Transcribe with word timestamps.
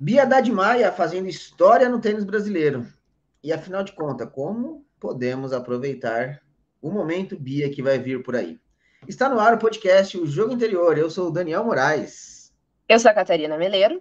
Bia 0.00 0.22
Haddad 0.22 0.48
Maia 0.52 0.92
fazendo 0.92 1.28
história 1.28 1.88
no 1.88 2.00
tênis 2.00 2.22
brasileiro. 2.22 2.86
E 3.42 3.52
afinal 3.52 3.82
de 3.82 3.90
contas, 3.90 4.28
como 4.30 4.86
podemos 5.00 5.52
aproveitar 5.52 6.40
o 6.80 6.88
momento 6.88 7.36
Bia 7.36 7.68
que 7.68 7.82
vai 7.82 7.98
vir 7.98 8.22
por 8.22 8.36
aí? 8.36 8.60
Está 9.08 9.28
no 9.28 9.40
ar 9.40 9.54
o 9.54 9.58
podcast 9.58 10.16
O 10.16 10.24
Jogo 10.24 10.54
Interior. 10.54 10.96
Eu 10.96 11.10
sou 11.10 11.26
o 11.26 11.32
Daniel 11.32 11.64
Moraes. 11.64 12.54
Eu 12.88 13.00
sou 13.00 13.10
a 13.10 13.14
Catarina 13.14 13.58
Meleiro. 13.58 14.00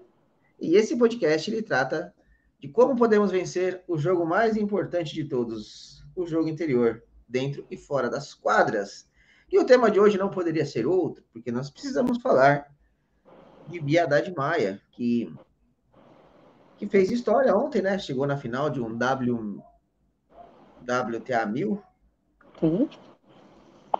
E 0.59 0.75
esse 0.75 0.95
podcast 0.95 1.49
ele 1.49 1.63
trata 1.63 2.13
de 2.59 2.67
como 2.67 2.95
podemos 2.95 3.31
vencer 3.31 3.81
o 3.87 3.97
jogo 3.97 4.23
mais 4.23 4.55
importante 4.55 5.15
de 5.15 5.23
todos, 5.23 6.05
o 6.15 6.27
jogo 6.27 6.47
interior, 6.47 7.03
dentro 7.27 7.65
e 7.71 7.75
fora 7.75 8.07
das 8.07 8.35
quadras. 8.35 9.09
E 9.51 9.57
o 9.57 9.65
tema 9.65 9.89
de 9.89 9.99
hoje 9.99 10.15
não 10.15 10.29
poderia 10.29 10.65
ser 10.65 10.85
outro, 10.85 11.23
porque 11.33 11.51
nós 11.51 11.71
precisamos 11.71 12.19
falar 12.19 12.71
de 13.67 13.79
Bia 13.79 14.03
Haddad 14.03 14.31
Maia, 14.35 14.79
que, 14.91 15.33
que 16.77 16.87
fez 16.87 17.11
história 17.11 17.55
ontem, 17.55 17.81
né? 17.81 17.97
Chegou 17.97 18.27
na 18.27 18.37
final 18.37 18.69
de 18.69 18.79
um 18.79 18.95
w, 18.95 19.61
WTA 20.81 21.45
1000. 21.45 21.81
Sim. 22.59 22.89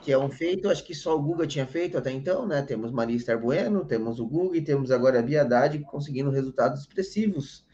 Que 0.01 0.11
é 0.11 0.17
um 0.17 0.29
feito, 0.29 0.69
acho 0.69 0.85
que 0.85 0.93
só 0.93 1.15
o 1.15 1.21
Guga 1.21 1.47
tinha 1.47 1.65
feito 1.65 1.97
até 1.97 2.11
então, 2.11 2.45
né? 2.45 2.61
Temos 2.61 2.91
Maria 2.91 3.15
Esther 3.15 3.39
Bueno, 3.39 3.83
temos 3.83 4.19
o 4.19 4.27
Guga 4.27 4.57
e 4.57 4.61
temos 4.61 4.91
agora 4.91 5.19
a 5.19 5.21
Bia 5.23 5.41
Haddad 5.41 5.79
conseguindo 5.85 6.29
resultados 6.29 6.81
expressivos. 6.81 7.65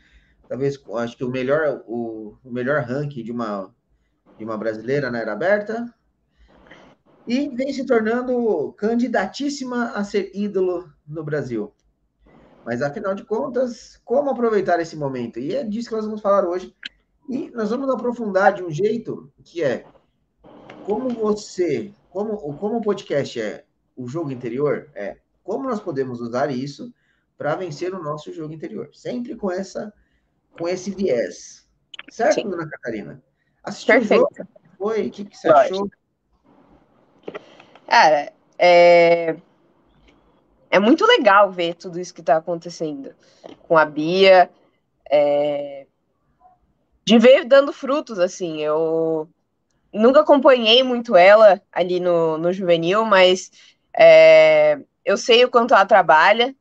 Talvez, 0.47 0.81
acho 0.95 1.17
que 1.17 1.23
o 1.23 1.29
melhor, 1.29 1.83
o, 1.85 2.37
o 2.43 2.51
melhor 2.51 2.83
ranking 2.83 3.23
de 3.23 3.31
uma, 3.31 3.73
de 4.37 4.45
uma 4.45 4.57
brasileira 4.57 5.11
na 5.11 5.19
era 5.19 5.33
aberta, 5.33 5.93
e 7.27 7.49
vem 7.49 7.71
se 7.71 7.85
tornando 7.85 8.73
candidatíssima 8.73 9.91
a 9.91 10.03
ser 10.03 10.31
ídolo 10.33 10.89
no 11.07 11.23
Brasil. 11.23 11.73
Mas 12.65 12.81
afinal 12.81 13.13
de 13.13 13.25
contas, 13.25 13.99
como 14.05 14.29
aproveitar 14.29 14.79
esse 14.79 14.95
momento? 14.95 15.39
E 15.39 15.55
é 15.55 15.63
disso 15.63 15.89
que 15.89 15.95
nós 15.95 16.05
vamos 16.05 16.21
falar 16.21 16.47
hoje. 16.47 16.73
E 17.29 17.49
nós 17.51 17.69
vamos 17.69 17.89
aprofundar 17.89 18.53
de 18.53 18.63
um 18.63 18.71
jeito 18.71 19.31
que 19.43 19.63
é 19.63 19.85
como 20.85 21.09
você, 21.09 21.93
como, 22.09 22.37
como 22.57 22.77
o 22.77 22.81
podcast 22.81 23.39
é 23.39 23.65
o 23.95 24.07
jogo 24.07 24.31
interior, 24.31 24.89
é 24.95 25.17
como 25.43 25.67
nós 25.67 25.79
podemos 25.79 26.19
usar 26.19 26.49
isso 26.51 26.93
para 27.37 27.55
vencer 27.55 27.93
o 27.93 28.01
nosso 28.01 28.31
jogo 28.33 28.53
interior. 28.53 28.89
Sempre 28.93 29.35
com 29.35 29.51
essa 29.51 29.93
com 30.57 30.67
esse 30.67 30.91
viés. 30.91 31.67
Certo, 32.09 32.35
Sim. 32.35 32.49
dona 32.49 32.69
Catarina? 32.69 33.23
Assistiu 33.63 33.95
Perfeito. 33.95 34.27
o 34.31 34.35
jogo? 34.37 34.49
Foi? 34.77 35.07
O 35.07 35.11
que, 35.11 35.25
que 35.25 35.37
você 35.37 35.49
achou? 35.49 35.89
Cara, 37.87 38.33
é 38.57 39.35
é 40.73 40.79
muito 40.79 41.05
legal 41.05 41.51
ver 41.51 41.75
tudo 41.75 41.99
isso 41.99 42.11
que 42.11 42.21
está 42.21 42.35
acontecendo 42.35 43.13
com 43.67 43.77
a 43.77 43.85
Bia, 43.85 44.49
é, 45.07 45.85
de 47.05 47.19
ver 47.19 47.45
dando 47.45 47.71
frutos, 47.71 48.17
assim, 48.17 48.59
eu 48.59 49.29
nunca 49.93 50.21
acompanhei 50.21 50.81
muito 50.81 51.15
ela 51.15 51.61
ali 51.71 51.99
no, 51.99 52.39
no 52.39 52.51
juvenil, 52.51 53.05
mas 53.05 53.51
é, 53.95 54.79
eu 55.05 55.15
sei 55.15 55.45
o 55.45 55.51
quanto 55.51 55.75
ela 55.75 55.85
trabalha 55.85 56.55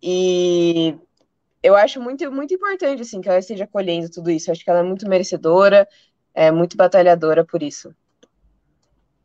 e 0.00 0.96
eu 1.60 1.74
acho 1.74 2.00
muito, 2.00 2.30
muito 2.30 2.54
importante, 2.54 3.02
assim, 3.02 3.20
que 3.20 3.28
ela 3.28 3.40
esteja 3.40 3.66
colhendo 3.66 4.08
tudo 4.08 4.30
isso, 4.30 4.50
eu 4.50 4.52
acho 4.52 4.62
que 4.62 4.70
ela 4.70 4.78
é 4.78 4.84
muito 4.84 5.08
merecedora, 5.08 5.88
é 6.32 6.52
muito 6.52 6.76
batalhadora 6.76 7.44
por 7.44 7.60
isso. 7.60 7.92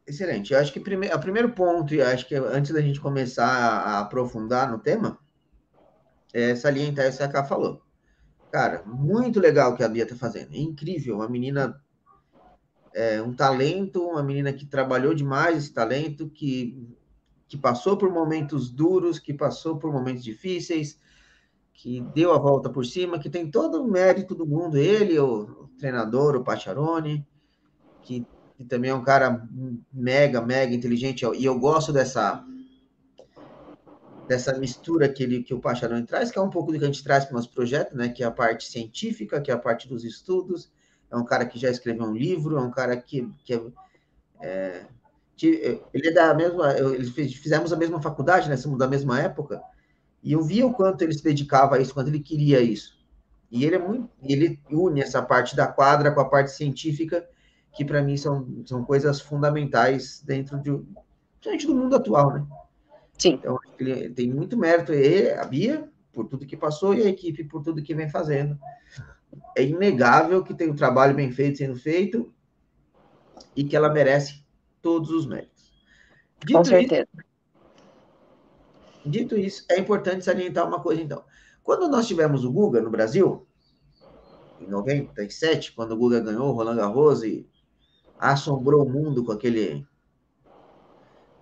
Excelente. 0.05 0.53
Eu 0.53 0.59
acho 0.59 0.73
que 0.73 0.79
prime... 0.79 1.07
o 1.07 1.19
primeiro 1.19 1.53
ponto, 1.53 1.93
e 1.93 2.01
acho 2.01 2.27
que 2.27 2.35
antes 2.35 2.73
da 2.73 2.81
gente 2.81 2.99
começar 2.99 3.47
a 3.47 3.99
aprofundar 3.99 4.69
no 4.69 4.79
tema, 4.79 5.17
é 6.33 6.55
salientar 6.55 7.07
isso 7.07 7.19
que 7.19 7.23
a 7.23 7.29
Ká 7.29 7.43
falou. 7.43 7.81
Cara, 8.51 8.83
muito 8.85 9.39
legal 9.39 9.71
o 9.71 9.75
que 9.75 9.83
a 9.83 9.89
Bia 9.89 10.05
tá 10.05 10.15
fazendo. 10.15 10.53
É 10.53 10.57
incrível. 10.57 11.15
Uma 11.15 11.29
menina, 11.29 11.81
é, 12.93 13.21
um 13.21 13.33
talento, 13.33 14.03
uma 14.03 14.21
menina 14.21 14.51
que 14.51 14.65
trabalhou 14.65 15.13
demais 15.13 15.57
esse 15.57 15.73
talento, 15.73 16.29
que, 16.29 16.95
que 17.47 17.57
passou 17.57 17.97
por 17.97 18.11
momentos 18.11 18.69
duros, 18.69 19.19
que 19.19 19.33
passou 19.33 19.77
por 19.77 19.91
momentos 19.91 20.23
difíceis, 20.23 20.99
que 21.73 22.01
deu 22.13 22.33
a 22.33 22.37
volta 22.37 22.69
por 22.69 22.85
cima, 22.85 23.17
que 23.17 23.29
tem 23.29 23.49
todo 23.49 23.81
o 23.81 23.89
mérito 23.89 24.35
do 24.35 24.45
mundo. 24.45 24.77
Ele, 24.77 25.17
o, 25.17 25.43
o 25.43 25.67
treinador, 25.79 26.35
o 26.35 26.43
Pacharone, 26.43 27.25
que 28.01 28.27
que 28.63 28.69
também 28.69 28.91
é 28.91 28.95
um 28.95 29.03
cara 29.03 29.47
mega, 29.91 30.41
mega 30.41 30.73
inteligente, 30.73 31.25
e 31.35 31.45
eu 31.45 31.59
gosto 31.59 31.91
dessa 31.91 32.43
dessa 34.25 34.57
mistura 34.57 35.09
que, 35.09 35.21
ele, 35.21 35.43
que 35.43 35.53
o 35.53 35.59
Pacharão 35.59 36.03
traz, 36.05 36.31
que 36.31 36.39
é 36.39 36.41
um 36.41 36.49
pouco 36.49 36.71
do 36.71 36.79
que 36.79 36.85
a 36.85 36.87
gente 36.87 37.03
traz 37.03 37.25
para 37.25 37.33
o 37.33 37.35
nosso 37.35 37.51
projeto, 37.51 37.95
né, 37.95 38.07
que 38.07 38.23
é 38.23 38.25
a 38.25 38.31
parte 38.31 38.69
científica, 38.69 39.41
que 39.41 39.51
é 39.51 39.53
a 39.53 39.57
parte 39.57 39.85
dos 39.85 40.05
estudos, 40.05 40.71
é 41.11 41.17
um 41.17 41.25
cara 41.25 41.45
que 41.45 41.59
já 41.59 41.69
escreveu 41.69 42.05
um 42.05 42.15
livro, 42.15 42.57
é 42.57 42.61
um 42.61 42.71
cara 42.71 42.95
que, 42.95 43.29
que 43.43 43.53
é, 43.53 43.61
é 44.41 44.85
ele 45.93 46.07
é 46.07 46.11
da 46.11 46.33
mesma, 46.33 46.73
eles 46.73 47.09
fizemos 47.33 47.73
a 47.73 47.75
mesma 47.75 48.01
faculdade, 48.01 48.47
né, 48.47 48.55
somos 48.55 48.79
da 48.79 48.87
mesma 48.87 49.19
época, 49.19 49.61
e 50.23 50.31
eu 50.31 50.41
via 50.41 50.65
o 50.65 50.73
quanto 50.73 51.01
ele 51.01 51.13
se 51.13 51.21
dedicava 51.21 51.75
a 51.75 51.79
isso, 51.79 51.93
quanto 51.93 52.07
ele 52.07 52.21
queria 52.21 52.61
isso. 52.61 52.97
E 53.51 53.65
ele 53.65 53.75
é 53.75 53.79
muito, 53.79 54.09
ele 54.23 54.57
une 54.71 55.01
essa 55.01 55.21
parte 55.21 55.53
da 55.53 55.67
quadra 55.67 56.13
com 56.13 56.21
a 56.21 56.29
parte 56.29 56.51
científica, 56.51 57.27
que 57.73 57.83
para 57.83 58.01
mim 58.01 58.15
são, 58.15 58.47
são 58.65 58.83
coisas 58.83 59.19
fundamentais 59.19 60.21
dentro 60.23 60.59
de, 60.59 60.71
gente 61.41 61.65
do 61.65 61.75
mundo 61.75 61.95
atual, 61.95 62.33
né? 62.33 62.45
Sim. 63.17 63.33
Então, 63.33 63.57
ele 63.79 64.09
tem 64.09 64.31
muito 64.31 64.57
mérito 64.57 64.93
ele, 64.93 65.31
a 65.31 65.43
Bia, 65.43 65.89
por 66.11 66.27
tudo 66.27 66.45
que 66.45 66.55
passou, 66.55 66.93
e 66.93 67.01
a 67.01 67.09
equipe 67.09 67.43
por 67.43 67.63
tudo 67.63 67.81
que 67.81 67.95
vem 67.95 68.09
fazendo. 68.09 68.57
É 69.57 69.63
inegável 69.63 70.43
que 70.43 70.53
tem 70.53 70.69
um 70.69 70.75
trabalho 70.75 71.15
bem 71.15 71.31
feito 71.31 71.57
sendo 71.57 71.75
feito 71.75 72.31
e 73.55 73.63
que 73.63 73.75
ela 73.75 73.91
merece 73.91 74.43
todos 74.81 75.09
os 75.09 75.25
méritos. 75.25 75.71
Dito 76.45 76.57
Com 76.57 76.65
certeza. 76.65 77.07
Isso, 77.13 79.09
dito 79.09 79.37
isso, 79.37 79.65
é 79.69 79.79
importante 79.79 80.25
salientar 80.25 80.67
uma 80.67 80.79
coisa, 80.79 81.01
então. 81.01 81.23
Quando 81.63 81.87
nós 81.87 82.07
tivemos 82.07 82.43
o 82.43 82.51
Guga 82.51 82.81
no 82.81 82.89
Brasil, 82.91 83.47
em 84.59 84.67
97, 84.67 85.71
quando 85.71 85.93
o 85.93 85.97
Guga 85.97 86.19
ganhou 86.19 86.49
o 86.49 86.51
Roland 86.51 86.75
Garros 86.75 87.23
e 87.23 87.47
assombrou 88.19 88.85
o 88.85 88.89
mundo 88.89 89.23
com 89.23 89.31
aquele 89.31 89.85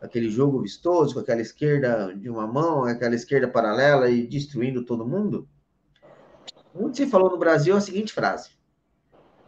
aquele 0.02 0.30
jogo 0.30 0.62
vistoso, 0.62 1.14
com 1.14 1.20
aquela 1.20 1.42
esquerda 1.42 2.14
de 2.16 2.28
uma 2.28 2.48
mão, 2.48 2.86
aquela 2.86 3.14
esquerda 3.14 3.48
paralela 3.48 4.10
e 4.10 4.26
destruindo 4.26 4.84
todo 4.84 5.08
mundo. 5.08 5.48
Muito 6.74 6.98
se 6.98 7.06
falou 7.06 7.30
no 7.30 7.38
Brasil 7.38 7.76
a 7.76 7.82
seguinte 7.82 8.12
frase: 8.12 8.50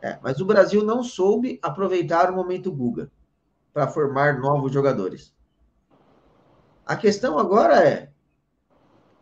é, 0.02 0.20
mas 0.22 0.40
o 0.40 0.46
Brasil 0.46 0.84
não 0.84 1.04
soube 1.04 1.60
aproveitar 1.62 2.30
o 2.30 2.36
momento 2.36 2.72
Guga 2.72 3.12
para 3.74 3.88
formar 3.88 4.40
novos 4.40 4.72
jogadores. 4.72 5.34
A 6.86 6.96
questão 6.96 7.40
agora 7.40 7.88
é 7.88 8.14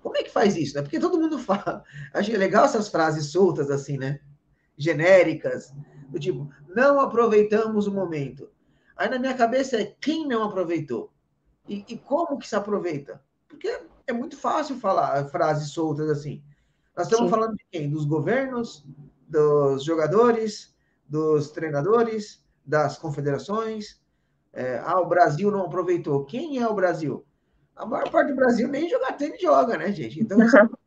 como 0.02 0.18
é 0.18 0.24
que 0.24 0.32
faz 0.32 0.56
isso, 0.58 0.76
né? 0.76 0.82
Porque 0.82 1.00
todo 1.00 1.20
mundo 1.20 1.38
fala. 1.40 1.84
Acho 2.14 2.32
legal 2.32 2.66
essas 2.66 2.90
frases 2.90 3.32
soltas 3.32 3.70
assim, 3.70 3.98
né? 3.98 4.20
Genéricas, 4.76 5.72
do 6.12 6.20
tipo, 6.20 6.50
não 6.68 7.00
aproveitamos 7.00 7.88
o 7.88 7.92
momento. 7.92 8.50
Aí 8.96 9.10
na 9.10 9.18
minha 9.18 9.34
cabeça 9.34 9.82
é 9.82 9.96
quem 10.00 10.28
não 10.28 10.44
aproveitou? 10.44 11.12
E, 11.68 11.84
e 11.88 11.98
como 11.98 12.38
que 12.38 12.48
se 12.48 12.56
aproveita? 12.56 13.22
Porque 13.48 13.82
é 14.06 14.14
muito 14.14 14.38
fácil 14.38 14.78
falar 14.78 15.26
frases 15.30 15.72
soltas 15.72 16.10
assim. 16.10 16.44
Nós 16.96 17.08
estamos 17.08 17.32
Sim. 17.32 17.32
falando 17.32 17.56
de 17.56 17.66
quem? 17.72 17.90
Dos 17.90 18.06
governos, 18.06 18.86
dos 19.28 19.84
jogadores, 19.84 20.76
dos 21.08 21.50
treinadores, 21.52 22.44
das 22.66 22.98
confederações. 22.98 24.02
É, 24.52 24.82
ah, 24.84 25.00
o 25.00 25.08
Brasil 25.08 25.50
não 25.50 25.66
aproveitou. 25.66 26.26
Quem 26.26 26.60
é 26.60 26.68
o 26.68 26.76
Brasil? 26.76 27.26
A 27.74 27.86
maior 27.86 28.10
parte 28.12 28.32
do 28.32 28.36
Brasil 28.36 28.68
nem 28.68 28.90
jogar 28.90 29.14
tênis 29.14 29.42
joga, 29.42 29.78
né, 29.78 29.94
gente? 29.94 30.20
Então, 30.20 30.38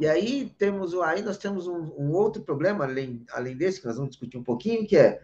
E 0.00 0.08
aí 0.08 0.50
temos 0.56 0.94
aí 0.94 1.20
nós 1.20 1.36
temos 1.36 1.66
um, 1.66 1.92
um, 1.98 2.10
outro 2.12 2.40
problema 2.40 2.86
além, 2.86 3.22
além 3.32 3.54
desse 3.54 3.82
que 3.82 3.86
nós 3.86 3.96
vamos 3.96 4.12
discutir 4.12 4.38
um 4.38 4.42
pouquinho, 4.42 4.86
que 4.86 4.96
é 4.96 5.20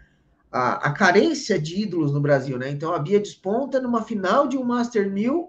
a, 0.52 0.88
a, 0.88 0.92
carência 0.92 1.58
de 1.58 1.80
ídolos 1.80 2.12
no 2.12 2.20
Brasil, 2.20 2.58
né? 2.58 2.68
Então 2.68 2.92
a 2.92 2.98
Bia 2.98 3.18
desponta 3.18 3.80
numa 3.80 4.02
final 4.02 4.46
de 4.46 4.58
um 4.58 4.62
Master 4.62 5.10
1000 5.10 5.48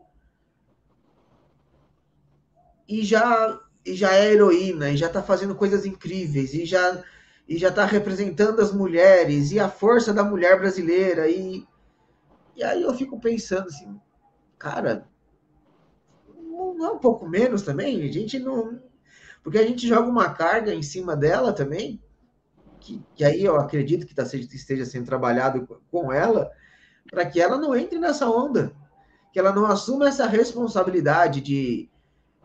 e 2.88 3.04
já 3.04 3.60
e 3.86 3.96
já 3.96 4.14
é 4.14 4.32
heroína, 4.32 4.92
e 4.92 4.98
já 4.98 5.08
está 5.08 5.22
fazendo 5.22 5.56
coisas 5.56 5.86
incríveis, 5.86 6.54
e 6.54 6.66
já 6.66 7.04
e 7.50 7.58
já 7.58 7.68
está 7.68 7.84
representando 7.84 8.62
as 8.62 8.72
mulheres 8.72 9.52
e 9.52 9.60
a 9.60 9.70
força 9.70 10.14
da 10.14 10.24
mulher 10.24 10.58
brasileira 10.58 11.28
e 11.30 11.68
e 12.56 12.64
aí 12.64 12.82
eu 12.82 12.94
fico 12.94 13.20
pensando 13.20 13.68
assim, 13.68 14.00
cara, 14.58 15.06
não 16.34 16.86
é 16.86 16.92
um 16.92 16.98
pouco 16.98 17.28
menos 17.28 17.62
também? 17.64 18.08
A 18.08 18.12
gente 18.12 18.40
não 18.40 18.88
porque 19.48 19.60
a 19.60 19.66
gente 19.66 19.88
joga 19.88 20.10
uma 20.10 20.34
carga 20.34 20.74
em 20.74 20.82
cima 20.82 21.16
dela 21.16 21.54
também, 21.54 22.04
que, 22.82 23.02
que 23.16 23.24
aí 23.24 23.46
eu 23.46 23.56
acredito 23.56 24.06
que 24.06 24.14
tá, 24.14 24.24
esteja 24.24 24.84
sendo 24.84 25.06
trabalhado 25.06 25.66
com 25.90 26.12
ela, 26.12 26.52
para 27.10 27.26
que 27.26 27.40
ela 27.40 27.58
não 27.58 27.74
entre 27.74 27.98
nessa 27.98 28.30
onda, 28.30 28.74
que 29.32 29.40
ela 29.40 29.54
não 29.54 29.66
assuma 29.66 30.10
essa 30.10 30.28
responsabilidade 30.28 31.40
de, 31.40 31.90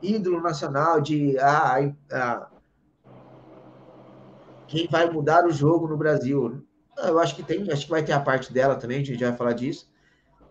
ídolo 0.00 0.40
nacional, 0.40 1.00
de 1.00 1.36
ah, 1.40 1.92
ah, 2.12 2.48
quem 4.68 4.86
vai 4.86 5.10
mudar 5.10 5.44
o 5.44 5.50
jogo 5.50 5.88
no 5.88 5.96
Brasil. 5.96 6.64
Eu 6.98 7.18
acho 7.18 7.34
que 7.34 7.42
tem, 7.42 7.68
acho 7.68 7.86
que 7.86 7.90
vai 7.90 8.04
ter 8.04 8.12
a 8.12 8.20
parte 8.20 8.52
dela 8.52 8.76
também, 8.76 9.00
a 9.00 9.04
gente 9.04 9.18
já 9.18 9.30
vai 9.30 9.36
falar 9.36 9.54
disso, 9.54 9.90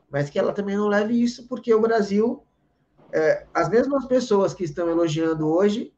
mas 0.09 0.29
que 0.29 0.37
ela 0.37 0.51
também 0.51 0.75
não 0.75 0.89
leve 0.89 1.13
isso, 1.13 1.47
porque 1.47 1.73
o 1.73 1.79
Brasil, 1.79 2.43
é, 3.13 3.47
as 3.53 3.69
mesmas 3.69 4.05
pessoas 4.05 4.53
que 4.53 4.65
estão 4.65 4.89
elogiando 4.89 5.47
hoje, 5.47 5.93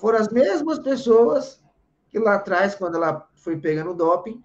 foram 0.00 0.18
as 0.18 0.28
mesmas 0.28 0.78
pessoas 0.78 1.62
que 2.08 2.18
lá 2.18 2.34
atrás, 2.34 2.74
quando 2.74 2.96
ela 2.96 3.28
foi 3.36 3.58
pegando 3.58 3.94
doping, 3.94 4.42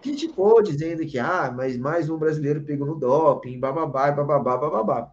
criticou, 0.00 0.62
dizendo 0.62 1.06
que, 1.06 1.18
ah, 1.18 1.52
mas 1.54 1.76
mais 1.76 2.10
um 2.10 2.18
brasileiro 2.18 2.62
pegou 2.62 2.86
no 2.86 2.96
doping, 2.96 3.58
bababá, 3.58 4.10
bababá, 4.10 4.56
bababá. 4.56 5.12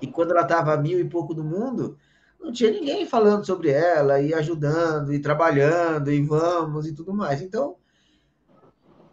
E 0.00 0.06
quando 0.06 0.32
ela 0.32 0.42
estava 0.42 0.74
a 0.74 0.76
mil 0.76 1.00
e 1.00 1.08
pouco 1.08 1.34
do 1.34 1.42
mundo, 1.42 1.98
não 2.40 2.52
tinha 2.52 2.70
ninguém 2.70 3.06
falando 3.06 3.46
sobre 3.46 3.70
ela, 3.70 4.20
e 4.20 4.34
ajudando, 4.34 5.12
e 5.12 5.18
trabalhando, 5.18 6.12
e 6.12 6.22
vamos, 6.22 6.86
e 6.86 6.94
tudo 6.94 7.14
mais. 7.14 7.40
Então, 7.40 7.76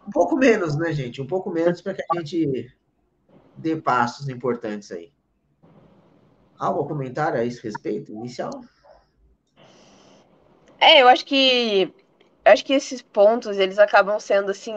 um 0.06 0.10
pouco 0.10 0.36
menos, 0.36 0.76
né, 0.76 0.92
gente? 0.92 1.22
Um 1.22 1.26
pouco 1.26 1.50
menos 1.50 1.80
para 1.80 1.94
que 1.94 2.02
a 2.10 2.18
gente 2.18 2.70
dê 3.56 3.76
passos 3.76 4.28
importantes 4.28 4.90
aí. 4.92 5.12
Algo 6.62 6.84
a 6.84 6.86
comentar 6.86 7.34
a 7.34 7.44
esse 7.44 7.60
respeito, 7.60 8.12
inicial? 8.12 8.60
É, 10.78 11.02
eu 11.02 11.08
acho 11.08 11.26
que 11.26 11.92
acho 12.44 12.64
que 12.64 12.72
esses 12.72 13.02
pontos 13.02 13.58
eles 13.58 13.80
acabam 13.80 14.20
sendo 14.20 14.52
assim 14.52 14.72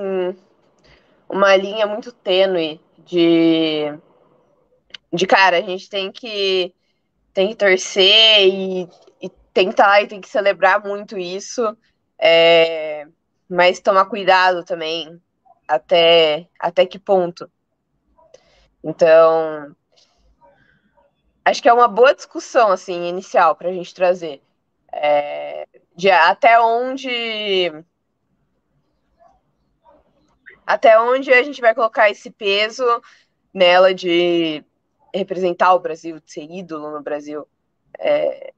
uma 1.30 1.56
linha 1.56 1.86
muito 1.86 2.12
tênue 2.12 2.82
de 3.06 3.94
de 5.14 5.28
cara, 5.28 5.60
a 5.60 5.62
gente 5.62 5.88
tem 5.88 6.12
que 6.12 6.74
tem 7.32 7.50
que 7.50 7.56
torcer 7.56 8.48
e, 8.48 8.90
e 9.22 9.30
tentar 9.54 10.02
e 10.02 10.08
tem 10.08 10.20
que 10.20 10.28
celebrar 10.28 10.84
muito 10.84 11.20
isso, 11.20 11.78
é, 12.18 13.06
mas 13.48 13.80
tomar 13.80 14.06
cuidado 14.06 14.66
também 14.66 15.22
até 15.68 16.48
até 16.60 16.84
que 16.84 16.98
ponto. 16.98 17.48
Então, 18.84 19.76
acho 21.46 21.62
que 21.62 21.70
é 21.70 21.74
uma 21.74 21.88
boa 21.88 22.14
discussão 22.14 22.72
assim 22.72 23.08
inicial 23.08 23.56
para 23.56 23.70
a 23.70 23.74
gente 23.74 23.94
trazer. 23.94 24.42
É, 24.92 25.68
de 25.96 26.10
até 26.10 26.60
onde 26.60 27.72
até 30.66 31.00
onde 31.00 31.32
a 31.32 31.44
gente 31.44 31.62
vai 31.62 31.76
colocar 31.76 32.10
esse 32.10 32.32
peso 32.32 32.84
nela 33.54 33.94
de 33.94 34.64
representar 35.14 35.74
o 35.74 35.80
Brasil, 35.80 36.20
de 36.20 36.32
ser 36.32 36.50
ídolo 36.50 36.92
no 36.92 37.02
Brasil. 37.02 37.48
É, 38.00 38.52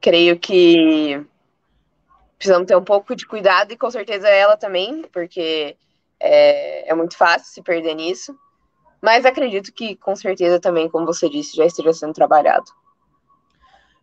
creio 0.00 0.38
que 0.38 1.24
precisamos 2.36 2.68
ter 2.68 2.76
um 2.76 2.84
pouco 2.84 3.16
de 3.16 3.26
cuidado 3.26 3.72
e 3.72 3.76
com 3.76 3.90
certeza 3.90 4.28
ela 4.28 4.56
também, 4.56 5.02
porque 5.12 5.76
é, 6.20 6.88
é 6.88 6.94
muito 6.94 7.16
fácil 7.16 7.52
se 7.52 7.62
perder 7.62 7.94
nisso. 7.94 8.38
Mas 9.00 9.24
acredito 9.24 9.72
que 9.72 9.96
com 9.96 10.14
certeza 10.16 10.60
também, 10.60 10.88
como 10.88 11.06
você 11.06 11.28
disse, 11.28 11.56
já 11.56 11.64
esteja 11.64 11.92
sendo 11.92 12.12
trabalhado. 12.12 12.70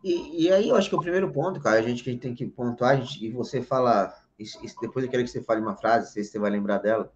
E, 0.03 0.45
e, 0.45 0.51
aí 0.51 0.69
eu 0.69 0.75
acho 0.75 0.87
que 0.87 0.95
o 0.95 1.01
primeiro 1.01 1.31
ponto, 1.31 1.59
cara, 1.59 1.79
a 1.79 1.81
gente 1.81 2.03
que 2.03 2.15
tem 2.15 2.35
que 2.35 2.45
pontuar, 2.45 2.97
gente, 2.97 3.25
e 3.25 3.31
você 3.31 3.61
fala, 3.61 4.13
depois 4.79 5.03
eu 5.03 5.09
quero 5.09 5.23
que 5.23 5.29
você 5.29 5.41
fale 5.41 5.61
uma 5.61 5.75
frase, 5.75 6.13
sei 6.13 6.23
se 6.23 6.31
você 6.31 6.39
vai 6.39 6.51
lembrar 6.51 6.77
dela, 6.77 7.11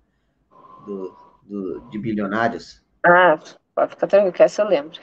do, 0.87 1.15
do 1.43 1.81
de 1.89 1.99
bilionários. 1.99 2.83
Ah, 3.05 3.39
pode 3.75 3.91
ficar 3.91 4.07
tranquilo, 4.07 4.33
que 4.33 4.41
essa 4.41 4.63
eu 4.63 4.67
lembro. 4.67 4.99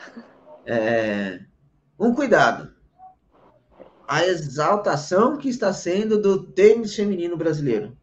É, 0.67 1.41
um 1.99 2.13
cuidado. 2.13 2.75
A 4.09 4.25
exaltação 4.25 5.37
que 5.37 5.49
está 5.49 5.73
sendo 5.73 6.21
do 6.21 6.43
tênis 6.43 6.95
feminino 6.95 7.37
brasileiro. 7.37 7.97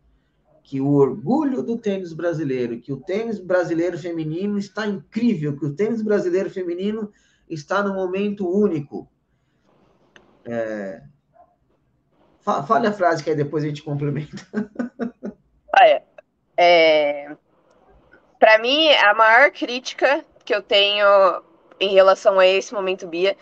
Que 0.63 0.80
o 0.80 0.94
orgulho 0.94 1.62
do 1.62 1.77
tênis 1.77 2.13
brasileiro, 2.13 2.80
que 2.80 2.92
o 2.92 2.98
tênis 2.98 3.39
brasileiro 3.39 3.98
feminino 3.98 4.57
está 4.57 4.88
incrível, 4.88 5.57
que 5.57 5.65
o 5.65 5.75
tênis 5.75 6.01
brasileiro 6.01 6.50
feminino 6.50 7.12
está 7.50 7.83
no 7.83 7.94
momento 7.94 8.50
único 8.50 9.12
é... 10.45 11.01
Fale 12.42 12.88
a 12.88 12.94
frase 12.94 13.24
que 13.24 13.30
aí 13.30 13.36
depois 13.36 13.63
a 13.63 13.68
gente 13.68 13.83
complementa. 13.83 14.45
Olha, 15.80 16.04
é... 16.57 17.36
para 18.38 18.57
mim, 18.59 18.89
a 18.89 19.13
maior 19.13 19.50
crítica 19.51 20.25
que 20.44 20.54
eu 20.54 20.62
tenho 20.62 21.42
em 21.80 21.94
relação 21.94 22.38
a 22.38 22.45
esse 22.45 22.74
momento 22.74 23.07
Bia, 23.07 23.38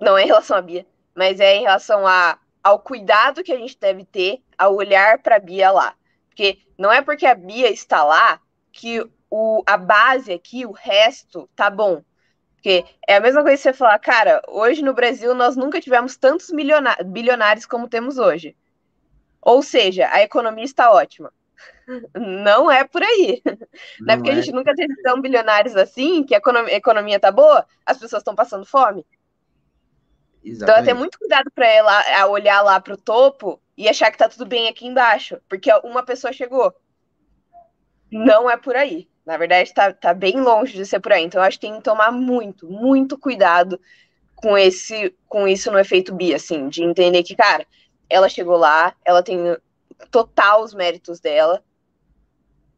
não 0.00 0.16
é 0.16 0.22
em 0.22 0.26
relação 0.26 0.56
a 0.56 0.62
Bia, 0.62 0.86
mas 1.14 1.40
é 1.40 1.56
em 1.56 1.62
relação 1.62 2.06
a, 2.06 2.38
ao 2.62 2.78
cuidado 2.78 3.42
que 3.42 3.52
a 3.52 3.58
gente 3.58 3.78
deve 3.78 4.04
ter 4.04 4.40
ao 4.56 4.76
olhar 4.76 5.18
para 5.18 5.40
Bia 5.40 5.72
lá. 5.72 5.94
Porque 6.34 6.58
não 6.76 6.90
é 6.92 7.00
porque 7.00 7.24
a 7.24 7.34
Bia 7.34 7.70
está 7.70 8.02
lá 8.02 8.40
que 8.72 9.00
o, 9.30 9.62
a 9.64 9.76
base 9.76 10.32
aqui, 10.32 10.66
o 10.66 10.72
resto, 10.72 11.48
tá 11.54 11.70
bom. 11.70 12.02
Porque 12.56 12.84
é 13.06 13.16
a 13.16 13.20
mesma 13.20 13.42
coisa 13.42 13.56
que 13.56 13.62
você 13.62 13.72
falar, 13.72 13.98
cara, 14.00 14.42
hoje 14.48 14.82
no 14.82 14.92
Brasil 14.92 15.32
nós 15.34 15.56
nunca 15.56 15.80
tivemos 15.80 16.16
tantos 16.16 16.50
bilionários 17.06 17.66
como 17.66 17.88
temos 17.88 18.18
hoje. 18.18 18.56
Ou 19.40 19.62
seja, 19.62 20.08
a 20.10 20.22
economia 20.22 20.64
está 20.64 20.90
ótima. 20.90 21.32
Não 22.16 22.70
é 22.70 22.82
por 22.82 23.02
aí. 23.02 23.40
Não, 23.44 23.54
Não 24.00 24.14
é 24.14 24.16
porque 24.16 24.30
é. 24.30 24.32
a 24.32 24.36
gente 24.36 24.52
nunca 24.52 24.74
teve 24.74 24.94
tão 25.02 25.20
bilionários 25.20 25.76
assim, 25.76 26.24
que 26.24 26.34
a 26.34 26.38
economia, 26.38 26.74
a 26.74 26.78
economia 26.78 27.20
tá 27.20 27.30
boa, 27.30 27.64
as 27.86 27.98
pessoas 27.98 28.20
estão 28.22 28.34
passando 28.34 28.66
fome. 28.66 29.06
Exatamente. 30.42 30.82
Então, 30.82 30.84
ter 30.84 30.94
muito 30.94 31.18
cuidado 31.18 31.50
para 31.54 31.66
ela 31.66 32.26
olhar 32.26 32.60
lá 32.62 32.80
para 32.80 32.94
o 32.94 32.98
topo 32.98 33.60
e 33.76 33.88
achar 33.88 34.10
que 34.10 34.18
tá 34.18 34.28
tudo 34.28 34.46
bem 34.46 34.68
aqui 34.68 34.86
embaixo, 34.86 35.38
porque 35.48 35.70
uma 35.84 36.02
pessoa 36.02 36.32
chegou. 36.32 36.72
Não 38.10 38.48
é 38.48 38.56
por 38.56 38.76
aí. 38.76 39.08
Na 39.26 39.36
verdade, 39.36 39.70
está 39.70 39.92
tá 39.92 40.12
bem 40.12 40.40
longe 40.40 40.74
de 40.74 40.84
ser 40.84 41.00
por 41.00 41.12
aí. 41.12 41.24
Então, 41.24 41.40
eu 41.40 41.46
acho 41.46 41.58
que 41.58 41.66
tem 41.66 41.76
que 41.76 41.82
tomar 41.82 42.12
muito, 42.12 42.68
muito 42.68 43.18
cuidado 43.18 43.80
com 44.36 44.56
esse 44.56 45.14
com 45.26 45.48
isso 45.48 45.70
no 45.70 45.78
efeito 45.78 46.14
bi, 46.14 46.34
assim, 46.34 46.68
de 46.68 46.82
entender 46.82 47.22
que, 47.22 47.34
cara, 47.34 47.66
ela 48.08 48.28
chegou 48.28 48.56
lá, 48.56 48.94
ela 49.04 49.22
tem 49.22 49.56
total 50.10 50.62
os 50.62 50.74
méritos 50.74 51.18
dela, 51.18 51.64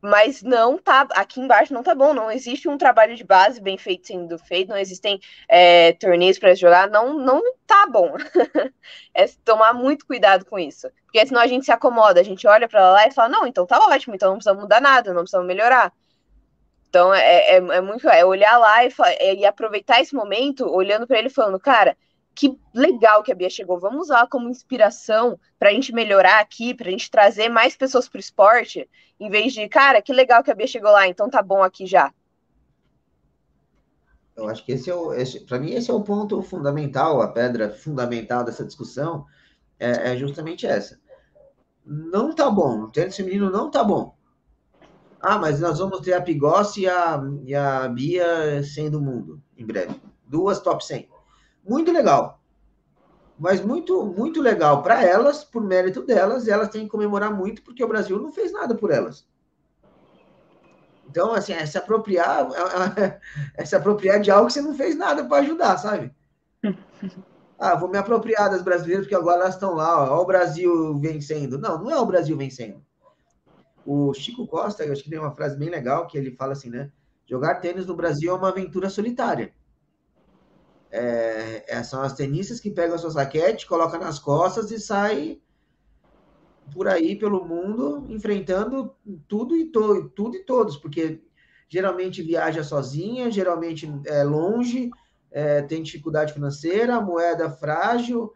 mas 0.07 0.43
não 0.43 0.79
tá 0.79 1.07
aqui 1.15 1.41
embaixo 1.41 1.75
não 1.75 1.83
tá 1.83 1.95
bom, 1.95 2.15
não 2.15 2.31
existe 2.31 2.69
um 2.69 2.79
trabalho 2.79 3.17
de 3.17 3.25
base 3.25 3.61
bem 3.61 3.77
feito 3.77 4.07
sendo 4.07 4.39
feito, 4.39 4.69
não 4.69 4.79
existem 4.79 5.21
é, 5.49 5.93
torneios 5.95 6.39
para 6.39 6.55
jogar, 6.55 6.89
não 6.89 7.15
não 7.15 7.43
tá 7.67 7.87
bom. 7.87 8.15
é 9.13 9.27
tomar 9.45 9.75
muito 9.75 10.07
cuidado 10.07 10.45
com 10.45 10.59
isso, 10.59 10.89
porque 11.05 11.27
senão 11.27 11.41
a 11.41 11.47
gente 11.47 11.65
se 11.65 11.73
acomoda, 11.73 12.21
a 12.21 12.25
gente 12.25 12.47
olha 12.47 12.69
para 12.69 12.91
lá 12.91 13.07
e 13.09 13.13
fala 13.13 13.29
não, 13.29 13.47
então 13.47 13.67
tá 13.67 13.79
ótimo, 13.79 14.15
então 14.15 14.31
não 14.31 14.37
precisa 14.39 14.55
mudar 14.55 14.81
nada, 14.81 15.13
não 15.13 15.23
precisa 15.23 15.43
melhorar. 15.43 15.93
Então 16.89 17.13
é, 17.13 17.57
é, 17.57 17.57
é 17.57 17.81
muito 17.81 18.09
é 18.09 18.25
olhar 18.25 18.57
lá 18.59 18.85
e, 18.85 18.93
é, 19.19 19.35
e 19.35 19.45
aproveitar 19.45 20.01
esse 20.01 20.15
momento, 20.15 20.65
olhando 20.73 21.07
para 21.07 21.19
ele 21.19 21.29
falando, 21.29 21.59
cara, 21.59 21.97
que 22.37 22.61
legal 22.75 23.23
que 23.23 23.33
a 23.33 23.35
Bia 23.35 23.49
chegou. 23.49 23.81
Vamos 23.81 24.03
usar 24.03 24.29
como 24.29 24.51
inspiração 24.51 25.41
para 25.59 25.71
a 25.71 25.73
gente 25.73 25.93
melhorar 25.93 26.39
aqui, 26.39 26.75
para 26.75 26.89
a 26.89 26.91
gente 26.91 27.11
trazer 27.11 27.49
mais 27.49 27.75
pessoas 27.75 28.07
para 28.09 28.19
o 28.19 28.21
esporte, 28.21 28.89
em 29.19 29.31
vez 29.31 29.55
de, 29.55 29.67
cara, 29.69 30.03
que 30.03 30.13
legal 30.13 30.45
que 30.45 30.51
a 30.51 30.55
Bia 30.55 30.67
chegou 30.67 30.93
lá, 30.93 31.09
então 31.09 31.31
tá 31.31 31.43
bom 31.43 31.63
aqui 31.63 31.87
já. 31.87 32.13
Eu 34.37 34.49
acho 34.51 34.63
que 34.67 34.73
esse 34.73 34.91
é 34.91 34.95
o, 34.95 35.13
para 35.47 35.59
mim 35.59 35.71
esse 35.71 35.91
é 35.91 35.95
o 35.95 36.03
ponto 36.03 36.43
fundamental, 36.43 37.23
a 37.23 37.29
pedra 37.29 37.71
fundamental 37.71 38.45
dessa 38.45 38.67
discussão 38.67 39.25
é, 39.81 40.13
é 40.13 40.17
justamente 40.17 40.67
essa. 40.67 41.01
Não 41.87 42.35
tá 42.35 42.51
bom, 42.51 42.83
o 42.83 42.91
tênis 42.91 43.17
feminino 43.17 43.51
não 43.51 43.71
tá 43.71 43.83
bom. 43.83 44.15
Ah, 45.23 45.39
mas 45.39 45.59
nós 45.59 45.79
vamos 45.79 46.01
ter 46.01 46.13
a 46.13 46.21
Pigossi 46.21 46.83
e 46.83 46.89
a, 46.89 47.19
e 47.45 47.55
a 47.55 47.89
Bia 47.89 48.63
sendo 48.63 48.99
o 48.99 49.01
mundo 49.01 49.43
em 49.57 49.65
breve. 49.65 49.99
Duas 50.29 50.61
top 50.61 50.85
100. 50.85 51.16
Muito 51.67 51.91
legal. 51.93 52.41
Mas 53.39 53.61
muito, 53.61 54.05
muito 54.07 54.41
legal 54.41 54.83
para 54.83 55.05
elas, 55.05 55.45
por 55.45 55.63
mérito 55.63 56.03
delas, 56.03 56.47
e 56.47 56.51
elas 56.51 56.69
têm 56.69 56.85
que 56.85 56.91
comemorar 56.91 57.35
muito 57.35 57.63
porque 57.63 57.85
o 57.85 57.89
Brasil 57.89 58.19
não 58.19 58.33
fez 58.33 58.53
nada 58.53 58.75
por 58.75 58.91
elas. 58.91 59.27
Então, 61.09 61.33
assim, 61.33 61.53
é 61.53 61.65
se 61.67 61.79
apropriar, 61.79 62.49
é 63.55 63.65
se 63.65 63.77
apropriar 63.77 64.21
de 64.21 64.31
algo 64.31 64.47
que 64.47 64.55
você 64.55 64.63
não 64.63 64.75
fez 64.75 64.97
nada 64.97 65.25
para 65.25 65.43
ajudar, 65.43 65.77
sabe? 65.79 66.15
Ah, 67.59 67.75
vou 67.75 67.89
me 67.89 67.97
apropriar 67.97 68.51
das 68.51 68.61
brasileiras 68.61 69.07
porque 69.07 69.15
agora 69.15 69.41
elas 69.41 69.55
estão 69.55 69.73
lá, 69.73 70.13
ó, 70.13 70.19
ó, 70.19 70.23
o 70.23 70.27
Brasil 70.27 70.99
vencendo. 71.01 71.57
Não, 71.57 71.83
não 71.83 71.91
é 71.91 71.99
o 71.99 72.05
Brasil 72.05 72.37
vencendo. 72.37 72.85
O 73.87 74.13
Chico 74.13 74.47
Costa, 74.47 74.85
eu 74.85 74.93
acho 74.93 75.03
que 75.03 75.09
tem 75.09 75.19
uma 75.19 75.35
frase 75.35 75.57
bem 75.57 75.71
legal 75.71 76.07
que 76.07 76.19
ele 76.19 76.33
fala 76.33 76.53
assim, 76.53 76.69
né? 76.69 76.93
Jogar 77.25 77.55
tênis 77.55 77.87
no 77.87 77.97
Brasil 77.97 78.31
é 78.31 78.35
uma 78.35 78.51
aventura 78.51 78.91
solitária. 78.91 79.55
É, 80.99 81.65
é, 81.69 81.83
são 81.83 82.01
as 82.01 82.15
tenistas 82.15 82.59
que 82.59 82.71
pegam 82.71 82.95
a 82.95 82.99
sua 82.99 83.13
raquete, 83.13 83.67
colocam 83.67 84.01
nas 84.01 84.19
costas 84.19 84.71
e 84.71 84.81
saem 84.81 85.43
por 86.73 86.89
aí 86.89 87.15
pelo 87.17 87.45
mundo 87.45 88.07
enfrentando 88.09 88.95
tudo 89.29 89.55
e 89.55 89.67
to, 89.67 90.09
tudo 90.09 90.37
e 90.37 90.45
todos, 90.45 90.79
porque 90.79 91.23
geralmente 91.69 92.23
viaja 92.23 92.65
sozinha, 92.65 93.31
geralmente 93.31 93.87
é 94.07 94.25
longe, 94.25 94.91
é, 95.31 95.61
tem 95.61 95.83
dificuldade 95.83 96.33
financeira, 96.33 96.99
moeda 96.99 97.51
frágil, 97.51 98.33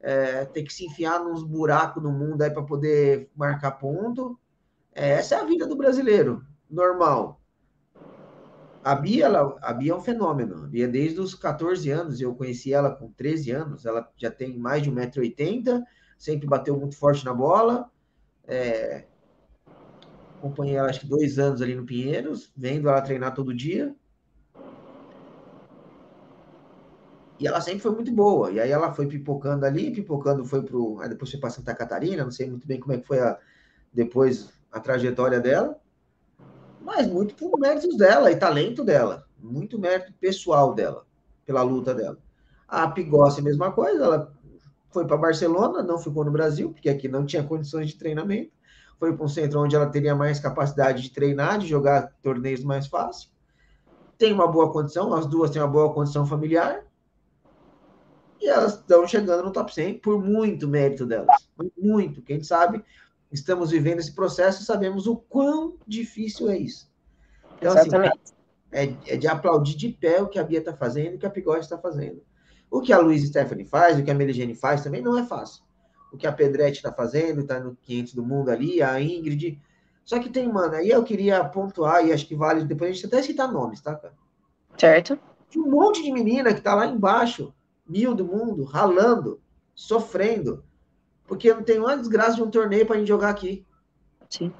é, 0.00 0.46
tem 0.46 0.64
que 0.64 0.72
se 0.72 0.86
enfiar 0.86 1.22
nos 1.22 1.42
buracos 1.42 2.02
no 2.02 2.10
mundo 2.10 2.40
aí 2.40 2.50
para 2.50 2.62
poder 2.62 3.30
marcar 3.36 3.72
ponto. 3.72 4.38
É, 4.94 5.10
essa 5.10 5.34
é 5.34 5.40
a 5.40 5.44
vida 5.44 5.66
do 5.66 5.76
brasileiro, 5.76 6.42
normal. 6.70 7.37
A 8.82 8.94
Bia, 8.94 9.26
ela, 9.26 9.58
a 9.60 9.72
Bia 9.72 9.92
é 9.92 9.94
um 9.94 10.00
fenômeno. 10.00 10.64
A 10.64 10.66
Bia, 10.68 10.88
desde 10.88 11.20
os 11.20 11.34
14 11.34 11.90
anos, 11.90 12.20
eu 12.20 12.34
conheci 12.34 12.72
ela 12.72 12.90
com 12.90 13.10
13 13.12 13.50
anos, 13.50 13.84
ela 13.84 14.08
já 14.16 14.30
tem 14.30 14.56
mais 14.58 14.82
de 14.82 14.90
1,80m, 14.90 15.82
sempre 16.16 16.46
bateu 16.46 16.78
muito 16.78 16.96
forte 16.96 17.24
na 17.24 17.34
bola. 17.34 17.90
É, 18.46 19.04
acompanhei 20.38 20.76
ela 20.76 20.88
acho 20.88 21.00
que 21.00 21.06
dois 21.06 21.38
anos 21.38 21.60
ali 21.60 21.74
no 21.74 21.84
Pinheiros, 21.84 22.52
vendo 22.56 22.88
ela 22.88 23.02
treinar 23.02 23.34
todo 23.34 23.54
dia. 23.54 23.94
E 27.38 27.46
ela 27.46 27.60
sempre 27.60 27.80
foi 27.80 27.92
muito 27.92 28.12
boa. 28.12 28.50
E 28.50 28.58
aí 28.58 28.70
ela 28.70 28.92
foi 28.92 29.06
pipocando 29.06 29.64
ali, 29.64 29.92
pipocando 29.92 30.44
foi. 30.44 30.60
Aí 31.02 31.08
depois 31.08 31.30
foi 31.30 31.40
para 31.40 31.50
Santa 31.50 31.74
Catarina, 31.74 32.24
não 32.24 32.30
sei 32.30 32.48
muito 32.48 32.66
bem 32.66 32.80
como 32.80 32.94
é 32.94 32.98
que 32.98 33.06
foi 33.06 33.20
a, 33.20 33.38
depois 33.92 34.52
a 34.72 34.80
trajetória 34.80 35.40
dela. 35.40 35.78
Mas 36.88 37.06
muito 37.06 37.34
por 37.34 37.60
méritos 37.60 37.98
dela 37.98 38.32
e 38.32 38.36
talento 38.36 38.82
dela. 38.82 39.26
Muito 39.38 39.78
mérito 39.78 40.10
pessoal 40.18 40.74
dela, 40.74 41.04
pela 41.44 41.60
luta 41.60 41.94
dela. 41.94 42.16
A 42.66 42.88
Pigossi, 42.88 43.42
mesma 43.42 43.70
coisa, 43.70 44.04
ela 44.04 44.32
foi 44.90 45.06
para 45.06 45.18
Barcelona, 45.18 45.82
não 45.82 45.98
ficou 45.98 46.24
no 46.24 46.30
Brasil, 46.30 46.72
porque 46.72 46.88
aqui 46.88 47.06
não 47.06 47.26
tinha 47.26 47.44
condições 47.44 47.88
de 47.88 47.98
treinamento. 47.98 48.50
Foi 48.98 49.14
para 49.14 49.22
um 49.22 49.28
centro 49.28 49.60
onde 49.60 49.76
ela 49.76 49.84
teria 49.90 50.16
mais 50.16 50.40
capacidade 50.40 51.02
de 51.02 51.10
treinar, 51.10 51.58
de 51.58 51.66
jogar 51.66 52.10
torneios 52.22 52.64
mais 52.64 52.86
fácil. 52.86 53.28
Tem 54.16 54.32
uma 54.32 54.48
boa 54.48 54.72
condição, 54.72 55.12
as 55.12 55.26
duas 55.26 55.50
têm 55.50 55.60
uma 55.60 55.68
boa 55.68 55.92
condição 55.92 56.24
familiar 56.24 56.82
e 58.40 58.48
elas 58.48 58.76
estão 58.78 59.06
chegando 59.06 59.44
no 59.44 59.52
top 59.52 59.74
100 59.74 59.98
por 59.98 60.24
muito 60.24 60.66
mérito 60.66 61.04
delas. 61.04 61.36
Muito. 61.76 62.22
Quem 62.22 62.42
sabe, 62.42 62.82
estamos 63.30 63.70
vivendo 63.70 63.98
esse 63.98 64.12
processo 64.12 64.62
e 64.62 64.64
sabemos 64.64 65.06
o 65.06 65.16
quão 65.16 65.76
difícil 65.86 66.48
é 66.50 66.58
isso. 66.58 66.90
Então, 67.56 67.72
assim, 67.72 67.88
Exatamente. 67.88 68.20
assim, 68.24 68.34
é, 68.70 69.14
é, 69.14 69.16
de 69.16 69.26
aplaudir 69.26 69.76
de 69.76 69.88
pé 69.88 70.22
o 70.22 70.28
que 70.28 70.38
a 70.38 70.44
Bia 70.44 70.58
está 70.58 70.74
fazendo 70.74 71.12
e 71.12 71.16
o 71.16 71.18
que 71.18 71.26
a 71.26 71.30
Pigode 71.30 71.60
está 71.60 71.78
fazendo. 71.78 72.22
O 72.70 72.80
que 72.80 72.92
a 72.92 72.98
Luiz 72.98 73.26
Stephanie 73.26 73.64
faz, 73.64 73.98
o 73.98 74.02
que 74.02 74.10
a 74.10 74.14
Meligene 74.14 74.54
faz 74.54 74.82
também 74.82 75.02
não 75.02 75.18
é 75.18 75.24
fácil. 75.24 75.62
O 76.12 76.16
que 76.16 76.26
a 76.26 76.32
Pedretti 76.32 76.78
está 76.78 76.92
fazendo, 76.92 77.40
está 77.40 77.58
no 77.60 77.76
500 77.82 78.14
do 78.14 78.24
mundo 78.24 78.50
ali, 78.50 78.82
a 78.82 79.00
Ingrid. 79.00 79.60
Só 80.04 80.18
que 80.18 80.30
tem, 80.30 80.50
mano, 80.50 80.74
aí 80.74 80.88
eu 80.88 81.02
queria 81.02 81.44
pontuar, 81.44 82.06
e 82.06 82.12
acho 82.12 82.26
que 82.26 82.34
vale, 82.34 82.64
depois 82.64 82.90
a 82.90 82.94
gente 82.94 83.06
até 83.06 83.22
citar 83.22 83.50
nomes, 83.50 83.80
tá, 83.80 83.94
cara? 83.94 84.14
Certo. 84.76 85.18
um 85.56 85.70
monte 85.70 86.02
de 86.02 86.12
menina 86.12 86.52
que 86.52 86.60
está 86.60 86.74
lá 86.74 86.86
embaixo, 86.86 87.52
mil 87.86 88.14
do 88.14 88.24
mundo, 88.24 88.64
ralando, 88.64 89.40
sofrendo, 89.74 90.64
porque 91.28 91.54
não 91.54 91.62
tem 91.62 91.78
uma 91.78 91.96
desgraça 91.96 92.36
de 92.36 92.42
um 92.42 92.50
torneio 92.50 92.84
para 92.84 92.96
a 92.96 92.98
gente 92.98 93.08
jogar 93.08 93.28
aqui. 93.28 93.64
Sim. 94.28 94.52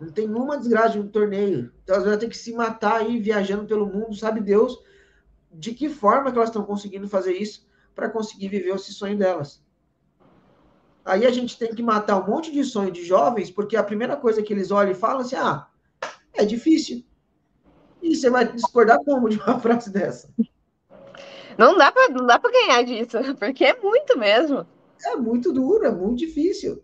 Não 0.00 0.10
tem 0.10 0.28
uma 0.28 0.58
desgraça 0.58 0.90
de 0.90 0.98
um 0.98 1.08
torneio. 1.08 1.72
Então, 1.84 1.94
elas 1.94 2.08
vão 2.08 2.18
ter 2.18 2.28
que 2.28 2.36
se 2.36 2.52
matar 2.52 2.96
aí, 2.96 3.20
viajando 3.20 3.66
pelo 3.66 3.86
mundo, 3.86 4.16
sabe 4.16 4.40
Deus 4.40 4.78
de 5.58 5.72
que 5.72 5.88
forma 5.88 6.30
que 6.30 6.36
elas 6.36 6.50
estão 6.50 6.64
conseguindo 6.64 7.08
fazer 7.08 7.32
isso 7.32 7.66
para 7.94 8.10
conseguir 8.10 8.48
viver 8.48 8.74
esse 8.74 8.92
sonho 8.92 9.16
delas. 9.16 9.62
Aí 11.04 11.24
a 11.24 11.30
gente 11.30 11.58
tem 11.58 11.74
que 11.74 11.82
matar 11.82 12.20
um 12.20 12.26
monte 12.26 12.52
de 12.52 12.62
sonho 12.64 12.90
de 12.90 13.04
jovens, 13.04 13.50
porque 13.50 13.76
a 13.76 13.82
primeira 13.82 14.16
coisa 14.16 14.42
que 14.42 14.52
eles 14.52 14.70
olham 14.70 14.92
e 14.92 14.94
falam 14.94 15.20
assim, 15.20 15.36
ah, 15.36 15.66
é 16.34 16.44
difícil. 16.44 17.04
E 18.02 18.14
você 18.14 18.28
vai 18.28 18.52
discordar 18.52 19.02
como 19.04 19.28
de 19.28 19.38
uma 19.38 19.58
frase 19.60 19.90
dessa? 19.90 20.28
Não 21.56 21.78
dá 21.78 21.90
para 21.90 22.08
não 22.10 22.26
dá 22.26 22.38
para 22.38 22.52
ganhar 22.52 22.82
disso, 22.82 23.18
porque 23.38 23.64
é 23.64 23.80
muito 23.80 24.18
mesmo. 24.18 24.66
É 25.04 25.16
muito 25.16 25.52
duro, 25.52 25.84
é 25.84 25.90
muito 25.90 26.18
difícil. 26.18 26.82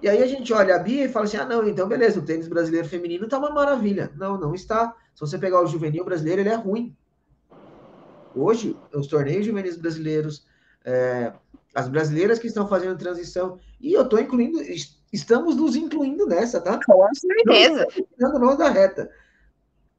E 0.00 0.08
aí 0.08 0.22
a 0.22 0.26
gente 0.26 0.52
olha 0.52 0.76
a 0.76 0.78
Bia 0.78 1.04
e 1.04 1.08
fala 1.08 1.24
assim: 1.26 1.36
ah, 1.36 1.44
não, 1.44 1.66
então 1.68 1.88
beleza, 1.88 2.20
o 2.20 2.24
tênis 2.24 2.48
brasileiro 2.48 2.88
feminino 2.88 3.28
tá 3.28 3.38
uma 3.38 3.50
maravilha. 3.50 4.12
Não, 4.16 4.38
não 4.38 4.54
está. 4.54 4.94
Se 5.14 5.20
você 5.20 5.38
pegar 5.38 5.62
o 5.62 5.66
juvenil 5.66 6.04
brasileiro, 6.04 6.42
ele 6.42 6.48
é 6.48 6.54
ruim. 6.54 6.96
Hoje, 8.34 8.76
os 8.94 9.06
torneios 9.06 9.44
juvenis 9.44 9.76
brasileiros, 9.76 10.46
é, 10.84 11.32
as 11.74 11.88
brasileiras 11.88 12.38
que 12.38 12.46
estão 12.46 12.68
fazendo 12.68 12.98
transição, 12.98 13.58
e 13.80 13.92
eu 13.92 14.02
estou 14.02 14.20
incluindo, 14.20 14.60
estamos 15.12 15.56
nos 15.56 15.74
incluindo 15.74 16.26
nessa, 16.26 16.60
tá? 16.60 16.78
Com 16.84 17.08
certeza. 17.14 17.86
Não, 18.18 18.38
não 18.38 18.56
da 18.56 18.68
reta. 18.68 19.10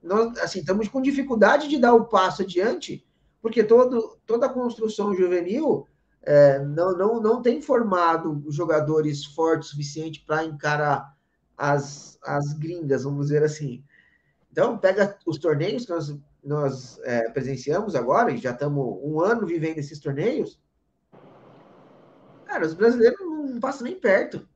Nós, 0.01 0.37
assim, 0.37 0.59
estamos 0.59 0.87
com 0.87 1.01
dificuldade 1.01 1.67
de 1.67 1.77
dar 1.77 1.93
o 1.93 2.05
passo 2.05 2.43
adiante 2.43 3.05
porque 3.41 3.63
todo, 3.63 4.17
toda 4.25 4.45
a 4.45 4.53
construção 4.53 5.15
juvenil 5.15 5.87
é, 6.23 6.59
não, 6.59 6.97
não, 6.97 7.21
não 7.21 7.41
tem 7.41 7.61
formado 7.61 8.43
jogadores 8.49 9.25
fortes 9.25 9.69
o 9.69 9.71
suficiente 9.71 10.23
para 10.25 10.43
encarar 10.43 11.15
as, 11.57 12.17
as 12.23 12.53
gringas, 12.53 13.03
vamos 13.03 13.27
dizer 13.27 13.43
assim. 13.43 13.83
Então, 14.51 14.77
pega 14.77 15.17
os 15.25 15.37
torneios 15.37 15.85
que 15.85 15.91
nós, 15.91 16.17
nós 16.43 16.99
é, 17.03 17.29
presenciamos 17.29 17.95
agora, 17.95 18.31
e 18.31 18.37
já 18.37 18.51
estamos 18.51 18.99
um 19.03 19.21
ano 19.21 19.45
vivendo 19.45 19.77
esses 19.77 19.99
torneios. 19.99 20.59
Cara, 22.45 22.65
os 22.65 22.73
brasileiros 22.73 23.19
não 23.19 23.59
passam 23.59 23.83
nem 23.85 23.99
perto. 23.99 24.47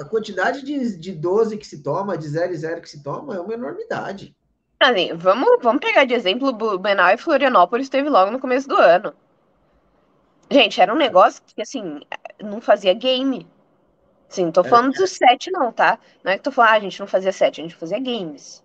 A 0.00 0.04
quantidade 0.04 0.64
de, 0.64 0.96
de 0.96 1.12
12 1.12 1.58
que 1.58 1.66
se 1.66 1.82
toma, 1.82 2.16
de 2.16 2.26
0 2.26 2.52
e 2.52 2.56
0 2.56 2.80
que 2.80 2.90
se 2.90 3.02
toma, 3.02 3.36
é 3.36 3.40
uma 3.40 3.54
enormidade. 3.54 4.34
Assim, 4.80 5.14
vamos, 5.14 5.58
vamos 5.62 5.80
pegar 5.80 6.04
de 6.04 6.14
exemplo, 6.14 6.48
o 6.48 6.52
Blumenau 6.52 7.10
e 7.10 7.18
Florianópolis 7.18 7.88
teve 7.88 8.08
logo 8.08 8.30
no 8.30 8.40
começo 8.40 8.68
do 8.68 8.76
ano. 8.76 9.14
Gente, 10.54 10.80
era 10.80 10.94
um 10.94 10.96
negócio 10.96 11.42
que, 11.44 11.60
assim, 11.60 12.00
não 12.40 12.60
fazia 12.60 12.94
game. 12.94 13.44
Sim, 14.28 14.52
tô 14.52 14.62
falando 14.62 14.92
dos 14.92 15.10
sete, 15.10 15.50
não, 15.50 15.72
tá? 15.72 15.98
Não 16.22 16.30
é 16.30 16.36
que 16.36 16.44
tô 16.44 16.52
falando, 16.52 16.70
ah, 16.70 16.74
a 16.74 16.80
gente 16.80 17.00
não 17.00 17.08
fazia 17.08 17.32
sete, 17.32 17.60
a 17.60 17.64
gente 17.64 17.74
fazia 17.74 17.98
games. 17.98 18.62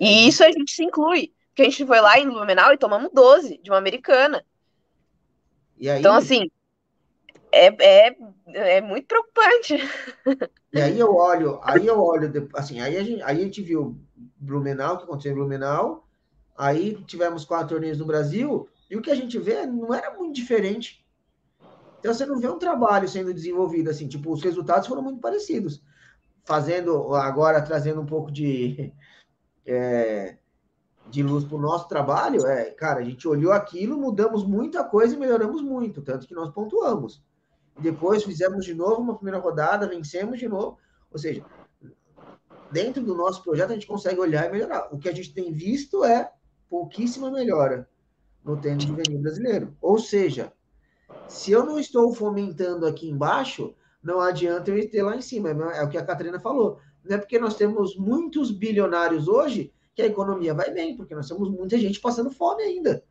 E 0.00 0.26
isso 0.26 0.42
a 0.42 0.50
gente 0.50 0.72
se 0.72 0.82
inclui. 0.82 1.30
Porque 1.48 1.60
a 1.60 1.64
gente 1.66 1.84
foi 1.84 2.00
lá 2.00 2.18
em 2.18 2.30
Blumenau 2.30 2.72
e 2.72 2.78
tomamos 2.78 3.10
12 3.12 3.58
de 3.62 3.70
uma 3.70 3.76
americana. 3.76 4.42
Aí, 5.78 6.00
então, 6.00 6.14
assim, 6.14 6.50
é, 7.52 7.66
é, 8.06 8.16
é 8.78 8.80
muito 8.80 9.06
preocupante. 9.06 9.76
E 10.72 10.80
aí 10.80 10.98
eu 10.98 11.14
olho, 11.14 11.60
aí 11.62 11.86
eu 11.86 12.00
olho, 12.00 12.48
assim, 12.54 12.80
aí 12.80 12.96
a 12.96 13.04
gente, 13.04 13.22
aí 13.22 13.38
a 13.38 13.44
gente 13.44 13.60
viu 13.60 14.00
Blumenau, 14.16 14.96
que 14.96 15.04
aconteceu 15.04 15.32
em 15.32 15.34
Blumenau. 15.34 16.08
Aí 16.56 16.96
tivemos 17.04 17.44
quatro 17.44 17.68
torneios 17.68 17.98
no 17.98 18.06
Brasil, 18.06 18.66
e 18.90 18.96
o 18.96 19.02
que 19.02 19.10
a 19.10 19.14
gente 19.14 19.38
vê 19.38 19.66
não 19.66 19.92
era 19.92 20.14
muito 20.16 20.34
diferente. 20.34 21.01
Então 22.02 22.12
você 22.12 22.26
não 22.26 22.40
vê 22.40 22.48
um 22.48 22.58
trabalho 22.58 23.08
sendo 23.08 23.32
desenvolvido 23.32 23.88
assim, 23.88 24.08
tipo, 24.08 24.32
os 24.32 24.42
resultados 24.42 24.88
foram 24.88 25.02
muito 25.02 25.20
parecidos. 25.20 25.80
Fazendo, 26.44 27.14
agora 27.14 27.62
trazendo 27.62 28.00
um 28.00 28.06
pouco 28.06 28.28
de, 28.28 28.92
é, 29.64 30.36
de 31.08 31.22
luz 31.22 31.44
para 31.44 31.56
o 31.56 31.60
nosso 31.60 31.86
trabalho, 31.86 32.44
é, 32.44 32.72
cara, 32.72 32.98
a 32.98 33.04
gente 33.04 33.28
olhou 33.28 33.52
aquilo, 33.52 33.96
mudamos 33.96 34.44
muita 34.44 34.82
coisa 34.82 35.14
e 35.14 35.18
melhoramos 35.18 35.62
muito, 35.62 36.02
tanto 36.02 36.26
que 36.26 36.34
nós 36.34 36.50
pontuamos. 36.50 37.22
Depois 37.78 38.24
fizemos 38.24 38.64
de 38.64 38.74
novo 38.74 39.00
uma 39.00 39.14
primeira 39.14 39.38
rodada, 39.38 39.86
vencemos 39.86 40.40
de 40.40 40.48
novo. 40.48 40.78
Ou 41.08 41.20
seja, 41.20 41.44
dentro 42.72 43.00
do 43.00 43.14
nosso 43.14 43.44
projeto 43.44 43.70
a 43.70 43.74
gente 43.74 43.86
consegue 43.86 44.18
olhar 44.18 44.48
e 44.48 44.50
melhorar. 44.50 44.88
O 44.92 44.98
que 44.98 45.08
a 45.08 45.14
gente 45.14 45.32
tem 45.32 45.52
visto 45.52 46.04
é 46.04 46.32
pouquíssima 46.68 47.30
melhora 47.30 47.88
no 48.44 48.60
tênis 48.60 48.82
juvenil 48.82 49.20
brasileiro. 49.20 49.76
Ou 49.80 50.00
seja, 50.00 50.52
se 51.28 51.52
eu 51.52 51.64
não 51.64 51.78
estou 51.78 52.14
fomentando 52.14 52.86
aqui 52.86 53.08
embaixo, 53.08 53.74
não 54.02 54.20
adianta 54.20 54.70
eu 54.70 54.90
ter 54.90 55.02
lá 55.02 55.16
em 55.16 55.22
cima. 55.22 55.50
É 55.50 55.82
o 55.82 55.88
que 55.88 55.98
a 55.98 56.04
Catarina 56.04 56.40
falou. 56.40 56.78
Não 57.04 57.16
é 57.16 57.18
porque 57.18 57.38
nós 57.38 57.54
temos 57.54 57.96
muitos 57.96 58.50
bilionários 58.50 59.28
hoje 59.28 59.72
que 59.94 60.02
a 60.02 60.06
economia 60.06 60.54
vai 60.54 60.70
bem, 60.70 60.96
porque 60.96 61.14
nós 61.14 61.28
temos 61.28 61.50
muita 61.50 61.78
gente 61.78 62.00
passando 62.00 62.30
fome 62.30 62.62
ainda. 62.62 63.04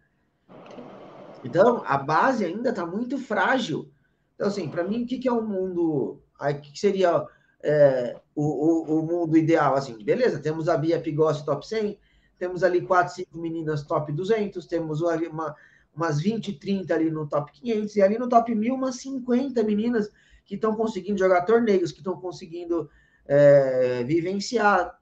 Então, 1.43 1.83
a 1.85 1.97
base 1.97 2.45
ainda 2.45 2.69
está 2.69 2.85
muito 2.85 3.17
frágil. 3.17 3.91
Então, 4.35 4.47
assim, 4.47 4.69
para 4.69 4.83
mim, 4.83 5.03
o 5.03 5.05
que, 5.05 5.17
que 5.17 5.27
é 5.27 5.33
um 5.33 5.45
mundo. 5.45 6.21
O 6.39 6.61
que 6.61 6.79
seria 6.79 7.25
é, 7.63 8.19
o, 8.35 8.43
o, 8.43 8.99
o, 8.99 9.03
mundo 9.03 9.37
ideal, 9.37 9.75
assim, 9.75 10.03
beleza, 10.03 10.39
temos 10.39 10.67
a 10.67 10.77
Bia 10.77 10.99
Pigossi 10.99 11.45
top 11.45 11.67
100, 11.67 11.99
temos 12.37 12.63
ali 12.63 12.81
4, 12.81 13.13
5 13.13 13.37
meninas 13.37 13.83
top 13.83 14.11
200, 14.11 14.65
temos 14.65 15.01
uma, 15.01 15.55
umas 15.95 16.21
20, 16.21 16.53
30 16.53 16.93
ali 16.93 17.11
no 17.11 17.27
top 17.27 17.51
500, 17.51 17.95
e 17.95 18.01
ali 18.01 18.17
no 18.17 18.29
top 18.29 18.53
1000, 18.53 18.73
umas 18.73 18.95
50 18.97 19.63
meninas 19.63 20.09
que 20.45 20.55
estão 20.55 20.75
conseguindo 20.75 21.19
jogar 21.19 21.45
torneios, 21.45 21.91
que 21.91 21.99
estão 21.99 22.19
conseguindo 22.19 22.89
é, 23.25 24.03
vivenciar. 24.03 24.99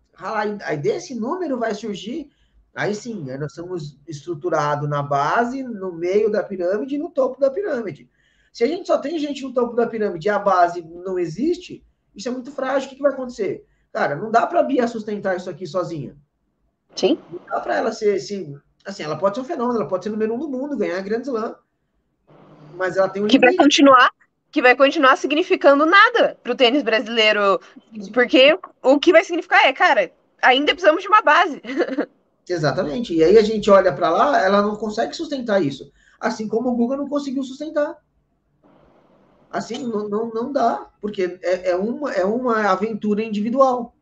Aí 0.63 0.77
desse 0.77 1.15
número 1.15 1.57
vai 1.57 1.73
surgir, 1.73 2.29
aí 2.75 2.93
sim, 2.93 3.23
nós 3.37 3.51
estamos 3.51 3.97
estruturados 4.07 4.89
na 4.89 5.01
base, 5.01 5.63
no 5.63 5.93
meio 5.93 6.29
da 6.29 6.43
pirâmide 6.43 6.95
e 6.95 6.97
no 6.97 7.09
topo 7.09 7.39
da 7.39 7.49
pirâmide. 7.49 8.09
Se 8.51 8.63
a 8.63 8.67
gente 8.67 8.87
só 8.87 8.97
tem 8.97 9.17
gente 9.17 9.43
no 9.43 9.53
topo 9.53 9.75
da 9.75 9.87
pirâmide 9.87 10.27
e 10.27 10.29
a 10.29 10.39
base 10.39 10.81
não 10.81 11.17
existe, 11.17 11.85
isso 12.15 12.27
é 12.27 12.31
muito 12.31 12.51
frágil. 12.51 12.87
O 12.87 12.89
que, 12.89 12.95
que 12.97 13.01
vai 13.01 13.13
acontecer? 13.13 13.65
Cara, 13.93 14.15
não 14.15 14.29
dá 14.29 14.45
para 14.45 14.59
a 14.59 14.63
Bia 14.63 14.87
sustentar 14.87 15.37
isso 15.37 15.49
aqui 15.49 15.65
sozinha. 15.65 16.17
Sim. 16.95 17.17
Não 17.31 17.39
dá 17.47 17.59
para 17.59 17.77
ela 17.77 17.91
ser, 17.91 18.19
se, 18.19 18.55
assim, 18.89 19.03
ela 19.03 19.17
pode 19.17 19.35
ser 19.35 19.41
um 19.41 19.45
fenômeno, 19.45 19.79
ela 19.79 19.87
pode 19.87 20.03
ser 20.03 20.09
número 20.09 20.33
um 20.33 20.39
do 20.39 20.49
mundo, 20.49 20.77
ganhar 20.77 21.01
Grand 21.01 21.21
Slam. 21.21 21.55
Mas 22.75 22.97
ela 22.97 23.09
tem 23.09 23.23
um 23.23 23.27
que 23.27 23.37
limite. 23.37 23.55
vai 23.55 23.65
continuar 23.65 24.09
que 24.51 24.61
vai 24.61 24.75
continuar 24.75 25.15
significando 25.15 25.85
nada 25.85 26.37
para 26.41 26.51
o 26.51 26.55
tênis 26.55 26.81
brasileiro, 26.81 27.59
porque 28.11 28.57
o 28.81 28.99
que 28.99 29.11
vai 29.11 29.23
significar 29.23 29.63
é, 29.65 29.71
cara, 29.71 30.11
ainda 30.41 30.71
precisamos 30.71 31.03
de 31.03 31.07
uma 31.07 31.21
base. 31.21 31.61
Exatamente. 32.49 33.13
E 33.13 33.23
aí 33.23 33.37
a 33.37 33.43
gente 33.43 33.69
olha 33.69 33.93
para 33.93 34.09
lá, 34.09 34.43
ela 34.43 34.61
não 34.61 34.75
consegue 34.75 35.15
sustentar 35.15 35.63
isso. 35.63 35.91
Assim 36.19 36.47
como 36.47 36.69
o 36.69 36.75
Google 36.75 36.97
não 36.97 37.07
conseguiu 37.07 37.43
sustentar. 37.43 37.95
Assim, 39.51 39.83
não, 39.83 40.09
não, 40.09 40.29
não 40.29 40.51
dá, 40.51 40.89
porque 40.99 41.39
é, 41.43 41.71
é, 41.71 41.75
uma, 41.75 42.11
é 42.11 42.25
uma 42.25 42.71
aventura 42.71 43.23
individual 43.23 43.95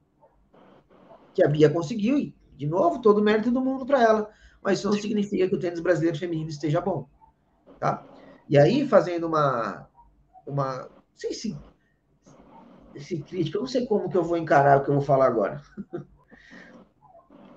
que 1.33 1.43
a 1.43 1.47
Bia 1.47 1.69
conseguiu, 1.69 2.17
e, 2.17 2.35
de 2.55 2.65
novo, 2.65 3.01
todo 3.01 3.19
o 3.19 3.23
mérito 3.23 3.51
do 3.51 3.61
mundo 3.61 3.85
para 3.85 4.01
ela. 4.01 4.29
Mas 4.61 4.79
isso 4.79 4.89
não 4.89 4.97
significa 4.97 5.47
que 5.47 5.55
o 5.55 5.59
tênis 5.59 5.79
brasileiro 5.79 6.17
feminino 6.17 6.49
esteja 6.49 6.81
bom. 6.81 7.07
Tá? 7.79 8.05
E 8.49 8.57
aí, 8.57 8.87
fazendo 8.87 9.27
uma. 9.27 9.87
uma 10.45 10.83
não 10.83 11.15
sei 11.15 11.33
se. 11.33 11.57
Esse 12.95 13.19
crítico, 13.19 13.57
eu 13.57 13.61
não 13.61 13.67
sei 13.67 13.85
como 13.85 14.09
que 14.09 14.17
eu 14.17 14.23
vou 14.23 14.37
encarar 14.37 14.79
o 14.79 14.83
que 14.83 14.89
eu 14.89 14.95
vou 14.95 15.03
falar 15.03 15.27
agora. 15.27 15.61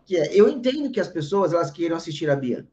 que 0.04 0.16
é, 0.16 0.34
eu 0.34 0.48
entendo 0.48 0.92
que 0.92 1.00
as 1.00 1.08
pessoas 1.08 1.52
elas 1.52 1.70
queiram 1.70 1.96
assistir 1.96 2.28
a 2.28 2.36
Bia. 2.36 2.68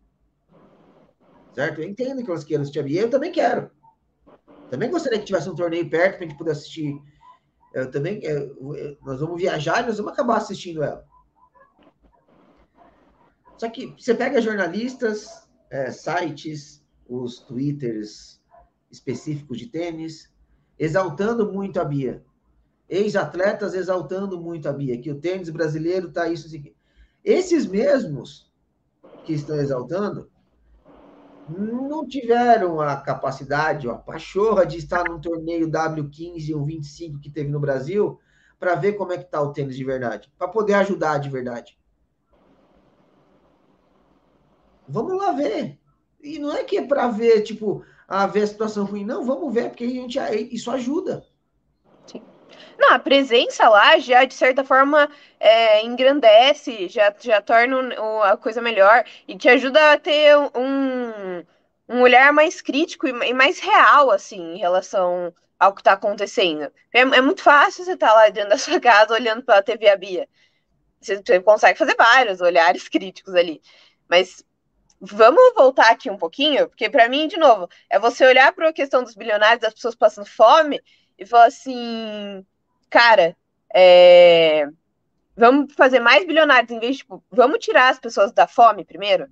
Certo? 1.53 1.81
Eu 1.81 1.87
entendo 1.87 2.23
que 2.23 2.29
elas 2.29 2.43
queiram 2.43 2.63
assistir 2.63 2.79
a 2.79 2.83
Bia. 2.83 3.01
Eu 3.01 3.09
também 3.09 3.31
quero. 3.31 3.71
Também 4.69 4.91
gostaria 4.91 5.17
que 5.19 5.25
tivesse 5.25 5.49
um 5.49 5.55
torneio 5.55 5.89
perto 5.89 6.17
para 6.17 6.25
a 6.25 6.27
gente 6.27 6.37
poder 6.37 6.51
assistir 6.51 7.01
eu 7.77 7.91
também, 7.91 8.19
eu, 8.23 8.75
eu, 8.75 8.97
nós 9.05 9.19
vamos 9.19 9.39
viajar 9.39 9.83
e 9.83 9.87
nós 9.87 9.97
vamos 9.97 10.13
acabar 10.13 10.37
assistindo 10.37 10.83
ela. 10.83 11.05
Só 13.57 13.69
que 13.69 13.95
você 13.97 14.13
pega 14.13 14.41
jornalistas, 14.41 15.47
é, 15.69 15.91
sites, 15.91 16.83
os 17.07 17.39
twitters 17.39 18.39
específicos 18.91 19.57
de 19.57 19.67
tênis, 19.67 20.31
exaltando 20.77 21.51
muito 21.51 21.79
a 21.79 21.85
Bia. 21.85 22.23
Ex-atletas 22.87 23.73
exaltando 23.73 24.39
muito 24.39 24.69
a 24.69 24.73
Bia, 24.73 24.99
que 24.99 25.11
o 25.11 25.19
tênis 25.19 25.49
brasileiro 25.49 26.07
está 26.07 26.29
isso, 26.29 26.47
assim. 26.47 26.73
Esses 27.23 27.65
mesmos 27.65 28.51
que 29.25 29.33
estão 29.33 29.57
exaltando 29.57 30.29
não 31.49 32.07
tiveram 32.07 32.79
a 32.79 32.95
capacidade, 32.97 33.89
a 33.89 33.95
pachorra 33.95 34.65
de 34.65 34.77
estar 34.77 35.03
num 35.09 35.19
torneio 35.19 35.69
W15 35.69 36.55
ou 36.55 36.65
25 36.65 37.19
que 37.19 37.31
teve 37.31 37.49
no 37.49 37.59
Brasil 37.59 38.19
para 38.59 38.75
ver 38.75 38.93
como 38.93 39.13
é 39.13 39.17
que 39.17 39.25
está 39.25 39.41
o 39.41 39.51
tênis 39.51 39.75
de 39.75 39.83
verdade, 39.83 40.31
para 40.37 40.47
poder 40.47 40.73
ajudar 40.75 41.17
de 41.17 41.29
verdade. 41.29 41.77
Vamos 44.87 45.17
lá 45.17 45.31
ver. 45.31 45.77
E 46.21 46.39
não 46.39 46.55
é 46.55 46.63
que 46.63 46.77
é 46.77 46.85
para 46.85 47.07
ver, 47.07 47.41
tipo, 47.41 47.85
a 48.07 48.25
ver 48.25 48.43
a 48.43 48.47
situação 48.47 48.85
ruim, 48.85 49.05
não, 49.05 49.23
vamos 49.23 49.53
ver, 49.53 49.69
porque 49.69 49.83
a 49.83 49.89
gente, 49.89 50.19
isso 50.51 50.71
ajuda. 50.71 51.25
Sim. 52.05 52.23
Não, 52.77 52.93
a 52.93 52.99
presença 52.99 53.67
lá 53.69 53.99
já, 53.99 54.23
de 54.23 54.33
certa 54.33 54.63
forma, 54.63 55.09
é, 55.39 55.83
engrandece, 55.83 56.87
já, 56.87 57.13
já 57.19 57.41
torna 57.41 57.93
a 58.23 58.37
coisa 58.37 58.61
melhor 58.61 59.03
e 59.27 59.37
te 59.37 59.49
ajuda 59.49 59.93
a 59.93 59.99
ter 59.99 60.35
um, 60.37 61.43
um 61.89 62.01
olhar 62.01 62.31
mais 62.31 62.61
crítico 62.61 63.07
e 63.07 63.33
mais 63.33 63.59
real, 63.59 64.11
assim, 64.11 64.55
em 64.55 64.57
relação 64.57 65.33
ao 65.59 65.73
que 65.73 65.81
está 65.81 65.93
acontecendo. 65.93 66.71
É, 66.93 66.99
é, 67.01 67.21
muito 67.21 67.41
fácil 67.41 67.83
você 67.83 67.93
estar 67.93 68.09
tá 68.09 68.13
lá 68.13 68.29
dentro 68.29 68.49
da 68.49 68.57
sua 68.57 68.79
casa 68.79 69.13
olhando 69.13 69.43
pela 69.43 69.63
TV 69.63 69.89
a 69.89 69.97
Bia. 69.97 70.27
Você, 71.01 71.17
você 71.17 71.39
consegue 71.41 71.77
fazer 71.77 71.95
vários 71.95 72.41
olhares 72.41 72.87
críticos 72.89 73.33
ali. 73.35 73.61
Mas 74.07 74.43
vamos 74.99 75.53
voltar 75.55 75.91
aqui 75.91 76.09
um 76.09 76.17
pouquinho, 76.17 76.67
porque 76.67 76.89
para 76.89 77.09
mim, 77.09 77.27
de 77.27 77.37
novo, 77.37 77.69
é 77.89 77.99
você 77.99 78.25
olhar 78.25 78.53
para 78.53 78.69
a 78.69 78.73
questão 78.73 79.03
dos 79.03 79.15
bilionários, 79.15 79.61
das 79.61 79.73
pessoas 79.73 79.95
passando 79.95 80.27
fome, 80.27 80.81
e 81.17 81.25
falar 81.25 81.45
assim 81.45 82.45
cara, 82.89 83.35
é, 83.73 84.67
vamos 85.35 85.73
fazer 85.73 85.99
mais 85.99 86.25
bilionários 86.25 86.71
em 86.71 86.79
vez 86.79 86.97
de, 86.97 87.01
tipo, 87.03 87.23
vamos 87.31 87.59
tirar 87.59 87.89
as 87.89 87.99
pessoas 87.99 88.31
da 88.31 88.47
fome 88.47 88.85
primeiro? 88.85 89.27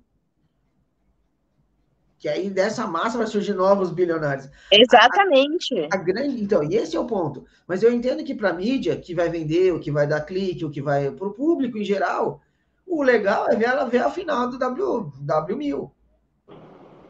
Que 2.18 2.28
aí 2.28 2.48
dessa 2.48 2.86
massa 2.86 3.18
vai 3.18 3.26
surgir 3.26 3.52
novos 3.52 3.90
bilionários. 3.90 4.48
Exatamente. 4.72 5.78
A, 5.92 5.96
a, 5.96 6.00
a 6.00 6.02
grande, 6.02 6.42
então, 6.42 6.62
e 6.62 6.74
esse 6.74 6.96
é 6.96 7.00
o 7.00 7.06
ponto. 7.06 7.44
Mas 7.66 7.82
eu 7.82 7.92
entendo 7.92 8.24
que 8.24 8.34
para 8.34 8.50
a 8.50 8.54
mídia, 8.54 8.96
que 8.96 9.14
vai 9.14 9.28
vender, 9.28 9.72
o 9.72 9.80
que 9.80 9.90
vai 9.90 10.06
dar 10.06 10.22
clique, 10.22 10.64
o 10.64 10.70
que 10.70 10.80
vai 10.80 11.10
para 11.10 11.26
o 11.26 11.34
público 11.34 11.76
em 11.76 11.84
geral, 11.84 12.40
o 12.86 13.02
legal 13.02 13.48
é 13.48 13.56
ver 13.56 13.66
ela 13.66 13.84
ver 13.84 14.02
a 14.02 14.10
final 14.10 14.48
do 14.48 14.58
W, 14.58 15.12
W1000. 15.22 15.90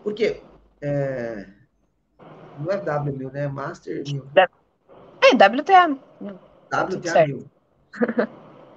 Por 0.03 0.15
quê? 0.15 0.43
É, 0.81 1.47
não 2.59 2.73
é 2.73 2.81
W1000, 2.81 3.33
né? 3.33 3.49
Master 3.49 4.03
1000. 4.05 4.27
É, 4.35 5.35
WTA. 5.35 5.99
WTA 6.73 7.27
1000. 7.27 7.51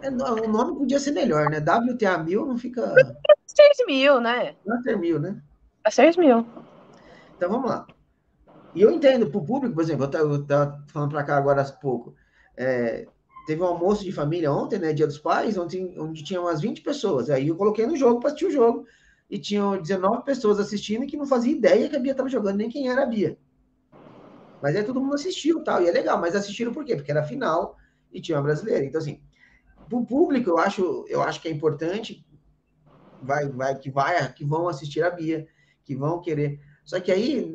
É, 0.01 0.09
o 0.09 0.47
nome 0.47 0.77
podia 0.77 0.99
ser 0.99 1.11
melhor, 1.11 1.49
né? 1.49 1.59
WTA 1.59 2.17
1000 2.17 2.45
não 2.45 2.57
fica. 2.57 2.93
6 3.45 3.85
mil, 3.87 4.21
né? 4.21 4.55
Master 4.65 4.97
1000, 4.97 5.19
né? 5.19 5.41
É 5.83 5.91
6 5.91 6.17
mil. 6.17 6.45
Então 7.35 7.49
vamos 7.49 7.69
lá. 7.69 7.85
E 8.75 8.81
eu 8.81 8.91
entendo, 8.91 9.29
para 9.29 9.39
o 9.39 9.45
público, 9.45 9.75
por 9.75 9.83
exemplo, 9.83 10.05
eu 10.05 10.35
estava 10.41 10.83
falando 10.87 11.11
para 11.11 11.23
cá 11.23 11.37
agora 11.37 11.61
há 11.61 11.71
pouco. 11.71 12.15
É, 12.55 13.07
teve 13.49 13.63
um 13.63 13.65
almoço 13.65 14.03
de 14.03 14.11
família 14.11 14.53
ontem, 14.53 14.77
né? 14.77 14.93
Dia 14.93 15.07
dos 15.07 15.17
Pais, 15.17 15.57
onde, 15.57 15.79
onde 15.97 16.23
tinha 16.23 16.39
umas 16.39 16.61
20 16.61 16.81
pessoas. 16.81 17.31
Aí 17.31 17.47
eu 17.47 17.55
coloquei 17.55 17.87
no 17.87 17.97
jogo 17.97 18.19
para 18.19 18.27
assistir 18.27 18.45
o 18.45 18.51
jogo. 18.51 18.85
E 19.27 19.39
tinham 19.39 19.81
19 19.81 20.23
pessoas 20.23 20.59
assistindo 20.59 21.07
que 21.07 21.17
não 21.17 21.25
fazia 21.25 21.51
ideia 21.51 21.89
que 21.89 21.95
a 21.95 21.99
Bia 21.99 22.11
estava 22.11 22.29
jogando, 22.29 22.57
nem 22.57 22.69
quem 22.69 22.89
era 22.89 23.01
a 23.01 23.05
Bia. 23.07 23.39
Mas 24.61 24.75
aí 24.75 24.83
todo 24.83 25.01
mundo 25.01 25.15
assistiu 25.15 25.63
tal, 25.63 25.81
e 25.81 25.87
é 25.87 25.91
legal, 25.91 26.19
mas 26.19 26.35
assistiram 26.35 26.71
por 26.71 26.85
quê? 26.85 26.95
Porque 26.95 27.09
era 27.09 27.23
final 27.23 27.75
e 28.11 28.21
tinha 28.21 28.37
uma 28.37 28.43
brasileira. 28.43 28.85
Então, 28.85 29.01
assim, 29.01 29.19
o 29.91 30.05
público, 30.05 30.51
eu 30.51 30.59
acho, 30.59 31.05
eu 31.07 31.23
acho 31.23 31.41
que 31.41 31.47
é 31.47 31.51
importante 31.51 32.23
vai, 33.19 33.47
vai, 33.49 33.75
que 33.79 33.89
vai, 33.89 34.31
que 34.31 34.45
vão 34.45 34.67
assistir 34.67 35.03
a 35.03 35.09
Bia, 35.09 35.47
que 35.83 35.95
vão 35.95 36.21
querer. 36.21 36.59
Só 36.85 36.99
que 36.99 37.11
aí, 37.11 37.51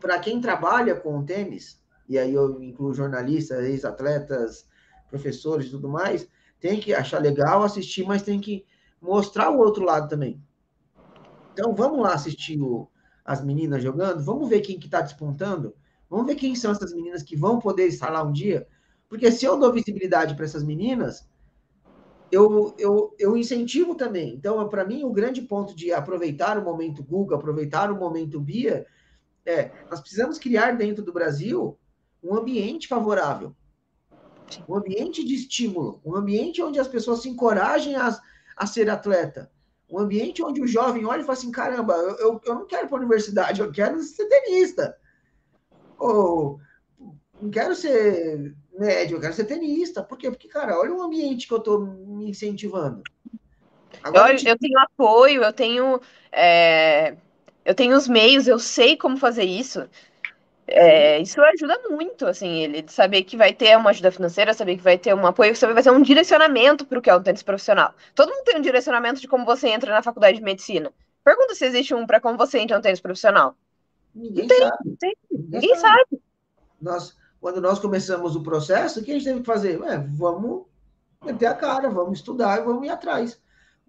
para 0.00 0.18
quem 0.18 0.40
trabalha 0.40 0.94
com 0.94 1.18
o 1.18 1.24
tênis, 1.24 1.83
e 2.08 2.18
aí 2.18 2.34
eu 2.34 2.62
incluo 2.62 2.94
jornalistas, 2.94 3.64
ex-atletas, 3.64 4.66
professores 5.08 5.66
e 5.66 5.70
tudo 5.70 5.88
mais, 5.88 6.28
tem 6.60 6.80
que 6.80 6.94
achar 6.94 7.20
legal 7.20 7.62
assistir, 7.62 8.04
mas 8.04 8.22
tem 8.22 8.40
que 8.40 8.64
mostrar 9.00 9.50
o 9.50 9.58
outro 9.58 9.84
lado 9.84 10.08
também. 10.08 10.42
Então, 11.52 11.74
vamos 11.74 12.00
lá 12.00 12.14
assistir 12.14 12.60
o, 12.60 12.88
as 13.24 13.44
meninas 13.44 13.82
jogando, 13.82 14.22
vamos 14.22 14.48
ver 14.48 14.60
quem 14.60 14.78
que 14.78 14.86
está 14.86 15.00
despontando, 15.00 15.74
vamos 16.10 16.26
ver 16.26 16.34
quem 16.34 16.54
são 16.54 16.72
essas 16.72 16.92
meninas 16.92 17.22
que 17.22 17.36
vão 17.36 17.58
poder 17.58 17.86
estar 17.86 18.10
lá 18.10 18.22
um 18.22 18.32
dia, 18.32 18.66
porque 19.08 19.30
se 19.30 19.44
eu 19.44 19.58
dou 19.58 19.72
visibilidade 19.72 20.34
para 20.34 20.44
essas 20.44 20.64
meninas, 20.64 21.28
eu, 22.32 22.74
eu, 22.78 23.14
eu 23.18 23.36
incentivo 23.36 23.94
também. 23.94 24.34
Então, 24.34 24.68
para 24.68 24.84
mim, 24.84 25.04
o 25.04 25.12
grande 25.12 25.42
ponto 25.42 25.76
de 25.76 25.92
aproveitar 25.92 26.58
o 26.58 26.64
momento 26.64 27.04
Google, 27.04 27.36
aproveitar 27.36 27.92
o 27.92 27.96
momento 27.96 28.40
Bia, 28.40 28.86
é, 29.46 29.70
nós 29.90 30.00
precisamos 30.00 30.38
criar 30.38 30.72
dentro 30.72 31.04
do 31.04 31.12
Brasil 31.12 31.78
um 32.24 32.34
ambiente 32.34 32.88
favorável, 32.88 33.54
um 34.66 34.76
ambiente 34.76 35.22
de 35.22 35.34
estímulo, 35.34 36.00
um 36.04 36.16
ambiente 36.16 36.62
onde 36.62 36.80
as 36.80 36.88
pessoas 36.88 37.20
se 37.20 37.28
encorajem 37.28 37.94
a, 37.96 38.18
a 38.56 38.66
ser 38.66 38.88
atleta, 38.88 39.50
um 39.90 39.98
ambiente 39.98 40.42
onde 40.42 40.62
o 40.62 40.66
jovem 40.66 41.04
olha 41.04 41.20
e 41.20 41.24
fala 41.24 41.38
assim: 41.38 41.50
caramba, 41.50 41.94
eu, 41.94 42.16
eu, 42.16 42.40
eu 42.46 42.54
não 42.54 42.66
quero 42.66 42.86
ir 42.86 42.88
para 42.88 42.96
a 42.96 43.00
universidade, 43.00 43.60
eu 43.60 43.70
quero 43.70 44.00
ser 44.02 44.26
tenista. 44.26 44.96
Ou 45.98 46.58
não 47.40 47.50
quero 47.50 47.74
ser 47.76 48.54
médio, 48.76 49.16
eu 49.16 49.20
quero 49.20 49.34
ser 49.34 49.44
tenista. 49.44 50.02
Por 50.02 50.16
quê? 50.16 50.30
Porque, 50.30 50.48
cara, 50.48 50.78
olha 50.78 50.92
o 50.92 51.02
ambiente 51.02 51.46
que 51.46 51.52
eu 51.52 51.58
estou 51.58 51.80
me 51.80 52.30
incentivando. 52.30 53.02
Agora, 54.02 54.32
eu, 54.32 54.48
eu 54.48 54.58
tenho 54.58 54.78
apoio, 54.78 55.44
eu 55.44 55.52
tenho. 55.52 56.00
É, 56.32 57.16
eu 57.64 57.74
tenho 57.74 57.96
os 57.96 58.08
meios, 58.08 58.48
eu 58.48 58.58
sei 58.58 58.96
como 58.96 59.16
fazer 59.16 59.44
isso. 59.44 59.88
É, 60.66 61.20
isso 61.20 61.40
ajuda 61.42 61.78
muito, 61.90 62.26
assim, 62.26 62.60
ele 62.60 62.84
saber 62.88 63.22
que 63.24 63.36
vai 63.36 63.52
ter 63.52 63.76
uma 63.76 63.90
ajuda 63.90 64.10
financeira, 64.10 64.54
saber 64.54 64.76
que 64.76 64.82
vai 64.82 64.96
ter 64.96 65.14
um 65.14 65.26
apoio, 65.26 65.54
saber 65.54 65.72
que 65.72 65.82
vai 65.82 65.82
ter 65.82 65.90
um 65.90 66.02
direcionamento 66.02 66.86
para 66.86 66.98
o 66.98 67.02
que 67.02 67.10
é 67.10 67.14
o 67.14 67.22
tênis 67.22 67.42
profissional. 67.42 67.92
Todo 68.14 68.30
mundo 68.30 68.44
tem 68.44 68.56
um 68.56 68.62
direcionamento 68.62 69.20
de 69.20 69.28
como 69.28 69.44
você 69.44 69.68
entra 69.68 69.92
na 69.92 70.02
faculdade 70.02 70.38
de 70.38 70.42
medicina. 70.42 70.90
Pergunta 71.22 71.54
se 71.54 71.66
existe 71.66 71.94
um 71.94 72.06
para 72.06 72.20
como 72.20 72.38
você 72.38 72.58
entra 72.58 72.76
no 72.76 72.82
tênis 72.82 73.00
profissional. 73.00 73.54
Ninguém 74.14 74.46
tem, 74.46 74.58
sabe. 74.58 74.96
Tem. 74.98 75.16
Ninguém, 75.30 75.60
Ninguém 75.60 75.76
sabe. 75.76 76.02
sabe. 76.10 76.22
Nós, 76.80 77.16
quando 77.40 77.60
nós 77.60 77.78
começamos 77.78 78.34
o 78.34 78.42
processo, 78.42 79.00
o 79.00 79.04
que 79.04 79.10
a 79.10 79.14
gente 79.14 79.24
teve 79.24 79.40
que 79.40 79.46
fazer? 79.46 79.78
Ué, 79.80 79.98
vamos 80.16 80.64
meter 81.24 81.46
a 81.46 81.54
cara, 81.54 81.90
vamos 81.90 82.18
estudar 82.18 82.60
e 82.60 82.64
vamos 82.64 82.86
ir 82.86 82.90
atrás. 82.90 83.40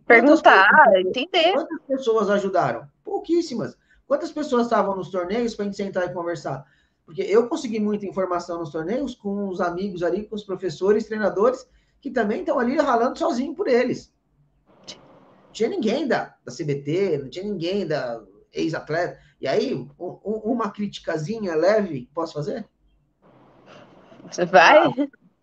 Perguntar, 0.06 0.70
quantas, 0.70 1.06
entender. 1.06 1.54
Quantas 1.54 1.82
pessoas 1.88 2.30
ajudaram? 2.30 2.88
Pouquíssimas. 3.04 3.78
Quantas 4.08 4.32
pessoas 4.32 4.64
estavam 4.64 4.96
nos 4.96 5.10
torneios 5.10 5.56
para 5.56 5.64
a 5.64 5.66
gente 5.68 5.78
sentar 5.78 6.06
e 6.06 6.14
conversar? 6.14 6.66
Porque 7.06 7.22
eu 7.22 7.48
consegui 7.48 7.80
muita 7.80 8.06
informação 8.06 8.60
nos 8.60 8.72
torneios 8.72 9.16
com 9.16 9.48
os 9.48 9.62
amigos 9.62 10.04
ali, 10.04 10.28
com 10.28 10.36
os 10.36 10.44
professores, 10.44 11.06
treinadores, 11.06 11.68
que 12.02 12.10
também 12.10 12.40
estão 12.40 12.60
ali 12.60 12.78
ralando 12.78 13.18
sozinho 13.18 13.56
por 13.56 13.68
eles. 13.68 14.14
tinha 15.52 15.70
ninguém 15.70 16.08
da, 16.08 16.36
da 16.44 16.52
CBT, 16.52 17.20
não 17.20 17.30
tinha 17.30 17.46
ninguém 17.46 17.86
da 17.86 18.22
ex-atleta. 18.54 19.20
E 19.40 19.48
aí, 19.48 19.74
um, 20.00 20.18
uma 20.44 20.72
criticazinha 20.72 21.56
leve, 21.56 22.10
posso 22.14 22.34
fazer? 22.34 22.68
Você 24.32 24.46
vai? 24.46 24.88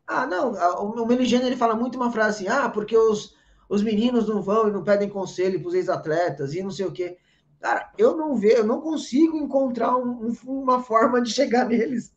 Ah, 0.07 0.23
ah 0.23 0.27
não, 0.27 0.53
o 0.83 1.07
Meligênio 1.07 1.47
ele 1.47 1.57
fala 1.57 1.75
muito 1.75 1.97
uma 1.97 2.11
frase 2.11 2.49
assim, 2.49 2.49
ah, 2.49 2.69
porque 2.69 2.97
os, 2.97 3.37
os 3.69 3.83
meninos 3.83 4.29
não 4.29 4.43
vão 4.43 4.69
e 4.69 4.73
não 4.73 4.83
pedem 4.83 5.09
conselho 5.09 5.61
para 5.61 5.69
os 5.69 5.75
ex-atletas 5.75 6.55
e 6.55 6.63
não 6.63 6.71
sei 6.71 6.87
o 6.87 6.93
quê. 6.93 7.19
Cara, 7.63 7.93
eu 7.97 8.17
não 8.17 8.35
vejo, 8.35 8.57
eu 8.57 8.67
não 8.67 8.81
consigo 8.81 9.37
encontrar 9.37 9.97
um, 9.97 10.37
uma 10.45 10.83
forma 10.83 11.23
de 11.23 11.31
chegar 11.31 11.65
neles. 11.65 12.13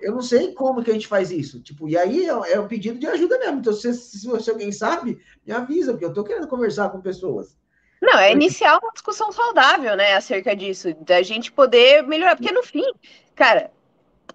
Eu 0.00 0.12
não 0.14 0.22
sei 0.22 0.52
como 0.52 0.84
que 0.84 0.90
a 0.90 0.94
gente 0.94 1.08
faz 1.08 1.32
isso. 1.32 1.60
Tipo, 1.60 1.88
e 1.88 1.98
aí 1.98 2.26
é, 2.26 2.52
é 2.52 2.60
um 2.60 2.68
pedido 2.68 2.96
de 2.96 3.08
ajuda 3.08 3.36
mesmo. 3.40 3.58
Então, 3.58 3.72
se, 3.72 3.92
se, 3.92 4.20
se 4.20 4.50
alguém 4.50 4.70
sabe, 4.70 5.20
me 5.44 5.52
avisa, 5.52 5.90
porque 5.90 6.04
eu 6.04 6.10
estou 6.10 6.22
querendo 6.22 6.46
conversar 6.46 6.90
com 6.90 7.00
pessoas. 7.00 7.56
Não, 8.00 8.16
é 8.16 8.30
iniciar 8.30 8.78
uma 8.80 8.92
discussão 8.92 9.32
saudável, 9.32 9.96
né, 9.96 10.14
acerca 10.14 10.54
disso, 10.54 10.94
da 11.00 11.22
gente 11.22 11.50
poder 11.50 12.02
melhorar, 12.02 12.36
porque 12.36 12.52
no 12.52 12.62
fim, 12.62 12.84
cara, 13.34 13.72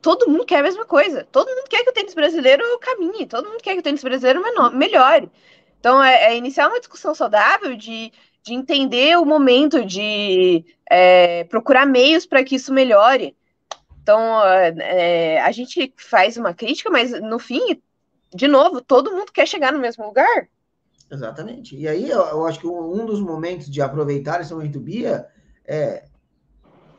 todo 0.01 0.29
mundo 0.29 0.45
quer 0.45 0.59
a 0.59 0.63
mesma 0.63 0.83
coisa. 0.83 1.25
Todo 1.31 1.47
mundo 1.47 1.69
quer 1.69 1.83
que 1.83 1.89
o 1.89 1.93
tênis 1.93 2.13
brasileiro 2.13 2.63
caminhe, 2.79 3.25
todo 3.27 3.47
mundo 3.47 3.61
quer 3.61 3.75
que 3.75 3.79
o 3.79 3.83
tênis 3.83 4.03
brasileiro 4.03 4.43
melhore. 4.73 5.31
Então, 5.79 6.03
é, 6.03 6.33
é 6.33 6.37
iniciar 6.37 6.67
uma 6.67 6.79
discussão 6.79 7.15
saudável 7.15 7.77
de, 7.77 8.11
de 8.43 8.53
entender 8.53 9.17
o 9.17 9.25
momento, 9.25 9.85
de 9.85 10.65
é, 10.89 11.43
procurar 11.45 11.85
meios 11.85 12.25
para 12.25 12.43
que 12.43 12.55
isso 12.55 12.73
melhore. 12.73 13.35
Então, 14.01 14.43
é, 14.43 15.39
a 15.41 15.51
gente 15.51 15.93
faz 15.95 16.37
uma 16.37 16.53
crítica, 16.53 16.89
mas 16.89 17.11
no 17.21 17.37
fim, 17.37 17.79
de 18.33 18.47
novo, 18.47 18.81
todo 18.81 19.11
mundo 19.11 19.31
quer 19.31 19.47
chegar 19.47 19.71
no 19.71 19.79
mesmo 19.79 20.05
lugar. 20.05 20.49
Exatamente. 21.11 21.75
E 21.75 21.87
aí, 21.87 22.09
eu, 22.09 22.21
eu 22.21 22.47
acho 22.47 22.59
que 22.59 22.67
um, 22.67 23.01
um, 23.01 23.05
dos 23.05 23.19
momentos 23.19 23.69
de 23.69 23.81
aproveitar 23.81 24.41
esse 24.41 24.53
momento 24.53 24.79
Bia 24.79 25.27
é 25.65 26.05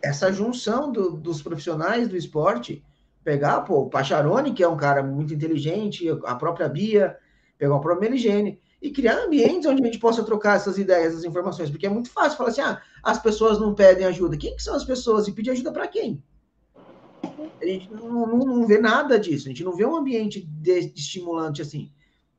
essa 0.03 0.33
junção 0.33 0.93
do, 0.93 1.13
dos 1.13 1.43
profissionais 1.43 2.09
do 2.09 2.17
esporte, 2.17 2.85
pegar 3.25 3.61
pô, 3.63 3.81
o 3.81 3.91
Pacharone, 3.91 4.53
que 4.53 4.63
é 4.63 4.69
um 4.69 4.77
cara 4.77 5.03
muito 5.03 5.33
inteligente, 5.33 6.07
a 6.25 6.35
própria 6.35 6.69
Bia, 6.69 7.17
pegar 7.57 7.77
o 7.77 7.81
próprio 7.81 8.11
Meligene, 8.11 8.61
e 8.83 8.91
criar 8.91 9.17
ambientes 9.17 9.65
onde 9.65 9.81
a 9.81 9.87
gente 9.87 9.99
possa 9.99 10.25
trocar 10.25 10.57
essas 10.57 10.77
ideias, 10.77 11.13
essas 11.13 11.25
informações, 11.25 11.71
porque 11.71 11.87
é 11.87 11.89
muito 11.89 12.11
fácil 12.11 12.37
falar 12.37 12.51
assim, 12.51 12.61
ah, 12.63 12.83
as 13.01 13.23
pessoas 13.23 13.61
não 13.61 13.75
pedem 13.75 14.05
ajuda. 14.05 14.37
Quem 14.37 14.57
que 14.57 14.63
são 14.63 14.75
as 14.75 14.85
pessoas 14.85 15.29
e 15.29 15.33
pedir 15.33 15.51
ajuda 15.51 15.71
para 15.71 15.87
quem? 15.87 16.21
A 17.61 17.65
gente 17.65 17.89
não, 17.93 18.27
não, 18.27 18.39
não, 18.39 18.67
vê 18.67 18.79
nada 18.79 19.21
disso, 19.21 19.47
a 19.47 19.51
gente 19.51 19.63
não 19.63 19.77
vê 19.77 19.87
um 19.87 19.95
ambiente 19.95 20.41
de, 20.41 20.89
de 20.89 21.01
estimulante 21.01 21.63
assim. 21.63 21.93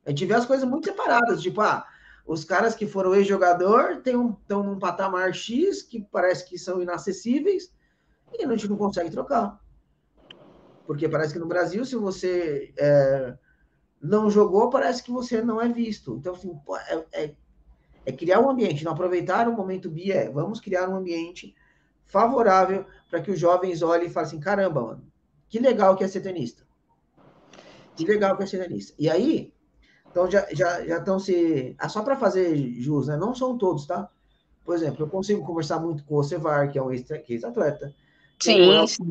A 0.05 0.09
gente 0.09 0.25
vê 0.25 0.33
as 0.33 0.45
coisas 0.45 0.67
muito 0.67 0.89
separadas, 0.89 1.41
tipo, 1.41 1.61
ah, 1.61 1.87
os 2.27 2.43
caras 2.43 2.75
que 2.75 2.85
foram 2.85 3.15
ex-jogador 3.15 4.01
estão 4.05 4.37
um, 4.49 4.63
num 4.63 4.79
patamar 4.79 5.33
X 5.33 5.81
que 5.81 6.05
parece 6.11 6.45
que 6.45 6.57
são 6.57 6.81
inacessíveis 6.81 7.73
e 8.37 8.43
a 8.43 8.49
gente 8.49 8.67
não 8.67 8.75
consegue 8.75 9.09
trocar. 9.09 9.57
Porque 10.85 11.07
parece 11.07 11.31
que 11.31 11.39
no 11.39 11.47
Brasil, 11.47 11.85
se 11.85 11.95
você 11.95 12.73
é, 12.77 13.37
não 14.03 14.29
jogou, 14.29 14.69
parece 14.69 15.01
que 15.01 15.11
você 15.11 15.41
não 15.41 15.61
é 15.61 15.69
visto. 15.69 16.17
Então, 16.19 16.33
assim, 16.33 16.59
é, 16.89 17.23
é, 17.23 17.31
é 18.05 18.11
criar 18.11 18.41
um 18.41 18.49
ambiente, 18.49 18.83
não 18.83 18.91
aproveitar 18.91 19.47
o 19.47 19.53
momento 19.53 19.89
BIA, 19.89 20.15
é, 20.15 20.29
vamos 20.29 20.59
criar 20.59 20.89
um 20.89 20.95
ambiente 20.97 21.55
favorável 22.05 22.85
para 23.09 23.21
que 23.21 23.31
os 23.31 23.39
jovens 23.39 23.81
olhem 23.81 24.07
e 24.07 24.09
falem 24.09 24.27
assim, 24.27 24.39
caramba, 24.41 24.83
mano, 24.83 25.03
que 25.47 25.57
legal 25.57 25.95
que 25.95 26.03
é 26.03 26.07
ser 26.07 26.19
tenista. 26.19 26.63
Que 27.95 28.05
legal 28.05 28.35
que 28.35 28.43
é 28.43 28.45
ser 28.45 28.67
tenista. 28.67 28.93
E 28.99 29.09
aí, 29.09 29.53
então 30.11 30.29
já, 30.29 30.45
já, 30.53 30.85
já 30.85 30.97
estão 30.97 31.17
se... 31.17 31.73
Ah, 31.79 31.87
só 31.87 32.03
para 32.03 32.17
fazer 32.17 32.57
jus, 32.81 33.07
né? 33.07 33.15
Não 33.15 33.33
são 33.33 33.57
todos, 33.57 33.87
tá? 33.87 34.09
Por 34.65 34.75
exemplo, 34.75 35.05
eu 35.05 35.09
consigo 35.09 35.45
conversar 35.45 35.79
muito 35.79 36.03
com 36.03 36.15
o 36.15 36.23
Cevar, 36.23 36.69
que 36.69 36.77
é 36.77 36.83
um 36.83 36.91
ex-atleta. 36.91 37.93
Sim. 38.39 38.55
Tem 38.57 38.69
o, 38.69 38.73
Elson, 38.73 39.03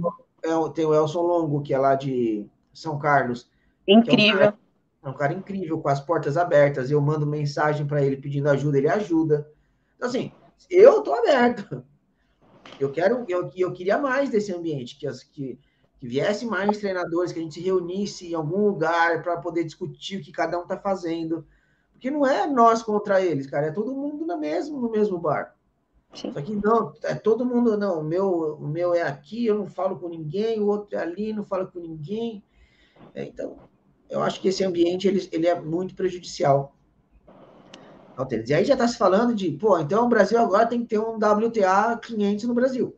é 0.42 0.70
tem 0.74 0.84
o 0.84 0.94
Elson 0.94 1.22
Longo, 1.22 1.62
que 1.62 1.72
é 1.72 1.78
lá 1.78 1.94
de 1.94 2.46
São 2.74 2.98
Carlos. 2.98 3.48
Incrível. 3.86 4.42
É 4.42 4.48
um 4.50 4.62
é 5.02 5.08
um 5.08 5.14
cara 5.14 5.34
incrível, 5.34 5.80
com 5.80 5.88
as 5.88 6.00
portas 6.00 6.36
abertas. 6.36 6.90
Eu 6.90 7.00
mando 7.00 7.26
mensagem 7.26 7.86
para 7.86 8.02
ele 8.02 8.16
pedindo 8.16 8.48
ajuda, 8.48 8.78
ele 8.78 8.88
ajuda. 8.88 9.50
Então, 9.96 10.08
assim, 10.08 10.32
eu 10.70 10.98
estou 10.98 11.14
aberto. 11.14 11.84
Eu 12.78 12.90
quero, 12.92 13.24
eu, 13.28 13.50
eu 13.56 13.72
queria 13.72 13.98
mais 13.98 14.30
desse 14.30 14.52
ambiente, 14.52 14.96
que, 14.98 15.06
as, 15.06 15.22
que, 15.22 15.58
que 15.98 16.06
viesse 16.06 16.46
mais 16.46 16.78
treinadores, 16.78 17.32
que 17.32 17.38
a 17.38 17.42
gente 17.42 17.54
se 17.54 17.60
reunisse 17.60 18.30
em 18.30 18.34
algum 18.34 18.66
lugar 18.66 19.22
para 19.22 19.36
poder 19.38 19.64
discutir 19.64 20.18
o 20.18 20.22
que 20.22 20.30
cada 20.30 20.58
um 20.58 20.62
está 20.62 20.76
fazendo. 20.76 21.46
Porque 21.92 22.10
não 22.10 22.26
é 22.26 22.46
nós 22.46 22.82
contra 22.82 23.20
eles, 23.20 23.46
cara, 23.46 23.66
é 23.66 23.70
todo 23.72 23.94
mundo 23.94 24.24
no 24.24 24.38
mesmo, 24.38 24.80
no 24.80 24.90
mesmo 24.90 25.18
bar. 25.18 25.56
Sim. 26.14 26.32
Só 26.32 26.42
que 26.42 26.54
não, 26.54 26.92
é 27.04 27.14
todo 27.14 27.44
mundo, 27.44 27.76
não, 27.76 28.00
o 28.00 28.04
meu, 28.04 28.56
o 28.56 28.68
meu 28.68 28.94
é 28.94 29.02
aqui, 29.02 29.46
eu 29.46 29.56
não 29.56 29.66
falo 29.66 29.98
com 29.98 30.08
ninguém, 30.08 30.60
o 30.60 30.66
outro 30.66 30.96
é 30.96 31.02
ali, 31.02 31.32
não 31.32 31.44
falo 31.44 31.66
com 31.68 31.80
ninguém. 31.80 32.44
É, 33.14 33.24
então, 33.24 33.56
eu 34.12 34.22
acho 34.22 34.40
que 34.40 34.48
esse 34.48 34.62
ambiente 34.62 35.08
ele, 35.08 35.26
ele 35.32 35.46
é 35.46 35.58
muito 35.58 35.94
prejudicial 35.94 36.76
tênis. 38.26 38.50
E 38.50 38.54
aí 38.54 38.64
já 38.64 38.74
está 38.74 38.86
se 38.86 38.98
falando 38.98 39.34
de, 39.34 39.50
pô, 39.52 39.78
então 39.78 40.04
o 40.04 40.08
Brasil 40.08 40.38
agora 40.38 40.66
tem 40.66 40.82
que 40.82 40.86
ter 40.86 40.98
um 40.98 41.16
WTA 41.16 41.98
500 42.00 42.44
no 42.44 42.54
Brasil. 42.54 42.94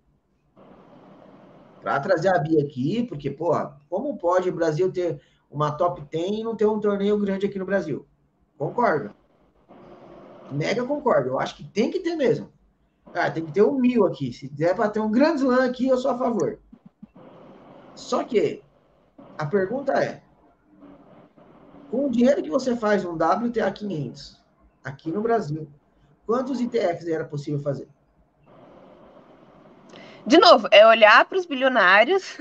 Para 1.81 2.00
trazer 2.00 2.29
a 2.35 2.38
Bia 2.38 2.64
aqui, 2.64 3.05
porque, 3.05 3.31
pô, 3.31 3.53
como 3.88 4.16
pode 4.16 4.48
o 4.48 4.55
Brasil 4.55 4.90
ter 4.90 5.20
uma 5.48 5.70
top 5.70 6.03
10 6.11 6.40
e 6.40 6.42
não 6.42 6.57
ter 6.57 6.66
um 6.66 6.81
torneio 6.81 7.16
grande 7.16 7.46
aqui 7.46 7.59
no 7.59 7.64
Brasil? 7.64 8.07
Concordo. 8.59 9.14
Mega 10.50 10.85
concordo. 10.85 11.29
Eu 11.29 11.38
acho 11.38 11.57
que 11.57 11.64
tem 11.64 11.90
que 11.90 12.00
ter 12.00 12.16
mesmo. 12.16 12.50
Ah, 13.14 13.31
tem 13.31 13.46
que 13.46 13.53
ter 13.53 13.62
um 13.62 13.79
mil 13.79 14.05
aqui. 14.05 14.33
Se 14.33 14.48
der 14.48 14.74
para 14.74 14.88
ter 14.88 15.00
um 15.00 15.11
grande 15.11 15.42
slam 15.42 15.64
aqui, 15.64 15.87
eu 15.87 15.96
sou 15.96 16.11
a 16.11 16.18
favor. 16.18 16.59
Só 17.94 18.24
que 18.24 18.62
a 19.38 19.46
pergunta 19.46 19.92
é: 19.92 20.23
com 21.94 22.07
o 22.07 22.11
dinheiro 22.11 22.42
que 22.42 22.50
você 22.50 22.74
faz 22.74 23.04
um 23.04 23.12
WTA 23.12 23.70
500 23.70 24.42
aqui 24.83 25.12
no 25.12 25.22
Brasil, 25.22 25.68
quantos 26.26 26.61
ITFs 26.61 27.07
era 27.07 27.24
possível 27.24 27.61
fazer? 27.61 27.87
De 30.26 30.37
novo, 30.38 30.66
é 30.72 30.85
olhar 30.85 31.24
para 31.24 31.38
os 31.38 31.46
bilionários 31.46 32.37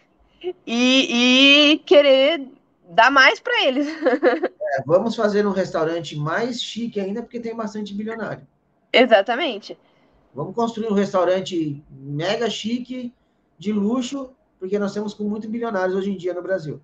e, 0.66 1.72
e, 1.72 1.78
querer 1.86 2.46
dar 2.90 3.10
mais 3.10 3.40
para 3.40 3.64
eles. 3.64 3.88
É, 4.76 4.82
vamos 4.84 5.14
fazer 5.14 5.46
um 5.46 5.52
restaurante 5.52 6.16
mais 6.16 6.60
chique 6.60 6.98
ainda, 6.98 7.22
porque 7.22 7.38
tem 7.38 7.54
bastante 7.54 7.94
bilionário. 7.94 8.44
Exatamente. 8.92 9.78
Vamos 10.34 10.52
construir 10.52 10.88
um 10.88 10.94
restaurante 10.94 11.80
mega 11.88 12.50
chique, 12.50 13.14
de 13.56 13.72
luxo, 13.72 14.30
porque 14.58 14.76
nós 14.76 14.92
temos 14.92 15.14
com 15.14 15.22
muito 15.24 15.48
bilionários 15.48 15.96
hoje 15.96 16.10
em 16.10 16.16
dia 16.16 16.34
no 16.34 16.42
Brasil. 16.42 16.80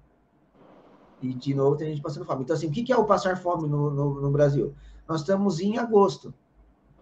E, 1.22 1.34
de 1.34 1.54
novo, 1.54 1.76
tem 1.76 1.88
gente 1.88 2.02
passando 2.02 2.24
fome. 2.24 2.42
Então, 2.42 2.56
assim, 2.56 2.68
o 2.68 2.70
que 2.70 2.92
é 2.92 2.96
o 2.96 3.04
passar 3.04 3.36
fome 3.36 3.68
no, 3.68 3.90
no, 3.90 4.20
no 4.20 4.30
Brasil? 4.30 4.74
Nós 5.06 5.20
estamos 5.20 5.60
em 5.60 5.78
agosto. 5.78 6.32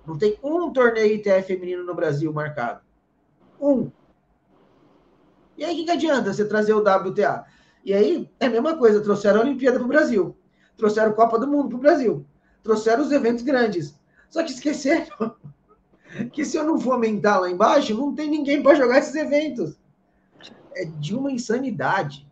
Não 0.07 0.17
tem 0.17 0.39
um 0.43 0.73
torneio 0.73 1.15
ITF 1.15 1.43
feminino 1.43 1.85
no 1.85 1.95
Brasil 1.95 2.33
marcado. 2.33 2.81
Um. 3.61 3.91
E 5.57 5.65
aí, 5.65 5.75
o 5.75 5.77
que, 5.77 5.85
que 5.85 5.91
adianta 5.91 6.33
você 6.33 6.45
trazer 6.45 6.73
o 6.73 6.81
WTA? 6.81 7.45
E 7.85 7.93
aí, 7.93 8.31
é 8.41 8.47
a 8.47 8.51
mesma 8.51 8.77
coisa. 8.77 9.01
Trouxeram 9.01 9.41
a 9.41 9.43
Olimpíada 9.43 9.79
para 9.79 9.85
o 9.85 9.89
Brasil. 9.89 10.37
Trouxeram 10.77 11.11
a 11.11 11.15
Copa 11.15 11.39
do 11.39 11.47
Mundo 11.47 11.69
para 11.69 11.79
o 11.79 11.81
Brasil. 11.81 12.27
Trouxeram 12.63 13.03
os 13.03 13.13
eventos 13.13 13.43
grandes. 13.43 13.99
Só 14.31 14.43
que 14.43 14.53
esqueceram 14.53 15.37
que 16.33 16.45
se 16.45 16.57
eu 16.57 16.65
não 16.65 16.79
fomentar 16.79 17.41
lá 17.41 17.51
embaixo, 17.51 17.95
não 17.95 18.15
tem 18.15 18.31
ninguém 18.31 18.63
para 18.63 18.77
jogar 18.77 18.99
esses 18.99 19.15
eventos. 19.15 19.79
É 20.75 20.85
de 20.85 21.17
uma 21.17 21.33
insanidade. 21.33 22.28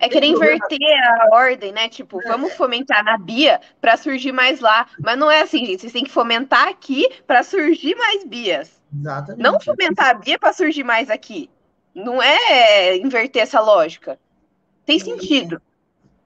É 0.00 0.08
querer 0.08 0.28
inverter 0.28 0.78
a 1.20 1.28
ordem, 1.30 1.72
né? 1.72 1.86
Tipo, 1.86 2.22
é. 2.22 2.28
vamos 2.28 2.54
fomentar 2.54 3.04
na 3.04 3.18
Bia 3.18 3.60
para 3.82 3.98
surgir 3.98 4.32
mais 4.32 4.58
lá. 4.58 4.86
Mas 4.98 5.18
não 5.18 5.30
é 5.30 5.42
assim, 5.42 5.66
gente. 5.66 5.82
Vocês 5.82 5.92
têm 5.92 6.04
que 6.04 6.10
fomentar 6.10 6.68
aqui 6.68 7.06
para 7.26 7.42
surgir 7.42 7.94
mais 7.94 8.24
Bias. 8.24 8.80
Exatamente. 8.98 9.42
Não 9.42 9.60
fomentar 9.60 10.08
a 10.08 10.14
Bia 10.14 10.38
para 10.38 10.54
surgir 10.54 10.84
mais 10.84 11.10
aqui. 11.10 11.50
Não 11.94 12.22
é 12.22 12.96
inverter 12.96 13.42
essa 13.42 13.60
lógica. 13.60 14.18
Tem 14.86 14.98
sentido. 14.98 15.60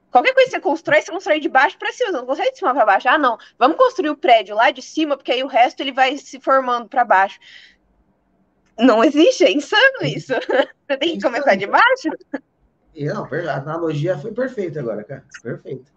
Qualquer 0.09 0.33
coisa 0.33 0.49
que 0.49 0.55
você 0.55 0.61
constrói, 0.61 1.01
você 1.01 1.11
constrói 1.11 1.39
de 1.41 1.49
baixo 1.49 1.77
para 1.77 1.91
cima, 1.91 2.11
você 2.11 2.17
não 2.17 2.25
consegue 2.25 2.51
de 2.51 2.57
cima 2.57 2.73
para 2.73 2.85
baixo. 2.85 3.09
Ah, 3.09 3.17
não, 3.17 3.37
vamos 3.59 3.75
construir 3.75 4.09
o 4.09 4.15
prédio 4.15 4.55
lá 4.55 4.71
de 4.71 4.81
cima, 4.81 5.17
porque 5.17 5.33
aí 5.33 5.43
o 5.43 5.47
resto 5.47 5.81
ele 5.81 5.91
vai 5.91 6.15
se 6.17 6.39
formando 6.39 6.87
para 6.87 7.03
baixo. 7.03 7.37
Não 8.79 9.03
existe, 9.03 9.43
é 9.43 9.51
insano 9.51 10.03
isso. 10.03 10.31
Você 10.87 10.97
tem 10.97 11.17
que 11.17 11.21
começar 11.21 11.55
de 11.55 11.67
baixo. 11.67 12.09
Não, 12.97 13.25
a 13.25 13.57
analogia 13.57 14.17
foi 14.17 14.31
perfeita 14.31 14.79
agora, 14.79 15.03
cara. 15.03 15.25
Perfeito. 15.41 15.91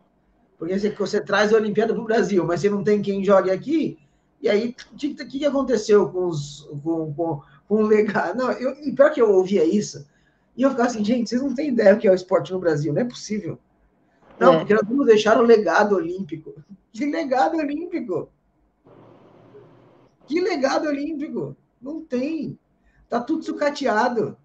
Porque 0.59 0.79
você, 0.79 0.91
você 0.91 1.21
traz 1.21 1.53
a 1.53 1.57
Olimpíada 1.57 1.95
para 1.95 2.03
o 2.03 2.07
Brasil, 2.07 2.45
mas 2.45 2.61
você 2.61 2.69
não 2.69 2.83
tem 2.83 3.01
quem 3.01 3.25
jogue 3.25 3.51
aqui. 3.51 3.99
E 4.41 4.49
aí, 4.49 4.75
o 4.93 4.97
que, 4.97 5.15
que 5.15 5.47
aconteceu 5.47 6.09
com, 6.11 6.27
os, 6.27 6.69
com, 6.83 7.13
com, 7.15 7.41
com 7.69 7.75
o 7.75 7.87
legado? 7.87 8.37
Não, 8.37 8.51
eu, 8.53 8.73
e 8.83 8.93
pior 8.93 9.13
que 9.13 9.21
eu 9.21 9.31
ouvia 9.31 9.65
isso, 9.65 10.07
e 10.57 10.63
eu 10.63 10.71
ficava 10.71 10.89
assim, 10.89 11.05
gente, 11.05 11.29
vocês 11.29 11.41
não 11.41 11.55
têm 11.55 11.69
ideia 11.69 11.95
do 11.95 12.01
que 12.01 12.09
é 12.09 12.11
o 12.11 12.15
esporte 12.15 12.53
no 12.53 12.59
Brasil, 12.59 12.93
não 12.93 13.03
é 13.03 13.05
possível. 13.05 13.59
Não, 14.39 14.55
é. 14.55 14.59
porque 14.59 14.75
nós 14.75 14.87
vamos 14.87 15.07
deixar 15.07 15.39
o 15.39 15.43
legado 15.43 15.95
olímpico. 15.95 16.55
Que 16.93 17.07
legado 17.07 17.57
olímpico! 17.57 18.29
Que 20.27 20.41
legado 20.41 20.89
olímpico! 20.89 21.57
Não 21.81 22.01
tem. 22.01 22.59
Tá 23.09 23.21
tudo 23.21 23.45
sucateado. 23.45 24.37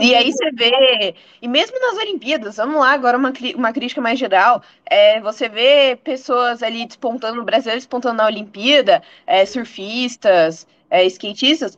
E 0.00 0.14
aí 0.14 0.32
você 0.32 0.50
vê, 0.52 1.14
e 1.40 1.48
mesmo 1.48 1.78
nas 1.80 1.96
Olimpíadas, 1.96 2.56
vamos 2.56 2.80
lá, 2.80 2.92
agora 2.92 3.18
uma, 3.18 3.32
uma 3.54 3.72
crítica 3.72 4.00
mais 4.00 4.18
geral, 4.18 4.62
é, 4.86 5.20
você 5.20 5.48
vê 5.48 5.98
pessoas 6.02 6.62
ali 6.62 6.86
despontando, 6.86 7.44
brasileiros 7.44 7.84
despontando 7.84 8.16
na 8.16 8.26
Olimpíada, 8.26 9.02
é, 9.26 9.44
surfistas, 9.44 10.66
é, 10.88 11.04
skatistas, 11.06 11.76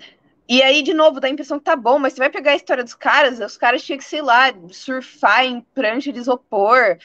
e 0.48 0.62
aí, 0.62 0.82
de 0.82 0.92
novo, 0.92 1.20
dá 1.20 1.28
a 1.28 1.30
impressão 1.30 1.58
que 1.58 1.64
tá 1.64 1.76
bom, 1.76 1.98
mas 1.98 2.12
você 2.12 2.18
vai 2.18 2.30
pegar 2.30 2.52
a 2.52 2.56
história 2.56 2.84
dos 2.84 2.94
caras, 2.94 3.40
os 3.40 3.56
caras 3.56 3.82
tinham 3.82 3.98
que, 3.98 4.04
sei 4.04 4.20
lá, 4.20 4.52
surfar 4.70 5.44
em 5.44 5.60
prancha 5.74 6.12
de 6.12 6.18
isopor, 6.18 6.98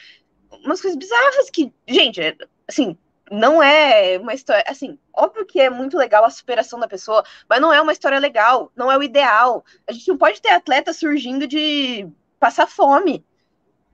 umas 0.64 0.80
coisas 0.80 0.98
bizarras 0.98 1.48
que, 1.50 1.72
gente, 1.86 2.20
assim, 2.66 2.96
não 3.30 3.62
é 3.62 4.18
uma 4.18 4.34
história. 4.34 4.64
Assim, 4.66 4.98
óbvio 5.14 5.46
que 5.46 5.60
é 5.60 5.70
muito 5.70 5.96
legal 5.96 6.24
a 6.24 6.30
superação 6.30 6.78
da 6.78 6.88
pessoa, 6.88 7.24
mas 7.48 7.60
não 7.60 7.72
é 7.72 7.80
uma 7.80 7.92
história 7.92 8.18
legal, 8.18 8.70
não 8.76 8.90
é 8.90 8.96
o 8.96 9.02
ideal. 9.02 9.64
A 9.86 9.92
gente 9.92 10.08
não 10.08 10.18
pode 10.18 10.40
ter 10.40 10.50
atleta 10.50 10.92
surgindo 10.92 11.46
de 11.46 12.08
passar 12.38 12.66
fome. 12.66 13.24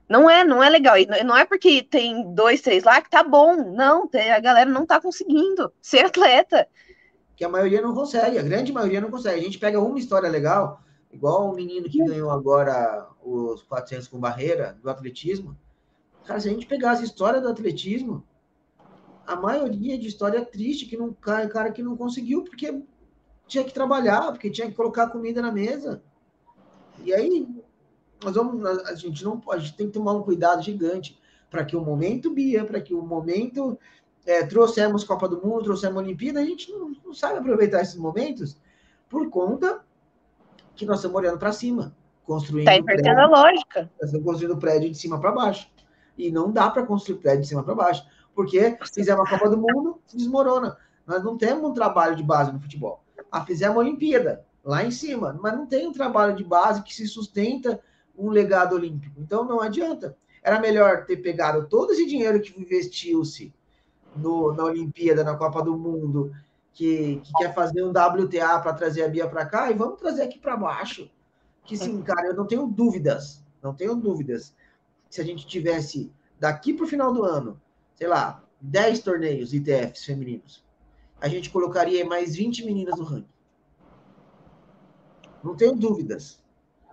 Não 0.07 0.29
é, 0.29 0.43
não 0.43 0.63
é 0.63 0.69
legal. 0.69 0.97
E 0.97 1.05
não 1.23 1.35
é 1.35 1.45
porque 1.45 1.81
tem 1.81 2.33
dois, 2.33 2.61
três 2.61 2.83
lá 2.83 3.01
que 3.01 3.09
tá 3.09 3.23
bom. 3.23 3.55
Não, 3.55 4.09
a 4.13 4.39
galera 4.39 4.69
não 4.69 4.85
tá 4.85 5.01
conseguindo 5.01 5.73
ser 5.81 6.05
atleta. 6.05 6.67
Que 7.35 7.43
a 7.43 7.49
maioria 7.49 7.81
não 7.81 7.93
consegue, 7.93 8.37
a 8.37 8.43
grande 8.43 8.71
maioria 8.71 9.01
não 9.01 9.09
consegue. 9.09 9.39
A 9.39 9.43
gente 9.43 9.57
pega 9.57 9.79
uma 9.79 9.99
história 9.99 10.29
legal, 10.29 10.79
igual 11.11 11.49
o 11.49 11.55
menino 11.55 11.89
que 11.89 12.03
ganhou 12.03 12.29
agora 12.29 13.07
os 13.21 13.63
400 13.63 14.07
com 14.07 14.19
barreira 14.19 14.77
do 14.81 14.89
atletismo. 14.89 15.57
Cara, 16.23 16.39
se 16.39 16.47
a 16.47 16.51
gente 16.51 16.65
pegar 16.65 16.91
a 16.91 17.01
história 17.01 17.41
do 17.41 17.49
atletismo, 17.49 18.23
a 19.25 19.35
maioria 19.35 19.97
de 19.97 20.07
história 20.07 20.43
triste 20.45 20.85
que 20.85 20.97
não 20.97 21.13
cai, 21.13 21.47
cara 21.47 21.71
que 21.71 21.81
não 21.81 21.97
conseguiu 21.97 22.43
porque 22.43 22.83
tinha 23.47 23.63
que 23.63 23.73
trabalhar, 23.73 24.31
porque 24.31 24.49
tinha 24.49 24.67
que 24.67 24.75
colocar 24.75 25.09
comida 25.09 25.41
na 25.41 25.51
mesa. 25.51 26.01
E 27.03 27.13
aí 27.13 27.47
nós 28.23 28.35
vamos, 28.35 28.65
a 28.65 28.95
gente 28.95 29.23
não 29.23 29.39
pode, 29.39 29.73
tem 29.73 29.87
que 29.87 29.93
tomar 29.93 30.13
um 30.13 30.23
cuidado 30.23 30.61
gigante 30.61 31.19
para 31.49 31.63
que 31.63 31.75
o 31.75 31.81
momento 31.81 32.31
Bia, 32.31 32.65
para 32.65 32.81
que 32.81 32.93
o 32.93 33.01
momento 33.01 33.77
é, 34.25 34.45
trouxemos 34.45 35.03
Copa 35.03 35.27
do 35.27 35.41
Mundo, 35.41 35.63
trouxemos 35.63 36.01
Olimpíada, 36.01 36.39
a 36.39 36.45
gente 36.45 36.71
não, 36.71 36.91
não 37.05 37.13
sabe 37.13 37.39
aproveitar 37.39 37.81
esses 37.81 37.95
momentos 37.95 38.57
por 39.09 39.29
conta 39.29 39.83
que 40.75 40.85
nós 40.85 40.97
estamos 40.97 41.17
olhando 41.17 41.37
para 41.37 41.51
cima, 41.51 41.95
construindo. 42.25 42.67
Está 42.67 42.77
invertendo 42.77 43.21
a 43.21 43.27
lógica. 43.27 43.91
Nós 43.99 44.09
estamos 44.09 44.25
construindo 44.25 44.57
prédio 44.57 44.89
de 44.89 44.97
cima 44.97 45.19
para 45.19 45.31
baixo. 45.31 45.69
E 46.17 46.31
não 46.31 46.51
dá 46.51 46.69
para 46.69 46.85
construir 46.85 47.19
prédio 47.19 47.41
de 47.41 47.47
cima 47.47 47.63
para 47.63 47.75
baixo 47.75 48.05
porque 48.35 48.77
fizemos 48.93 49.25
a 49.25 49.29
Copa 49.29 49.49
do 49.49 49.57
Mundo, 49.57 50.01
desmorona. 50.13 50.77
Nós 51.07 51.23
não 51.23 51.37
temos 51.37 51.69
um 51.69 51.73
trabalho 51.73 52.15
de 52.15 52.23
base 52.23 52.51
no 52.51 52.59
futebol. 52.59 53.01
Ah, 53.31 53.45
fizemos 53.45 53.77
a 53.77 53.79
Olimpíada, 53.79 54.45
lá 54.63 54.83
em 54.83 54.91
cima, 54.91 55.39
mas 55.41 55.53
não 55.53 55.65
tem 55.65 55.87
um 55.87 55.93
trabalho 55.93 56.35
de 56.35 56.43
base 56.43 56.83
que 56.83 56.93
se 56.93 57.07
sustenta 57.07 57.79
um 58.17 58.29
legado 58.29 58.75
olímpico. 58.75 59.19
Então 59.19 59.45
não 59.45 59.61
adianta. 59.61 60.17
Era 60.43 60.59
melhor 60.59 61.05
ter 61.05 61.17
pegado 61.17 61.67
todo 61.67 61.91
esse 61.93 62.05
dinheiro 62.05 62.41
que 62.41 62.59
investiu-se 62.59 63.53
na 64.15 64.63
Olimpíada, 64.63 65.23
na 65.23 65.35
Copa 65.35 65.61
do 65.61 65.77
Mundo, 65.77 66.31
que, 66.73 67.21
que 67.23 67.33
quer 67.33 67.53
fazer 67.53 67.83
um 67.83 67.89
WTA 67.89 68.59
para 68.59 68.73
trazer 68.73 69.03
a 69.03 69.07
Bia 69.07 69.27
para 69.27 69.45
cá, 69.45 69.71
e 69.71 69.73
vamos 69.73 69.99
trazer 69.99 70.23
aqui 70.23 70.37
para 70.37 70.57
baixo. 70.57 71.09
Que 71.63 71.75
sim, 71.75 72.01
cara, 72.01 72.27
eu 72.27 72.35
não 72.35 72.45
tenho 72.45 72.67
dúvidas, 72.67 73.43
não 73.61 73.73
tenho 73.73 73.95
dúvidas. 73.95 74.53
Se 75.09 75.19
a 75.19 75.23
gente 75.23 75.47
tivesse 75.47 76.11
daqui 76.39 76.73
para 76.73 76.85
o 76.85 76.87
final 76.87 77.11
do 77.11 77.23
ano 77.23 77.59
sei 77.95 78.07
lá, 78.07 78.43
10 78.61 78.99
torneios 78.99 79.53
ITFs 79.53 80.05
femininos, 80.05 80.63
a 81.19 81.27
gente 81.27 81.49
colocaria 81.49 82.05
mais 82.05 82.35
20 82.35 82.65
meninas 82.65 82.97
no 82.97 83.05
ranking. 83.05 83.27
Não 85.43 85.55
tenho 85.55 85.75
dúvidas. 85.75 86.43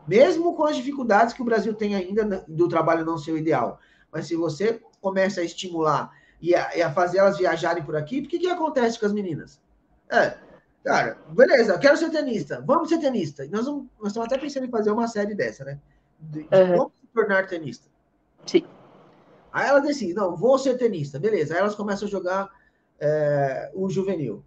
Mesmo 0.06 0.54
com 0.54 0.64
as 0.64 0.76
dificuldades 0.76 1.34
que 1.34 1.42
o 1.42 1.44
Brasil 1.44 1.74
tem 1.74 1.94
ainda 1.94 2.44
do 2.48 2.68
trabalho 2.68 3.04
não 3.04 3.18
ser 3.18 3.32
o 3.32 3.38
ideal. 3.38 3.78
Mas 4.10 4.26
se 4.26 4.36
você 4.36 4.80
começa 5.00 5.40
a 5.40 5.44
estimular 5.44 6.12
e 6.40 6.54
a, 6.54 6.76
e 6.76 6.82
a 6.82 6.92
fazer 6.92 7.18
elas 7.18 7.38
viajarem 7.38 7.84
por 7.84 7.96
aqui, 7.96 8.20
o 8.20 8.28
que, 8.28 8.38
que 8.38 8.48
acontece 8.48 8.98
com 8.98 9.06
as 9.06 9.12
meninas? 9.12 9.60
É, 10.10 10.36
cara, 10.84 11.18
beleza, 11.30 11.78
quero 11.78 11.96
ser 11.96 12.10
tenista, 12.10 12.62
vamos 12.66 12.88
ser 12.88 12.98
tenista. 12.98 13.46
Nós, 13.46 13.64
vamos, 13.64 13.86
nós 13.98 14.08
estamos 14.08 14.26
até 14.26 14.38
pensando 14.38 14.66
em 14.66 14.70
fazer 14.70 14.90
uma 14.90 15.08
série 15.08 15.34
dessa, 15.34 15.64
né? 15.64 15.78
De, 16.20 16.42
de 16.42 16.54
uhum. 16.54 16.76
como 16.76 16.92
se 17.00 17.06
tornar 17.14 17.46
tenista. 17.46 17.88
Sim. 18.44 18.64
Aí 19.52 19.68
elas 19.68 19.82
decidem, 19.82 20.14
não, 20.14 20.36
vou 20.36 20.58
ser 20.58 20.78
tenista, 20.78 21.18
beleza. 21.18 21.54
Aí 21.54 21.60
elas 21.60 21.74
começam 21.74 22.08
a 22.08 22.10
jogar 22.10 22.50
é, 22.98 23.70
o 23.74 23.90
juvenil. 23.90 24.42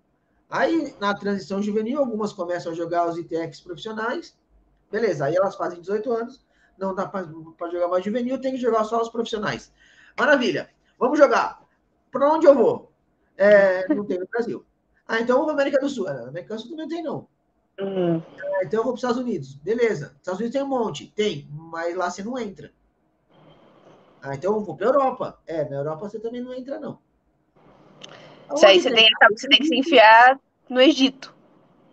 Aí, 0.50 0.96
na 1.00 1.14
transição 1.14 1.62
juvenil, 1.62 2.00
algumas 2.00 2.32
começam 2.34 2.72
a 2.72 2.76
jogar 2.76 3.08
os 3.08 3.18
ITX 3.18 3.60
profissionais, 3.62 4.36
beleza. 4.92 5.26
Aí 5.26 5.36
elas 5.36 5.56
fazem 5.56 5.80
18 5.80 6.12
anos, 6.12 6.46
não 6.78 6.94
dá 6.94 7.06
para 7.08 7.28
jogar 7.72 7.88
mais 7.88 8.04
juvenil, 8.04 8.40
tem 8.40 8.54
que 8.54 8.58
jogar 8.58 8.84
só 8.84 9.02
os 9.02 9.10
profissionais. 9.10 9.72
Maravilha, 10.18 10.70
vamos 10.98 11.18
jogar. 11.20 11.62
Para 12.12 12.32
onde 12.32 12.48
eu 12.48 12.56
vou? 12.56 12.92
É, 13.38 13.94
não 13.94 14.06
tem 14.06 14.20
no 14.20 14.28
Brasil. 14.28 14.66
Ah, 15.08 15.20
então 15.20 15.36
eu 15.36 15.38
vou 15.38 15.46
para 15.46 15.54
América 15.62 15.80
do 15.80 15.90
Sul. 15.90 16.06
Na 16.06 16.30
América 16.30 16.56
do 16.56 16.62
Sul 16.62 16.72
também 16.72 16.88
tem, 16.88 17.04
não. 17.04 17.28
Hum. 17.80 18.22
É, 18.42 18.66
então 18.66 18.80
eu 18.80 18.84
vou 18.84 18.94
para 18.94 18.96
os 18.96 19.00
Estados 19.00 19.18
Unidos. 19.18 19.56
Beleza. 19.56 20.16
Estados 20.18 20.40
Unidos 20.40 20.54
tem 20.54 20.64
um 20.64 20.68
monte. 20.68 21.12
Tem, 21.16 21.48
mas 21.52 21.96
lá 21.96 22.10
você 22.10 22.24
não 22.24 22.40
entra. 22.40 22.72
Ah, 24.26 24.34
então 24.34 24.56
eu 24.56 24.60
vou 24.60 24.76
para 24.76 24.88
Europa. 24.88 25.40
É, 25.46 25.70
na 25.70 25.76
Europa 25.76 26.10
você 26.10 26.20
também 26.20 26.42
não 26.42 26.52
entra, 26.52 26.80
não. 26.80 27.00
Isso 28.56 28.66
aí 28.66 28.82
você 28.82 28.92
tem, 28.92 29.08
você 29.30 29.48
tem 29.48 29.60
que 29.60 29.68
se 29.68 29.76
enfiar 29.76 30.40
no 30.68 30.82
Egito. 30.82 31.36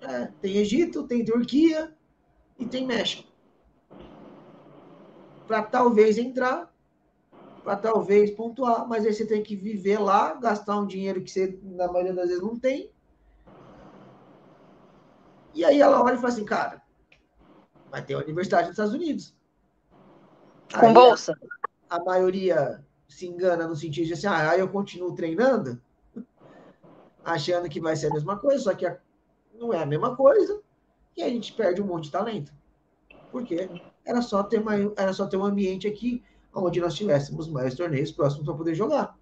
É, 0.00 0.26
tem 0.40 0.56
Egito, 0.56 1.06
tem 1.06 1.22
Turquia 1.22 1.94
e 2.58 2.64
tem 2.64 2.86
México. 2.86 3.30
Para 5.46 5.62
talvez 5.62 6.16
entrar, 6.16 6.74
para 7.62 7.76
talvez 7.76 8.30
pontuar, 8.30 8.88
mas 8.88 9.04
aí 9.04 9.12
você 9.12 9.26
tem 9.26 9.42
que 9.42 9.54
viver 9.54 9.98
lá, 9.98 10.32
gastar 10.34 10.78
um 10.78 10.86
dinheiro 10.86 11.22
que 11.22 11.30
você, 11.30 11.60
na 11.62 11.86
maioria 11.86 12.14
das 12.14 12.28
vezes, 12.28 12.42
não 12.42 12.58
tem. 12.58 12.90
E 15.52 15.66
aí 15.66 15.82
ela 15.82 16.02
olha 16.02 16.14
e 16.14 16.16
fala 16.16 16.28
assim, 16.28 16.46
cara, 16.46 16.80
vai 17.90 18.02
ter 18.02 18.14
a 18.14 18.20
universidade 18.20 18.68
nos 18.68 18.72
Estados 18.72 18.94
Unidos. 18.94 19.36
Com 20.72 20.86
aí, 20.86 20.94
bolsa? 20.94 21.38
A 21.92 22.02
maioria 22.02 22.82
se 23.06 23.26
engana 23.26 23.68
no 23.68 23.76
sentido 23.76 24.06
de 24.06 24.12
assim, 24.14 24.26
ah, 24.26 24.50
aí 24.50 24.60
eu 24.60 24.68
continuo 24.68 25.14
treinando, 25.14 25.78
achando 27.22 27.68
que 27.68 27.80
vai 27.80 27.94
ser 27.94 28.06
a 28.06 28.14
mesma 28.14 28.38
coisa, 28.38 28.64
só 28.64 28.74
que 28.74 28.90
não 29.54 29.74
é 29.74 29.82
a 29.82 29.86
mesma 29.86 30.16
coisa, 30.16 30.58
e 31.14 31.22
a 31.22 31.28
gente 31.28 31.52
perde 31.52 31.82
um 31.82 31.86
monte 31.86 32.04
de 32.04 32.12
talento. 32.12 32.50
Porque 33.30 33.68
era 34.06 34.22
só 34.22 34.42
ter, 34.42 34.60
uma, 34.60 34.74
era 34.96 35.12
só 35.12 35.26
ter 35.26 35.36
um 35.36 35.44
ambiente 35.44 35.86
aqui 35.86 36.22
onde 36.54 36.80
nós 36.80 36.94
tivéssemos 36.94 37.46
mais 37.46 37.74
torneios 37.74 38.10
próximos 38.10 38.46
para 38.46 38.54
poder 38.54 38.74
jogar. 38.74 39.14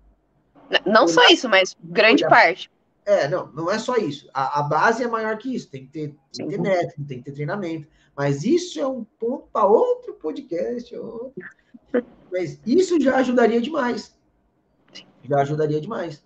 Não 0.86 1.08
só 1.08 1.28
isso, 1.28 1.48
mas 1.48 1.76
grande 1.82 2.22
parte. 2.28 2.70
É, 3.04 3.26
não, 3.26 3.48
não 3.48 3.68
é 3.68 3.80
só 3.80 3.96
isso. 3.96 4.30
A, 4.32 4.60
a, 4.60 4.62
base 4.62 5.02
é 5.02 5.08
maior 5.08 5.36
que 5.38 5.52
isso. 5.52 5.68
Tem 5.68 5.86
que 5.86 5.90
ter, 5.90 6.16
tem 6.32 6.46
que 6.46 6.52
ter 6.52 6.60
método, 6.60 7.06
tem 7.08 7.18
que 7.18 7.24
ter 7.24 7.32
treinamento. 7.32 7.88
Mas 8.16 8.44
isso 8.44 8.78
é 8.78 8.86
um 8.86 9.02
ponto 9.18 9.48
para 9.52 9.66
outro 9.66 10.14
podcast. 10.14 10.94
Outro... 10.96 11.32
Mas 12.30 12.60
isso 12.64 13.00
já 13.00 13.16
ajudaria 13.16 13.60
demais. 13.60 14.14
Já 15.24 15.40
ajudaria 15.40 15.80
demais. 15.80 16.24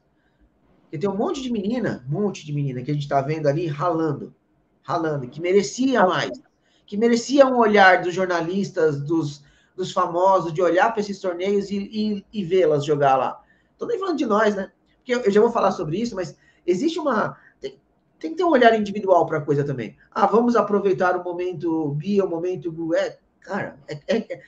Porque 0.83 0.99
tem 0.99 1.09
um 1.09 1.17
monte 1.17 1.43
de 1.43 1.51
menina, 1.51 2.05
um 2.09 2.21
monte 2.21 2.47
de 2.47 2.53
menina 2.53 2.83
que 2.83 2.91
a 2.91 2.95
gente 2.95 3.03
está 3.03 3.21
vendo 3.21 3.49
ali 3.49 3.67
ralando, 3.67 4.35
ralando, 4.83 5.27
que 5.29 5.41
merecia 5.41 6.07
mais, 6.07 6.41
que 6.87 6.97
merecia 6.97 7.47
um 7.47 7.59
olhar 7.59 8.03
dos 8.03 8.15
jornalistas, 8.15 9.01
dos, 9.01 9.43
dos 9.75 9.93
famosos, 9.93 10.53
de 10.53 10.63
olhar 10.63 10.93
para 10.93 11.01
esses 11.01 11.19
torneios 11.19 11.71
e, 11.71 11.77
e, 11.77 12.27
e 12.33 12.45
vê-las 12.45 12.85
jogar 12.85 13.17
lá. 13.17 13.43
Estou 13.73 13.89
nem 13.89 13.99
falando 13.99 14.19
de 14.19 14.27
nós, 14.27 14.55
né? 14.55 14.71
Porque 14.99 15.15
eu, 15.15 15.21
eu 15.21 15.31
já 15.31 15.41
vou 15.41 15.51
falar 15.51 15.73
sobre 15.73 16.01
isso, 16.01 16.15
mas 16.15 16.37
existe 16.67 16.99
uma. 16.99 17.37
Tem, 17.61 18.31
que 18.31 18.37
ter 18.37 18.45
um 18.45 18.51
olhar 18.51 18.79
individual 18.79 19.27
para 19.27 19.39
a 19.39 19.45
coisa 19.45 19.65
também. 19.65 19.97
Ah, 20.11 20.27
vamos 20.27 20.57
aproveitar 20.57 21.17
o 21.17 21.25
momento 21.25 21.91
Bia, 21.91 22.25
o 22.25 22.31
momento. 22.31 22.95
É, 22.95 23.19
cara, 23.41 23.79
é, 23.89 23.99
é, 24.07 24.43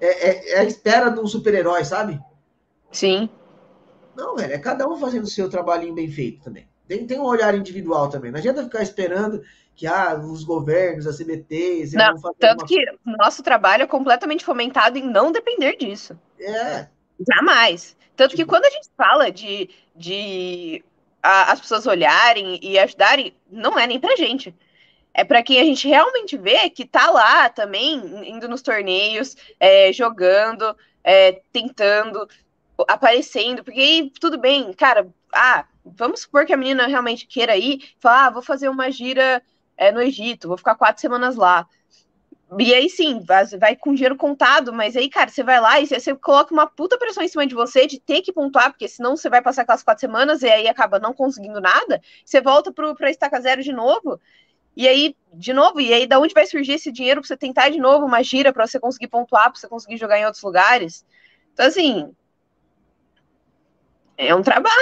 é, 0.00 0.28
é, 0.28 0.50
é 0.54 0.58
a 0.60 0.64
espera 0.64 1.10
de 1.10 1.20
um 1.20 1.26
super-herói, 1.26 1.84
sabe? 1.84 2.20
Sim. 2.90 3.28
Não, 4.16 4.36
velho, 4.36 4.52
é 4.52 4.58
cada 4.58 4.88
um 4.88 4.96
fazendo 4.96 5.24
o 5.24 5.28
seu 5.28 5.48
trabalhinho 5.48 5.94
bem 5.94 6.10
feito 6.10 6.44
também. 6.44 6.68
Tem, 6.86 7.06
tem 7.06 7.18
um 7.18 7.24
olhar 7.24 7.54
individual 7.54 8.08
também. 8.08 8.30
Não 8.30 8.38
adianta 8.38 8.62
ficar 8.62 8.82
esperando 8.82 9.42
que 9.74 9.86
ah, 9.86 10.14
os 10.14 10.44
governos, 10.44 11.06
as 11.06 11.18
CBTs. 11.18 11.96
Não, 11.96 12.14
tanto 12.38 12.62
uma... 12.62 12.68
que 12.68 12.84
nosso 13.04 13.42
trabalho 13.42 13.84
é 13.84 13.86
completamente 13.86 14.44
fomentado 14.44 14.98
em 14.98 15.02
não 15.02 15.32
depender 15.32 15.76
disso. 15.76 16.18
É. 16.38 16.86
Jamais. 17.32 17.96
Tanto 18.14 18.30
que 18.30 18.36
tipo 18.36 18.50
quando 18.50 18.66
a 18.66 18.70
gente 18.70 18.88
fala 18.96 19.32
de, 19.32 19.70
de 19.96 20.84
a, 21.22 21.52
as 21.52 21.60
pessoas 21.60 21.86
olharem 21.86 22.60
e 22.62 22.78
ajudarem, 22.78 23.34
não 23.50 23.78
é 23.78 23.86
nem 23.86 23.98
pra 23.98 24.14
gente 24.14 24.54
é 25.14 25.24
para 25.24 25.42
quem 25.42 25.60
a 25.60 25.64
gente 25.64 25.88
realmente 25.88 26.36
vê 26.36 26.68
que 26.68 26.84
tá 26.84 27.10
lá 27.10 27.48
também, 27.48 27.94
indo 28.28 28.48
nos 28.48 28.62
torneios, 28.62 29.36
é, 29.60 29.92
jogando, 29.92 30.76
é, 31.04 31.40
tentando. 31.52 32.28
aparecendo, 32.88 33.62
porque 33.62 33.80
aí 33.80 34.12
tudo 34.20 34.38
bem, 34.38 34.72
cara, 34.72 35.08
ah, 35.32 35.64
vamos 35.84 36.22
supor 36.22 36.44
que 36.44 36.52
a 36.52 36.56
menina 36.56 36.86
realmente 36.86 37.26
queira 37.26 37.56
ir, 37.56 37.94
falar, 38.00 38.26
ah, 38.26 38.30
vou 38.30 38.42
fazer 38.42 38.68
uma 38.68 38.90
gira 38.90 39.42
é, 39.76 39.92
no 39.92 40.00
Egito, 40.02 40.48
vou 40.48 40.56
ficar 40.58 40.74
quatro 40.74 41.00
semanas 41.00 41.36
lá. 41.36 41.68
E 42.58 42.72
aí 42.72 42.88
sim, 42.88 43.20
vai, 43.58 43.74
com 43.74 43.94
dinheiro 43.94 44.16
contado, 44.16 44.72
mas 44.72 44.96
aí, 44.96 45.08
cara, 45.08 45.28
você 45.28 45.42
vai 45.42 45.60
lá 45.60 45.80
e 45.80 45.86
você, 45.86 46.14
coloca 46.14 46.52
uma 46.52 46.66
puta 46.66 46.96
pressão 46.98 47.22
em 47.22 47.28
cima 47.28 47.46
de 47.46 47.54
você 47.54 47.86
de 47.86 47.98
ter 47.98 48.22
que 48.22 48.32
pontuar, 48.32 48.70
porque 48.70 48.86
senão 48.86 49.16
você 49.16 49.28
vai 49.28 49.42
passar 49.42 49.62
aquelas 49.62 49.82
quatro 49.82 50.00
semanas 50.00 50.42
e 50.42 50.48
aí 50.48 50.68
acaba 50.68 50.98
não 50.98 51.12
conseguindo 51.12 51.60
nada, 51.60 52.00
você 52.24 52.40
volta 52.40 52.72
pro, 52.72 52.94
pra 52.94 53.10
estaca 53.10 53.40
zero 53.40 53.62
de 53.62 53.72
novo, 53.72 54.20
e 54.76 54.88
aí, 54.88 55.16
de 55.32 55.52
novo, 55.52 55.80
e 55.80 55.92
aí 55.92 56.06
da 56.06 56.18
onde 56.18 56.34
vai 56.34 56.46
surgir 56.46 56.72
esse 56.72 56.90
dinheiro 56.90 57.20
pra 57.20 57.28
você 57.28 57.36
tentar 57.36 57.68
de 57.70 57.78
novo 57.78 58.04
uma 58.04 58.22
gira 58.22 58.52
para 58.52 58.66
você 58.66 58.78
conseguir 58.80 59.08
pontuar, 59.08 59.50
pra 59.50 59.60
você 59.60 59.68
conseguir 59.68 59.96
jogar 59.96 60.18
em 60.18 60.24
outros 60.24 60.42
lugares? 60.42 61.04
Então, 61.52 61.66
assim, 61.66 62.14
é 64.16 64.34
um 64.34 64.42
trabalho. 64.42 64.74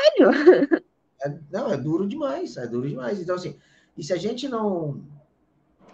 É, 1.24 1.38
não, 1.50 1.70
é 1.70 1.76
duro 1.76 2.08
demais, 2.08 2.56
é 2.56 2.66
duro 2.66 2.88
demais. 2.88 3.20
Então, 3.20 3.36
assim, 3.36 3.56
e 3.96 4.02
se 4.02 4.12
a 4.12 4.16
gente 4.16 4.48
não 4.48 5.00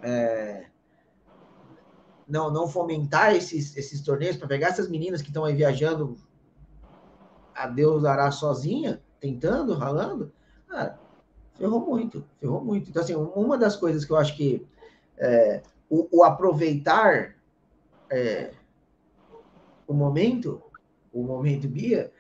é, 0.03 0.67
não, 2.29 2.51
não 2.51 2.69
fomentar 2.69 3.35
esses, 3.35 3.77
esses 3.77 4.01
torneios 4.01 4.37
para 4.37 4.47
pegar 4.47 4.69
essas 4.69 4.89
meninas 4.89 5.23
que 5.23 5.29
estão 5.29 5.45
aí 5.45 5.55
viajando 5.55 6.17
a 7.55 7.67
Deus 7.67 8.03
dará 8.03 8.31
sozinha, 8.31 9.03
tentando, 9.19 9.75
ralando, 9.75 10.33
cara, 10.69 11.01
ferrou 11.59 11.85
muito, 11.85 12.25
ferrou 12.41 12.65
muito. 12.65 12.89
Então, 12.89 13.03
assim, 13.03 13.15
uma 13.15 13.59
das 13.59 13.77
coisas 13.77 14.05
que 14.05 14.13
eu 14.13 14.17
acho 14.17 14.37
que 14.37 14.65
é, 15.19 15.63
o, 15.91 16.09
o, 16.19 16.25
aproveitar 16.25 17.35
é, 18.11 18.53
o 19.87 19.93
momento, 19.93 20.63
o 21.13 21.23
momento 21.23 21.69
Bia, 21.69 22.13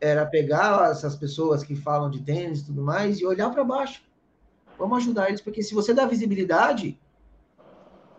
era 0.00 0.24
pegar 0.24 0.90
essas 0.90 1.16
pessoas 1.16 1.62
que 1.62 1.74
falam 1.74 2.10
de 2.10 2.22
tênis 2.22 2.60
e 2.60 2.66
tudo 2.66 2.82
mais 2.82 3.18
e 3.18 3.26
olhar 3.26 3.50
para 3.50 3.64
baixo. 3.64 4.02
Vamos 4.78 4.98
ajudar 4.98 5.28
eles, 5.28 5.40
porque 5.40 5.62
se 5.62 5.74
você 5.74 5.92
dá 5.92 6.06
visibilidade, 6.06 6.98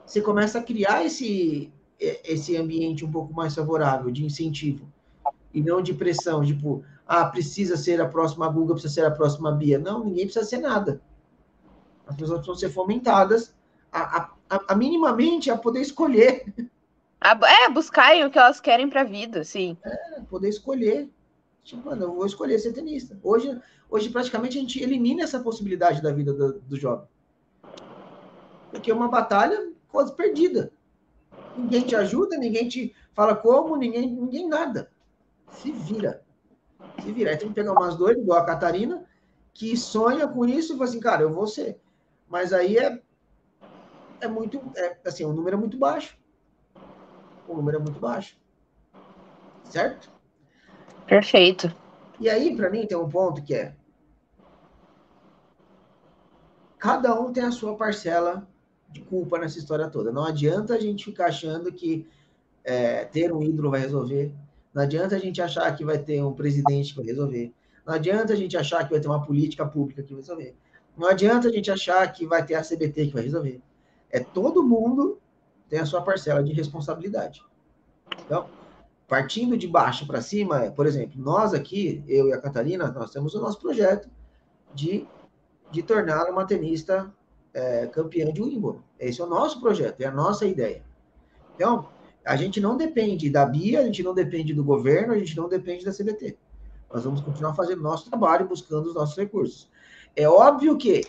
você 0.05 0.21
começa 0.21 0.59
a 0.59 0.63
criar 0.63 1.05
esse, 1.05 1.71
esse 1.99 2.55
ambiente 2.55 3.03
um 3.03 3.11
pouco 3.11 3.33
mais 3.33 3.55
favorável, 3.55 4.11
de 4.11 4.25
incentivo, 4.25 4.87
e 5.53 5.61
não 5.61 5.81
de 5.81 5.93
pressão, 5.93 6.45
tipo, 6.45 6.83
ah, 7.07 7.25
precisa 7.25 7.77
ser 7.77 8.01
a 8.01 8.07
próxima 8.07 8.47
Guga, 8.49 8.73
precisa 8.73 8.93
ser 8.93 9.05
a 9.05 9.11
próxima 9.11 9.51
Bia. 9.51 9.77
Não, 9.77 10.03
ninguém 10.03 10.25
precisa 10.25 10.45
ser 10.45 10.57
nada. 10.57 11.01
As 12.07 12.15
pessoas 12.15 12.39
precisam 12.39 12.55
ser 12.55 12.69
fomentadas 12.69 13.53
a, 13.91 14.17
a, 14.17 14.31
a, 14.49 14.61
a 14.69 14.75
minimamente 14.75 15.49
a 15.49 15.57
poder 15.57 15.81
escolher. 15.81 16.53
É, 17.21 17.69
buscarem 17.69 18.23
o 18.25 18.29
que 18.29 18.37
elas 18.37 18.59
querem 18.59 18.89
para 18.89 19.01
a 19.01 19.05
vida, 19.05 19.43
sim. 19.43 19.77
É, 19.83 20.21
poder 20.29 20.49
escolher. 20.49 21.09
Tipo, 21.63 21.89
mano, 21.89 22.03
eu 22.03 22.13
vou 22.13 22.25
escolher 22.25 22.59
ser 22.59 22.73
tenista. 22.73 23.17
Hoje, 23.23 23.59
hoje 23.89 24.09
praticamente, 24.09 24.57
a 24.57 24.61
gente 24.61 24.81
elimina 24.81 25.23
essa 25.23 25.39
possibilidade 25.39 26.01
da 26.01 26.11
vida 26.11 26.33
do, 26.33 26.59
do 26.59 26.77
jovem. 26.77 27.07
Porque 28.69 28.91
é 28.91 28.93
uma 28.93 29.07
batalha 29.07 29.71
quase 29.89 30.13
perdida. 30.13 30.71
Ninguém 31.57 31.81
te 31.81 31.95
ajuda, 31.95 32.37
ninguém 32.37 32.67
te 32.67 32.93
fala 33.13 33.35
como, 33.35 33.77
ninguém, 33.77 34.11
ninguém 34.11 34.47
nada. 34.47 34.91
Se 35.49 35.71
vira. 35.71 36.24
Se 37.01 37.11
vira. 37.11 37.31
Aí 37.31 37.37
tem 37.37 37.49
que 37.49 37.53
pegar 37.53 37.73
umas 37.73 37.95
doidas, 37.95 38.23
igual 38.23 38.39
a 38.39 38.45
Catarina, 38.45 39.05
que 39.53 39.75
sonha 39.77 40.27
com 40.27 40.45
isso 40.45 40.73
e 40.73 40.77
fala 40.77 40.89
assim, 40.89 40.99
cara, 40.99 41.21
eu 41.21 41.33
vou 41.33 41.47
ser. 41.47 41.79
Mas 42.27 42.51
aí 42.51 42.77
é, 42.77 43.01
é 44.21 44.27
muito, 44.27 44.61
é, 44.75 44.97
assim, 45.05 45.23
o 45.23 45.33
número 45.33 45.55
é 45.55 45.59
muito 45.59 45.77
baixo. 45.77 46.17
O 47.47 47.55
número 47.55 47.77
é 47.77 47.79
muito 47.79 47.99
baixo. 47.99 48.37
Certo? 49.65 50.11
Perfeito. 51.07 51.73
E 52.19 52.29
aí, 52.29 52.55
para 52.55 52.69
mim, 52.69 52.87
tem 52.87 52.97
um 52.97 53.09
ponto 53.09 53.43
que 53.43 53.53
é: 53.53 53.75
cada 56.77 57.19
um 57.19 57.31
tem 57.31 57.43
a 57.43 57.51
sua 57.51 57.75
parcela 57.75 58.47
de 58.89 59.01
culpa 59.01 59.37
nessa 59.37 59.59
história 59.59 59.89
toda. 59.89 60.11
Não 60.11 60.25
adianta 60.25 60.73
a 60.73 60.79
gente 60.79 61.05
ficar 61.05 61.27
achando 61.27 61.71
que 61.71 62.07
é, 62.63 63.05
ter 63.05 63.31
um 63.31 63.43
ídolo 63.43 63.69
vai 63.69 63.81
resolver. 63.81 64.33
Não 64.75 64.83
adianta 64.83 65.15
a 65.15 65.19
gente 65.19 65.41
achar 65.41 65.73
que 65.73 65.85
vai 65.85 65.97
ter 65.97 66.21
um 66.21 66.33
presidente 66.33 66.89
que 66.89 66.97
vai 66.97 67.05
resolver. 67.05 67.53
Não 67.85 67.93
adianta 67.93 68.33
a 68.33 68.35
gente 68.35 68.57
achar 68.57 68.83
que 68.83 68.91
vai 68.91 68.99
ter 68.99 69.07
uma 69.07 69.25
política 69.25 69.65
pública 69.65 70.03
que 70.03 70.11
vai 70.11 70.19
resolver. 70.21 70.53
Não 70.97 71.07
adianta 71.07 71.47
a 71.47 71.51
gente 71.51 71.71
achar 71.71 72.05
que 72.11 72.25
vai 72.25 72.45
ter 72.45 72.55
a 72.55 72.61
CBT 72.61 73.07
que 73.07 73.13
vai 73.13 73.23
resolver. 73.23 73.61
É 74.11 74.19
todo 74.19 74.61
mundo 74.61 75.17
tem 75.69 75.79
a 75.79 75.85
sua 75.85 76.01
parcela 76.01 76.43
de 76.43 76.51
responsabilidade. 76.51 77.41
Então, 78.25 78.49
partindo 79.07 79.57
de 79.57 79.65
baixo 79.65 80.05
para 80.05 80.21
cima, 80.21 80.71
por 80.71 80.85
exemplo, 80.85 81.21
nós 81.21 81.53
aqui, 81.53 82.03
eu 82.05 82.27
e 82.27 82.33
a 82.33 82.41
Catarina, 82.41 82.91
nós 82.91 83.11
temos 83.11 83.33
o 83.33 83.39
nosso 83.39 83.61
projeto 83.61 84.09
de, 84.73 85.07
de 85.71 85.81
tornar 85.83 86.29
uma 86.29 86.45
tenista 86.45 87.13
é, 87.53 87.87
campeã 87.87 88.31
de 88.31 88.41
Wimbledon. 88.41 88.81
Esse 88.99 89.21
é 89.21 89.23
o 89.23 89.27
nosso 89.27 89.61
projeto, 89.61 90.01
é 90.01 90.05
a 90.05 90.11
nossa 90.11 90.45
ideia. 90.45 90.83
Então, 91.55 91.87
a 92.25 92.35
gente 92.35 92.59
não 92.59 92.75
depende 92.75 93.29
da 93.29 93.45
Bia, 93.45 93.81
a 93.81 93.83
gente 93.83 94.01
não 94.03 94.13
depende 94.13 94.53
do 94.53 94.63
governo, 94.63 95.13
a 95.13 95.17
gente 95.17 95.37
não 95.37 95.47
depende 95.47 95.85
da 95.85 95.93
CBT. 95.93 96.37
Nós 96.91 97.03
vamos 97.03 97.21
continuar 97.21 97.53
fazendo 97.53 97.81
nosso 97.81 98.09
trabalho, 98.09 98.47
buscando 98.47 98.87
os 98.87 98.95
nossos 98.95 99.15
recursos. 99.17 99.69
É 100.15 100.27
óbvio 100.27 100.77
que 100.77 101.05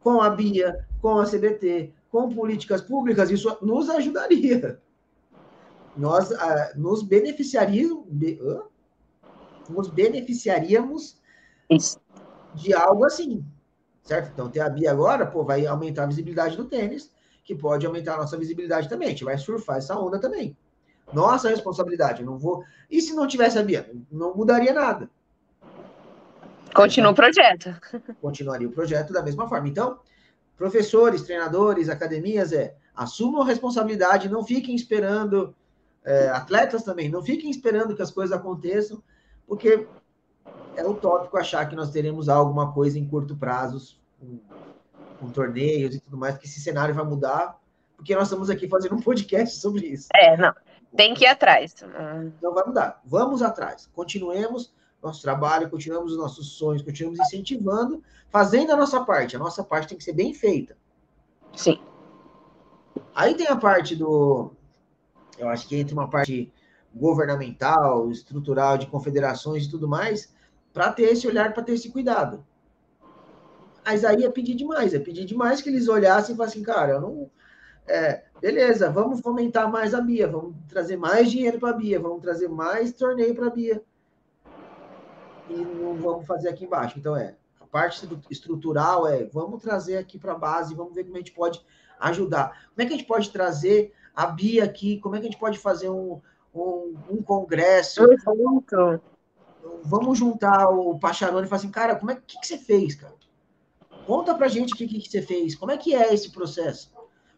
com 0.00 0.20
a 0.20 0.30
Bia, 0.30 0.86
com 1.00 1.18
a 1.18 1.24
CBT, 1.24 1.92
com 2.10 2.28
políticas 2.28 2.80
públicas, 2.80 3.30
isso 3.30 3.56
nos 3.62 3.88
ajudaria 3.90 4.80
nós 5.98 6.30
ah, 6.32 6.72
nos 6.76 7.02
beneficiaríamos, 7.02 8.06
be, 8.08 8.40
nos 9.68 9.88
beneficiaríamos 9.88 11.20
Isso. 11.68 12.00
de 12.54 12.72
algo 12.72 13.04
assim, 13.04 13.44
certo? 14.04 14.30
Então, 14.32 14.48
ter 14.48 14.60
a 14.60 14.68
Bia 14.68 14.92
agora, 14.92 15.26
pô, 15.26 15.44
vai 15.44 15.66
aumentar 15.66 16.04
a 16.04 16.06
visibilidade 16.06 16.56
do 16.56 16.64
tênis, 16.64 17.10
que 17.48 17.54
pode 17.54 17.86
aumentar 17.86 18.16
a 18.16 18.18
nossa 18.18 18.36
visibilidade 18.36 18.90
também. 18.90 19.08
A 19.08 19.10
gente 19.12 19.24
vai 19.24 19.38
surfar 19.38 19.78
essa 19.78 19.98
onda 19.98 20.20
também. 20.20 20.54
Nossa 21.10 21.48
responsabilidade, 21.48 22.22
não 22.22 22.36
vou. 22.36 22.62
E 22.90 23.00
se 23.00 23.14
não 23.14 23.26
tivesse 23.26 23.58
a 23.58 23.62
Bia? 23.62 23.90
Não 24.12 24.36
mudaria 24.36 24.74
nada. 24.74 25.08
Continua 26.74 27.12
o 27.12 27.14
projeto. 27.14 27.74
Continuaria 28.20 28.68
o 28.68 28.70
projeto 28.70 29.14
da 29.14 29.22
mesma 29.22 29.48
forma. 29.48 29.66
Então, 29.66 29.98
professores, 30.58 31.22
treinadores, 31.22 31.88
academias, 31.88 32.52
é 32.52 32.76
assumam 32.94 33.40
a 33.40 33.46
responsabilidade, 33.46 34.28
não 34.28 34.44
fiquem 34.44 34.74
esperando 34.74 35.54
é, 36.04 36.28
atletas 36.28 36.82
também, 36.82 37.08
não 37.08 37.22
fiquem 37.22 37.48
esperando 37.48 37.96
que 37.96 38.02
as 38.02 38.10
coisas 38.10 38.36
aconteçam, 38.36 39.02
porque 39.46 39.86
é 40.76 40.86
utópico 40.86 41.38
achar 41.38 41.66
que 41.66 41.74
nós 41.74 41.90
teremos 41.90 42.28
alguma 42.28 42.74
coisa 42.74 42.98
em 42.98 43.08
curto 43.08 43.34
prazo, 43.34 43.96
com, 45.18 45.30
torneios 45.30 45.94
e 45.94 46.00
tudo 46.00 46.16
mais, 46.16 46.36
que 46.38 46.46
esse 46.46 46.60
cenário 46.60 46.94
vai 46.94 47.04
mudar, 47.04 47.58
porque 47.96 48.14
nós 48.14 48.24
estamos 48.24 48.48
aqui 48.48 48.68
fazendo 48.68 48.94
um 48.94 49.00
podcast 49.00 49.56
sobre 49.58 49.86
isso. 49.86 50.08
É, 50.14 50.36
não. 50.36 50.54
Tem 50.96 51.14
que 51.14 51.24
ir 51.24 51.28
atrás. 51.28 51.74
Não 52.40 52.54
vai 52.54 52.64
mudar. 52.64 53.00
Vamos 53.04 53.42
atrás. 53.42 53.88
Continuemos 53.94 54.72
nosso 55.02 55.22
trabalho, 55.22 55.70
continuamos 55.70 56.12
os 56.12 56.18
nossos 56.18 56.52
sonhos, 56.52 56.82
continuamos 56.82 57.20
incentivando, 57.20 58.02
fazendo 58.30 58.72
a 58.72 58.76
nossa 58.76 59.04
parte. 59.04 59.36
A 59.36 59.38
nossa 59.38 59.62
parte 59.62 59.88
tem 59.88 59.98
que 59.98 60.04
ser 60.04 60.12
bem 60.12 60.34
feita. 60.34 60.76
Sim. 61.54 61.80
Aí 63.14 63.34
tem 63.34 63.46
a 63.46 63.56
parte 63.56 63.94
do, 63.94 64.52
eu 65.38 65.48
acho 65.48 65.66
que 65.68 65.76
entra 65.76 65.94
uma 65.94 66.08
parte 66.08 66.52
governamental, 66.94 68.10
estrutural, 68.10 68.76
de 68.76 68.86
confederações 68.86 69.64
e 69.64 69.70
tudo 69.70 69.88
mais, 69.88 70.32
para 70.72 70.92
ter 70.92 71.04
esse 71.04 71.26
olhar, 71.26 71.54
para 71.54 71.62
ter 71.62 71.72
esse 71.72 71.90
cuidado. 71.90 72.44
Mas 73.88 74.04
aí 74.04 74.22
é 74.22 74.28
pedir 74.28 74.54
demais, 74.54 74.92
é 74.92 74.98
pedir 74.98 75.24
demais 75.24 75.62
que 75.62 75.70
eles 75.70 75.88
olhassem 75.88 76.34
e 76.34 76.36
falassem, 76.36 76.62
cara, 76.62 76.92
eu 76.92 77.00
não. 77.00 77.30
É, 77.86 78.24
beleza, 78.38 78.90
vamos 78.90 79.22
fomentar 79.22 79.72
mais 79.72 79.94
a 79.94 80.00
Bia, 80.02 80.28
vamos 80.28 80.54
trazer 80.68 80.98
mais 80.98 81.30
dinheiro 81.30 81.58
para 81.58 81.70
a 81.70 81.72
Bia, 81.72 81.98
vamos 81.98 82.20
trazer 82.20 82.48
mais 82.48 82.92
torneio 82.92 83.34
para 83.34 83.46
a 83.46 83.50
Bia. 83.50 83.82
E 85.48 85.54
não 85.54 85.94
vamos 85.94 86.26
fazer 86.26 86.50
aqui 86.50 86.66
embaixo. 86.66 86.98
Então, 86.98 87.16
é, 87.16 87.34
a 87.58 87.64
parte 87.64 88.06
estrutural 88.28 89.06
é, 89.06 89.24
vamos 89.24 89.62
trazer 89.62 89.96
aqui 89.96 90.18
para 90.18 90.32
a 90.32 90.38
base, 90.38 90.74
vamos 90.74 90.94
ver 90.94 91.04
como 91.04 91.16
a 91.16 91.20
gente 91.20 91.32
pode 91.32 91.64
ajudar. 91.98 92.68
Como 92.68 92.82
é 92.82 92.84
que 92.84 92.92
a 92.92 92.96
gente 92.98 93.08
pode 93.08 93.30
trazer 93.30 93.94
a 94.14 94.26
Bia 94.26 94.64
aqui, 94.64 95.00
como 95.00 95.16
é 95.16 95.18
que 95.18 95.28
a 95.28 95.30
gente 95.30 95.40
pode 95.40 95.58
fazer 95.58 95.88
um, 95.88 96.20
um, 96.54 96.94
um 97.08 97.22
congresso? 97.22 98.02
Vamos 99.82 100.18
juntar 100.18 100.68
o 100.68 100.98
Pacharone 100.98 101.46
e 101.46 101.48
falar 101.48 101.60
assim, 101.60 101.70
cara, 101.70 101.96
como 101.96 102.10
é 102.10 102.16
que, 102.16 102.38
que 102.38 102.46
você 102.46 102.58
fez, 102.58 102.94
cara? 102.94 103.16
Conta 104.08 104.34
pra 104.34 104.48
gente 104.48 104.72
o 104.72 104.76
que, 104.76 104.88
que 104.88 105.08
você 105.08 105.20
fez, 105.20 105.54
como 105.54 105.70
é 105.70 105.76
que 105.76 105.94
é 105.94 106.14
esse 106.14 106.32
processo? 106.32 106.90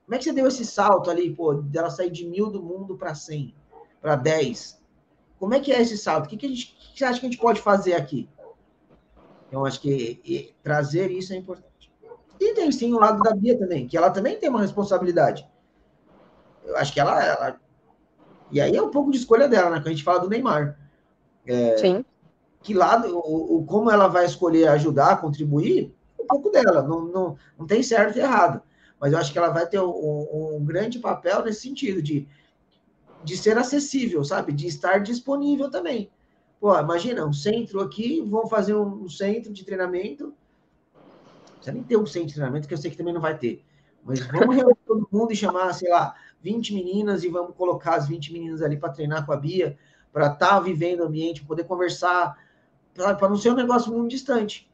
Como 0.04 0.14
é 0.14 0.18
que 0.18 0.24
você 0.24 0.32
deu 0.32 0.46
esse 0.46 0.64
salto 0.64 1.10
ali, 1.10 1.34
pô, 1.34 1.52
dela 1.54 1.90
sair 1.90 2.10
de 2.10 2.24
mil 2.24 2.48
do 2.48 2.62
mundo 2.62 2.96
para 2.96 3.12
100, 3.12 3.52
para 4.00 4.14
10? 4.14 4.80
Como 5.38 5.52
é 5.52 5.58
que 5.58 5.72
é 5.72 5.82
esse 5.82 5.98
salto? 5.98 6.26
O 6.26 6.28
que, 6.28 6.36
que, 6.36 6.46
a 6.46 6.48
gente, 6.48 6.76
que 6.92 6.98
você 6.98 7.04
acha 7.04 7.18
que 7.18 7.26
a 7.26 7.28
gente 7.28 7.40
pode 7.40 7.60
fazer 7.60 7.94
aqui? 7.94 8.28
Então, 9.48 9.66
acho 9.66 9.80
que 9.80 10.54
trazer 10.62 11.10
isso 11.10 11.32
é 11.32 11.36
importante. 11.36 11.92
E 12.38 12.54
tem 12.54 12.70
sim 12.70 12.94
o 12.94 13.00
lado 13.00 13.20
da 13.20 13.34
Bia 13.34 13.58
também, 13.58 13.88
que 13.88 13.96
ela 13.96 14.10
também 14.10 14.38
tem 14.38 14.48
uma 14.48 14.60
responsabilidade 14.60 15.44
eu 16.70 16.76
acho 16.76 16.92
que 16.92 17.00
ela, 17.00 17.22
ela, 17.22 17.60
E 18.50 18.60
aí 18.60 18.76
é 18.76 18.82
um 18.82 18.90
pouco 18.90 19.10
de 19.10 19.18
escolha 19.18 19.48
dela, 19.48 19.70
né? 19.70 19.76
Quando 19.76 19.88
a 19.88 19.90
gente 19.90 20.04
fala 20.04 20.20
do 20.20 20.28
Neymar. 20.28 20.78
É, 21.46 21.76
Sim. 21.78 22.04
que 22.62 22.74
lado, 22.74 23.18
o, 23.18 23.56
o, 23.56 23.64
como 23.64 23.90
ela 23.90 24.06
vai 24.06 24.24
escolher 24.24 24.68
ajudar, 24.68 25.20
contribuir, 25.20 25.94
pouco 26.30 26.50
dela, 26.50 26.82
não, 26.82 27.04
não, 27.06 27.36
não 27.58 27.66
tem 27.66 27.82
certo 27.82 28.16
e 28.16 28.20
errado. 28.20 28.62
Mas 29.00 29.12
eu 29.12 29.18
acho 29.18 29.32
que 29.32 29.38
ela 29.38 29.48
vai 29.48 29.66
ter 29.66 29.80
um, 29.80 30.56
um 30.56 30.64
grande 30.64 30.98
papel 30.98 31.44
nesse 31.44 31.62
sentido, 31.62 32.02
de, 32.02 32.28
de 33.24 33.36
ser 33.36 33.56
acessível, 33.58 34.22
sabe? 34.24 34.52
De 34.52 34.66
estar 34.66 34.98
disponível 34.98 35.70
também. 35.70 36.10
Pô, 36.60 36.78
imagina, 36.78 37.24
um 37.24 37.32
centro 37.32 37.80
aqui, 37.80 38.20
vão 38.20 38.46
fazer 38.46 38.74
um, 38.74 39.04
um 39.04 39.08
centro 39.08 39.52
de 39.52 39.64
treinamento. 39.64 40.34
Precisa 41.54 41.72
nem 41.72 41.82
ter 41.82 41.96
um 41.96 42.06
centro 42.06 42.28
de 42.28 42.34
treinamento, 42.34 42.68
que 42.68 42.74
eu 42.74 42.78
sei 42.78 42.90
que 42.90 42.96
também 42.96 43.14
não 43.14 43.20
vai 43.20 43.36
ter. 43.36 43.64
Mas 44.04 44.20
vamos 44.20 44.54
reunir 44.54 44.76
todo 44.86 45.08
mundo 45.10 45.32
e 45.32 45.36
chamar, 45.36 45.72
sei 45.72 45.90
lá, 45.90 46.14
20 46.42 46.74
meninas 46.74 47.24
e 47.24 47.28
vamos 47.28 47.56
colocar 47.56 47.94
as 47.94 48.06
20 48.06 48.32
meninas 48.32 48.62
ali 48.62 48.76
para 48.76 48.92
treinar 48.92 49.24
com 49.24 49.32
a 49.32 49.36
Bia, 49.36 49.78
para 50.12 50.26
estar 50.26 50.48
tá 50.48 50.60
vivendo 50.60 51.00
o 51.00 51.04
ambiente, 51.04 51.44
poder 51.44 51.64
conversar, 51.64 52.36
para 52.94 53.28
não 53.28 53.36
ser 53.36 53.50
um 53.50 53.56
negócio 53.56 53.92
muito 53.92 54.10
distante. 54.10 54.69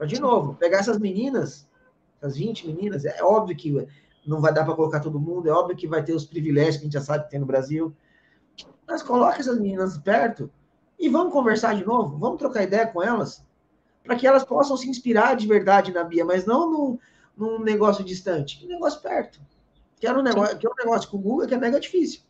Para, 0.00 0.06
de 0.06 0.18
novo, 0.18 0.54
pegar 0.54 0.78
essas 0.78 0.98
meninas, 0.98 1.68
essas 2.16 2.34
20 2.34 2.68
meninas, 2.68 3.04
é 3.04 3.22
óbvio 3.22 3.54
que 3.54 3.86
não 4.26 4.40
vai 4.40 4.50
dar 4.50 4.64
para 4.64 4.74
colocar 4.74 4.98
todo 4.98 5.20
mundo, 5.20 5.46
é 5.46 5.52
óbvio 5.52 5.76
que 5.76 5.86
vai 5.86 6.02
ter 6.02 6.14
os 6.14 6.24
privilégios 6.24 6.76
que 6.76 6.80
a 6.80 6.84
gente 6.84 6.94
já 6.94 7.02
sabe 7.02 7.24
que 7.24 7.30
tem 7.30 7.38
no 7.38 7.44
Brasil. 7.44 7.94
Mas 8.88 9.02
coloca 9.02 9.38
essas 9.38 9.58
meninas 9.58 9.98
perto 9.98 10.50
e 10.98 11.06
vamos 11.10 11.34
conversar 11.34 11.74
de 11.74 11.84
novo, 11.84 12.16
vamos 12.16 12.38
trocar 12.38 12.62
ideia 12.62 12.86
com 12.86 13.02
elas, 13.02 13.44
para 14.02 14.16
que 14.16 14.26
elas 14.26 14.42
possam 14.42 14.74
se 14.74 14.88
inspirar 14.88 15.36
de 15.36 15.46
verdade 15.46 15.92
na 15.92 16.02
Bia, 16.02 16.24
mas 16.24 16.46
não 16.46 16.70
num, 16.70 16.98
num 17.36 17.60
negócio 17.60 18.02
distante, 18.02 18.64
um 18.64 18.68
negócio 18.68 19.02
perto. 19.02 19.38
Que 19.96 20.06
é 20.06 20.12
um 20.14 20.22
negócio, 20.22 20.56
que 20.56 20.66
é 20.66 20.70
um 20.70 20.76
negócio 20.78 21.10
com 21.10 21.18
o 21.18 21.20
Google 21.20 21.46
que 21.46 21.52
é 21.52 21.58
mega 21.58 21.78
difícil. 21.78 22.22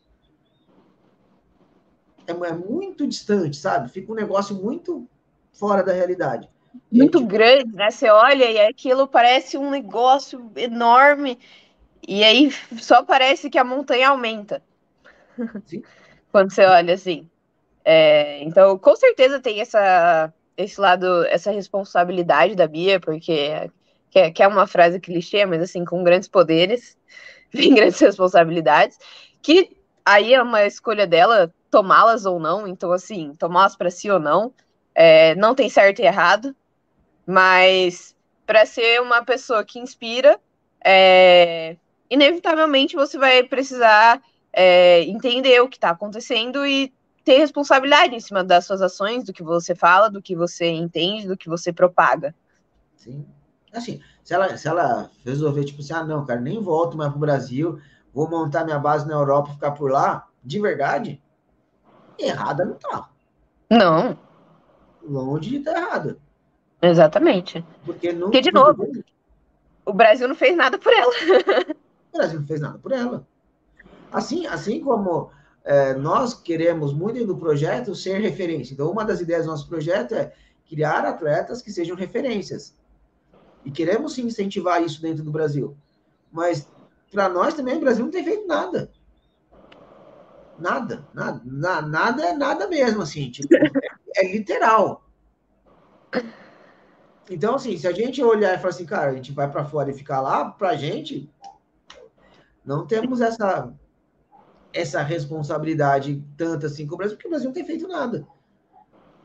É, 2.26 2.32
é 2.32 2.52
muito 2.52 3.06
distante, 3.06 3.56
sabe? 3.56 3.88
Fica 3.88 4.10
um 4.10 4.16
negócio 4.16 4.56
muito 4.56 5.08
fora 5.52 5.84
da 5.84 5.92
realidade. 5.92 6.50
Muito 6.90 7.24
grande, 7.24 7.74
né? 7.74 7.90
Você 7.90 8.08
olha 8.08 8.50
e 8.50 8.60
aquilo 8.60 9.06
parece 9.06 9.56
um 9.58 9.70
negócio 9.70 10.50
enorme. 10.56 11.38
E 12.06 12.24
aí 12.24 12.50
só 12.78 13.02
parece 13.02 13.50
que 13.50 13.58
a 13.58 13.64
montanha 13.64 14.08
aumenta. 14.08 14.62
Sim. 15.66 15.82
Quando 16.30 16.52
você 16.52 16.64
olha 16.64 16.94
assim. 16.94 17.28
É, 17.84 18.42
então, 18.42 18.78
com 18.78 18.94
certeza 18.94 19.40
tem 19.40 19.60
essa, 19.60 20.32
esse 20.56 20.80
lado, 20.80 21.24
essa 21.26 21.50
responsabilidade 21.50 22.54
da 22.54 22.66
Bia, 22.66 23.00
porque 23.00 23.70
que 24.10 24.18
é, 24.18 24.30
que 24.30 24.42
é 24.42 24.48
uma 24.48 24.66
frase 24.66 25.00
clichê, 25.00 25.46
mas 25.46 25.62
assim, 25.62 25.84
com 25.84 26.02
grandes 26.02 26.28
poderes, 26.28 26.98
vem 27.52 27.74
grandes 27.74 28.00
responsabilidades, 28.00 28.98
que 29.40 29.76
aí 30.04 30.34
é 30.34 30.42
uma 30.42 30.64
escolha 30.64 31.06
dela 31.06 31.52
tomá-las 31.70 32.26
ou 32.26 32.38
não, 32.40 32.66
então 32.66 32.92
assim, 32.92 33.32
tomá-las 33.38 33.76
para 33.76 33.90
si 33.90 34.10
ou 34.10 34.18
não, 34.18 34.52
é, 34.94 35.34
não 35.36 35.54
tem 35.54 35.68
certo 35.70 36.00
e 36.00 36.04
errado, 36.04 36.54
mas 37.26 38.14
para 38.46 38.66
ser 38.66 39.00
uma 39.00 39.24
pessoa 39.24 39.64
que 39.64 39.78
inspira, 39.78 40.38
é, 40.84 41.76
inevitavelmente 42.08 42.96
você 42.96 43.18
vai 43.18 43.42
precisar 43.42 44.20
é, 44.52 45.02
entender 45.02 45.60
o 45.60 45.68
que 45.68 45.76
está 45.76 45.90
acontecendo 45.90 46.66
e 46.66 46.92
ter 47.24 47.38
responsabilidade 47.38 48.14
em 48.14 48.20
cima 48.20 48.42
das 48.42 48.64
suas 48.64 48.82
ações, 48.82 49.24
do 49.24 49.32
que 49.32 49.42
você 49.42 49.74
fala, 49.74 50.10
do 50.10 50.22
que 50.22 50.34
você 50.34 50.68
entende, 50.68 51.28
do 51.28 51.36
que 51.36 51.48
você 51.48 51.72
propaga. 51.72 52.34
Sim. 52.96 53.24
Assim, 53.72 54.00
se 54.24 54.34
ela, 54.34 54.56
se 54.56 54.66
ela 54.66 55.10
resolver, 55.24 55.64
tipo 55.64 55.80
assim, 55.80 55.92
ah, 55.92 56.04
não, 56.04 56.26
cara, 56.26 56.40
nem 56.40 56.60
volto 56.60 56.96
mais 56.96 57.10
pro 57.10 57.20
Brasil, 57.20 57.80
vou 58.12 58.28
montar 58.28 58.64
minha 58.64 58.78
base 58.78 59.06
na 59.06 59.14
Europa 59.14 59.50
e 59.50 59.54
ficar 59.54 59.70
por 59.72 59.90
lá, 59.90 60.26
de 60.42 60.60
verdade, 60.60 61.22
errada 62.18 62.64
não 62.64 62.74
tá. 62.74 63.08
Não. 63.70 64.18
Longe 65.02 65.50
de 65.50 65.56
estar 65.58 65.72
tá 65.72 65.78
errada. 65.78 66.18
Exatamente. 66.82 67.64
Porque, 67.84 68.12
não, 68.12 68.22
porque 68.22 68.40
de 68.40 68.52
novo, 68.52 68.90
o 69.84 69.92
Brasil 69.92 70.26
não 70.26 70.34
fez 70.34 70.56
nada 70.56 70.78
por 70.78 70.92
ela. 70.92 71.12
o 72.12 72.16
Brasil 72.16 72.40
não 72.40 72.46
fez 72.46 72.60
nada 72.60 72.78
por 72.78 72.92
ela. 72.92 73.26
Assim, 74.12 74.46
assim 74.46 74.80
como 74.80 75.30
é, 75.64 75.94
nós 75.94 76.34
queremos 76.34 76.92
muito 76.92 77.24
do 77.26 77.36
projeto 77.36 77.94
ser 77.94 78.20
referência. 78.20 78.72
Então, 78.72 78.90
uma 78.90 79.04
das 79.04 79.20
ideias 79.20 79.44
do 79.44 79.50
nosso 79.50 79.68
projeto 79.68 80.14
é 80.14 80.32
criar 80.68 81.04
atletas 81.04 81.60
que 81.60 81.70
sejam 81.70 81.96
referências. 81.96 82.74
E 83.64 83.70
queremos 83.70 84.14
sim 84.14 84.22
incentivar 84.22 84.82
isso 84.82 85.02
dentro 85.02 85.22
do 85.22 85.30
Brasil. 85.30 85.76
Mas 86.32 86.66
para 87.10 87.28
nós 87.28 87.54
também 87.54 87.76
o 87.76 87.80
Brasil 87.80 88.04
não 88.04 88.10
tem 88.10 88.24
feito 88.24 88.46
nada. 88.46 88.90
Nada, 90.58 91.06
nada, 91.14 91.40
na, 91.44 91.80
nada 91.80 92.26
é 92.26 92.32
nada 92.34 92.68
mesmo, 92.68 93.02
assim, 93.02 93.30
tipo, 93.30 93.48
é, 93.54 93.70
é 94.16 94.32
literal. 94.32 95.02
Então, 97.30 97.54
assim, 97.54 97.76
se 97.78 97.86
a 97.86 97.92
gente 97.92 98.20
olhar 98.20 98.52
e 98.54 98.58
falar 98.58 98.70
assim, 98.70 98.84
cara, 98.84 99.12
a 99.12 99.14
gente 99.14 99.30
vai 99.30 99.48
para 99.48 99.64
fora 99.64 99.88
e 99.90 99.94
ficar 99.94 100.20
lá, 100.20 100.50
para 100.50 100.70
a 100.70 100.76
gente, 100.76 101.30
não 102.64 102.84
temos 102.86 103.20
essa 103.20 103.72
essa 104.72 105.02
responsabilidade 105.02 106.22
tanto 106.36 106.66
assim 106.66 106.86
com 106.86 106.94
o 106.94 106.98
Brasil, 106.98 107.16
porque 107.16 107.26
o 107.26 107.30
Brasil 107.30 107.48
não 107.48 107.54
tem 107.54 107.64
feito 107.64 107.88
nada. 107.88 108.26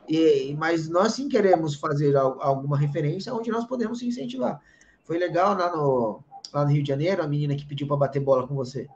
E, 0.07 0.55
mas 0.57 0.89
nós 0.89 1.13
sim 1.13 1.27
queremos 1.27 1.75
fazer 1.75 2.15
alguma 2.15 2.77
referência 2.77 3.33
onde 3.33 3.51
nós 3.51 3.65
podemos 3.65 3.99
se 3.99 4.07
incentivar. 4.07 4.61
Foi 5.03 5.17
legal 5.17 5.55
lá 5.55 5.75
no, 5.75 6.23
lá 6.53 6.63
no 6.63 6.71
Rio 6.71 6.81
de 6.81 6.89
Janeiro, 6.89 7.23
a 7.23 7.27
menina 7.27 7.55
que 7.55 7.65
pediu 7.65 7.87
para 7.87 7.97
bater 7.97 8.19
bola 8.19 8.47
com 8.47 8.55
você. 8.55 8.87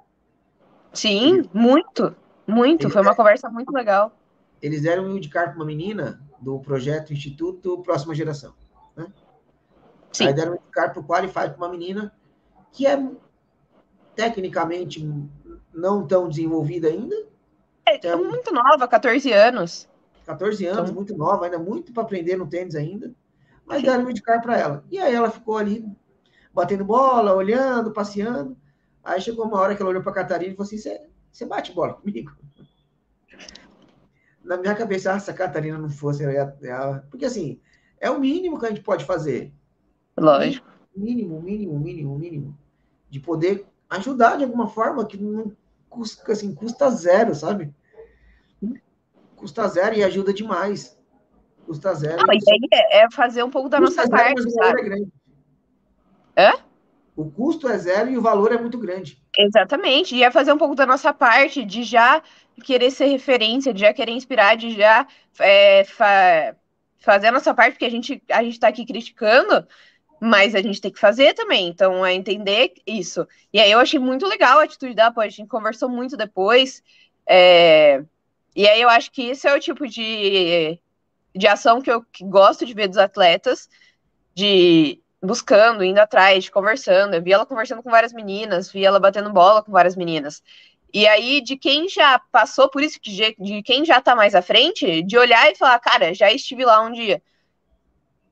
Sim, 0.92 1.48
muito, 1.54 2.16
muito. 2.48 2.84
Eles 2.84 2.94
Foi 2.94 3.02
uma 3.02 3.16
conversa 3.16 3.50
muito 3.50 3.72
legal. 3.72 4.12
Eles 4.62 4.82
deram 4.82 5.06
um 5.06 5.20
de 5.20 5.30
para 5.30 5.56
uma 5.56 5.66
menina 5.66 6.20
do 6.40 6.60
projeto 6.60 7.14
Instituto 7.14 7.80
Próxima 7.84 8.16
Geração. 8.16 8.54
Sim. 10.12 10.28
Aí 10.28 10.34
deram 10.34 10.54
um 10.54 10.56
indicado 10.56 10.94
para 10.94 11.02
o 11.02 11.06
Qualify 11.06 11.50
para 11.50 11.58
uma 11.58 11.70
menina 11.70 12.14
que 12.72 12.86
é 12.86 12.98
tecnicamente 14.16 15.08
não 15.74 16.06
tão 16.06 16.28
desenvolvida 16.28 16.88
ainda. 16.88 17.16
É, 17.86 17.96
então, 17.96 18.24
muito 18.24 18.54
nova, 18.54 18.88
14 18.88 19.32
anos. 19.32 19.88
14 20.26 20.66
anos, 20.66 20.82
então... 20.84 20.94
muito 20.94 21.18
nova, 21.18 21.46
ainda 21.46 21.58
muito 21.58 21.92
para 21.92 22.04
aprender 22.04 22.36
no 22.36 22.48
tênis 22.48 22.76
ainda. 22.76 23.14
Mas 23.66 23.84
deram 23.84 24.06
um 24.06 24.10
indicar 24.10 24.42
para 24.42 24.58
ela. 24.58 24.84
E 24.90 25.00
aí 25.00 25.14
ela 25.14 25.30
ficou 25.30 25.58
ali 25.58 25.86
batendo 26.54 26.84
bola, 26.84 27.34
olhando, 27.34 27.92
passeando. 27.92 28.58
Aí 29.04 29.22
chegou 29.22 29.46
uma 29.46 29.60
hora 29.60 29.76
que 29.76 29.82
ela 29.82 29.92
olhou 29.92 30.02
para 30.02 30.12
a 30.12 30.16
Catarina 30.16 30.54
e 30.54 30.56
falou 30.56 30.68
assim: 30.68 31.00
Você 31.32 31.46
bate 31.46 31.72
bola 31.72 31.94
comigo? 31.94 32.32
Na 34.44 34.58
minha 34.58 34.76
cabeça, 34.76 35.14
ah, 35.14 35.20
se 35.20 35.30
a 35.30 35.34
Catarina 35.34 35.78
não 35.78 35.90
fosse. 35.90 36.24
Ela... 36.24 37.08
Porque 37.10 37.26
assim, 37.26 37.62
é 38.00 38.10
o 38.10 38.20
mínimo 38.20 38.60
que 38.60 38.66
a 38.66 38.70
gente 38.70 38.82
pode 38.82 39.06
fazer. 39.06 39.54
Lógico. 40.20 40.68
Mínimo, 40.96 41.42
mínimo, 41.42 41.80
mínimo, 41.80 42.18
mínimo. 42.18 42.58
De 43.10 43.20
poder 43.20 43.66
ajudar 43.90 44.38
de 44.38 44.44
alguma 44.44 44.68
forma 44.68 45.06
que 45.06 45.18
não 45.18 45.52
custa, 45.90 46.32
assim, 46.32 46.54
custa 46.54 46.90
zero, 46.90 47.34
sabe? 47.34 47.74
Custa 49.36 49.68
zero 49.68 49.96
e 49.96 50.04
ajuda 50.04 50.34
demais. 50.34 51.00
Custa 51.66 51.94
zero. 51.94 52.18
Não, 52.18 52.34
e 52.34 52.38
aí 52.38 52.88
é, 52.92 53.12
fazer 53.12 53.44
um 53.44 53.50
pouco 53.50 53.70
da 53.70 53.80
custa 53.80 54.04
nossa 54.04 54.18
zero, 54.18 54.36
parte, 54.36 54.52
sabe? 54.52 54.82
É 54.82 54.84
grande. 54.84 55.14
Hã? 56.38 56.54
O 57.16 57.30
custo 57.30 57.68
é 57.68 57.78
zero 57.78 58.10
e 58.10 58.18
o 58.18 58.22
valor 58.22 58.52
é 58.52 58.58
muito 58.58 58.78
grande. 58.78 59.22
Exatamente. 59.38 60.16
E 60.16 60.24
é 60.24 60.32
fazer 60.32 60.54
um 60.54 60.58
pouco 60.58 60.76
da 60.76 60.86
nossa 60.86 61.14
parte, 61.14 61.66
de 61.66 61.84
já 61.84 62.22
querer 62.64 62.92
ser 62.92 63.06
referência, 63.08 63.74
de 63.74 63.82
já 63.82 63.94
querer 63.94 64.12
inspirar, 64.12 64.56
de 64.56 64.72
já 64.72 65.06
é, 65.40 65.84
fa 65.84 66.56
fazer 66.98 67.28
a 67.28 67.32
nossa 67.32 67.54
parte, 67.54 67.74
porque 67.74 67.86
a 67.86 67.90
gente 67.90 68.22
a 68.30 68.44
gente 68.44 68.54
está 68.54 68.68
aqui 68.68 68.86
criticando, 68.86 69.66
mas 70.20 70.56
a 70.56 70.62
gente 70.62 70.82
tem 70.82 70.92
que 70.92 71.00
fazer 71.00 71.34
também. 71.34 71.68
Então, 71.68 72.06
é 72.06 72.14
entender 72.14 72.74
isso. 72.86 73.28
E 73.54 73.60
aí 73.60 73.72
eu 73.72 73.80
achei 73.80 74.00
muito 74.00 74.28
legal 74.28 74.60
a 74.60 74.64
atitude 74.64 74.94
da 74.94 75.12
Pô, 75.12 75.22
a 75.22 75.30
gente 75.30 75.48
conversou 75.48 75.90
muito 75.90 76.18
depois. 76.18 76.84
É... 77.28 78.04
E 78.56 78.68
aí 78.68 78.82
eu 78.82 78.90
acho 78.90 79.12
que 79.12 79.24
isso 79.24 79.48
é 79.48 79.56
o 79.56 79.60
tipo 79.60 79.88
de, 79.88 80.80
de 81.36 81.48
ação 81.48 81.82
que 81.82 81.92
eu 81.92 82.06
gosto 82.24 82.66
de 82.66 82.74
ver 82.74 82.88
dos 82.88 82.98
atletas, 82.98 83.70
de 84.36 85.00
buscando, 85.22 85.84
indo 85.84 86.00
atrás, 86.00 86.46
de 86.46 86.52
conversando. 86.52 87.14
Eu 87.14 87.22
vi 87.22 87.32
ela 87.32 87.46
conversando 87.46 87.84
com 87.84 87.90
várias 87.90 88.14
meninas, 88.14 88.72
vi 88.72 88.84
ela 88.86 89.00
batendo 89.00 89.32
bola 89.32 89.64
com 89.64 89.72
várias 89.72 89.96
meninas. 89.96 90.42
E 90.94 91.08
aí, 91.08 91.42
de 91.42 91.56
quem 91.56 91.88
já 91.88 92.20
passou 92.32 92.70
por 92.70 92.82
isso, 92.82 93.00
de, 93.02 93.36
de 93.38 93.62
quem 93.64 93.86
já 93.86 94.02
tá 94.02 94.16
mais 94.16 94.34
à 94.34 94.42
frente, 94.42 95.04
de 95.04 95.18
olhar 95.18 95.52
e 95.52 95.56
falar, 95.56 95.80
cara, 95.80 96.14
já 96.14 96.32
estive 96.32 96.66
lá 96.66 96.82
um 96.82 96.92
dia. 96.92 97.22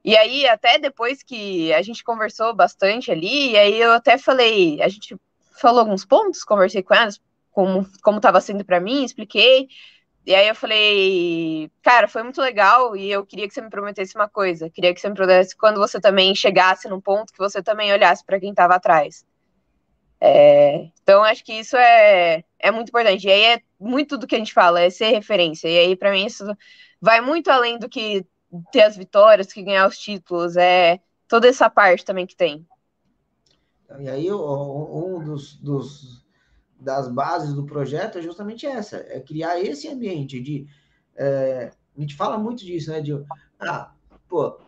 E 0.07 0.15
aí, 0.15 0.47
até 0.47 0.79
depois 0.79 1.21
que 1.21 1.73
a 1.73 1.81
gente 1.81 2.01
conversou 2.01 2.55
bastante 2.55 3.11
ali, 3.11 3.51
e 3.51 3.57
aí 3.57 3.77
eu 3.77 3.91
até 3.91 4.17
falei, 4.17 4.81
a 4.81 4.87
gente 4.87 5.17
falou 5.59 5.81
alguns 5.81 6.05
pontos, 6.05 6.45
conversei 6.45 6.81
com 6.81 6.93
elas, 6.93 7.19
como 7.51 7.85
como 8.01 8.15
estava 8.15 8.39
sendo 8.39 8.63
para 8.63 8.79
mim, 8.79 9.03
expliquei. 9.03 9.67
E 10.25 10.33
aí 10.33 10.47
eu 10.47 10.55
falei, 10.55 11.69
cara, 11.81 12.07
foi 12.07 12.23
muito 12.23 12.39
legal 12.41 12.95
e 12.95 13.11
eu 13.11 13.25
queria 13.25 13.49
que 13.49 13.53
você 13.53 13.59
me 13.59 13.69
prometesse 13.69 14.15
uma 14.15 14.29
coisa, 14.29 14.69
queria 14.69 14.93
que 14.93 15.01
você 15.01 15.09
me 15.09 15.15
prometesse 15.15 15.57
quando 15.57 15.77
você 15.77 15.99
também 15.99 16.33
chegasse 16.33 16.87
no 16.87 17.01
ponto 17.01 17.33
que 17.33 17.39
você 17.39 17.61
também 17.61 17.91
olhasse 17.91 18.25
para 18.25 18.39
quem 18.39 18.51
estava 18.51 18.75
atrás. 18.75 19.25
É, 20.21 20.87
então 21.03 21.21
acho 21.21 21.43
que 21.43 21.51
isso 21.51 21.75
é, 21.75 22.45
é 22.59 22.71
muito 22.71 22.87
importante. 22.89 23.27
E 23.27 23.31
aí 23.31 23.43
é 23.43 23.61
muito 23.77 24.17
do 24.17 24.25
que 24.25 24.35
a 24.35 24.39
gente 24.39 24.53
fala, 24.53 24.79
é 24.79 24.89
ser 24.89 25.09
referência. 25.09 25.67
E 25.67 25.77
aí 25.77 25.95
para 25.97 26.11
mim 26.11 26.25
isso 26.25 26.45
vai 27.01 27.19
muito 27.19 27.49
além 27.49 27.77
do 27.77 27.89
que 27.89 28.25
ter 28.71 28.83
as 28.83 28.95
vitórias, 28.95 29.51
que 29.51 29.63
ganhar 29.63 29.87
os 29.87 29.97
títulos, 29.97 30.55
é 30.55 30.99
toda 31.27 31.47
essa 31.47 31.69
parte 31.69 32.05
também 32.05 32.25
que 32.25 32.35
tem. 32.35 32.67
E 33.99 34.09
aí, 34.09 34.31
um 34.31 35.23
dos, 35.23 35.55
dos 35.55 36.25
das 36.79 37.07
bases 37.07 37.53
do 37.53 37.65
projeto 37.65 38.19
é 38.19 38.21
justamente 38.21 38.65
essa, 38.65 38.97
é 38.97 39.19
criar 39.19 39.59
esse 39.59 39.87
ambiente 39.87 40.39
de 40.39 40.67
é, 41.15 41.71
a 41.97 41.99
gente 41.99 42.15
fala 42.15 42.37
muito 42.37 42.63
disso, 42.63 42.91
né? 42.91 43.01
De 43.01 43.13
ah, 43.59 43.91
pô, 44.27 44.59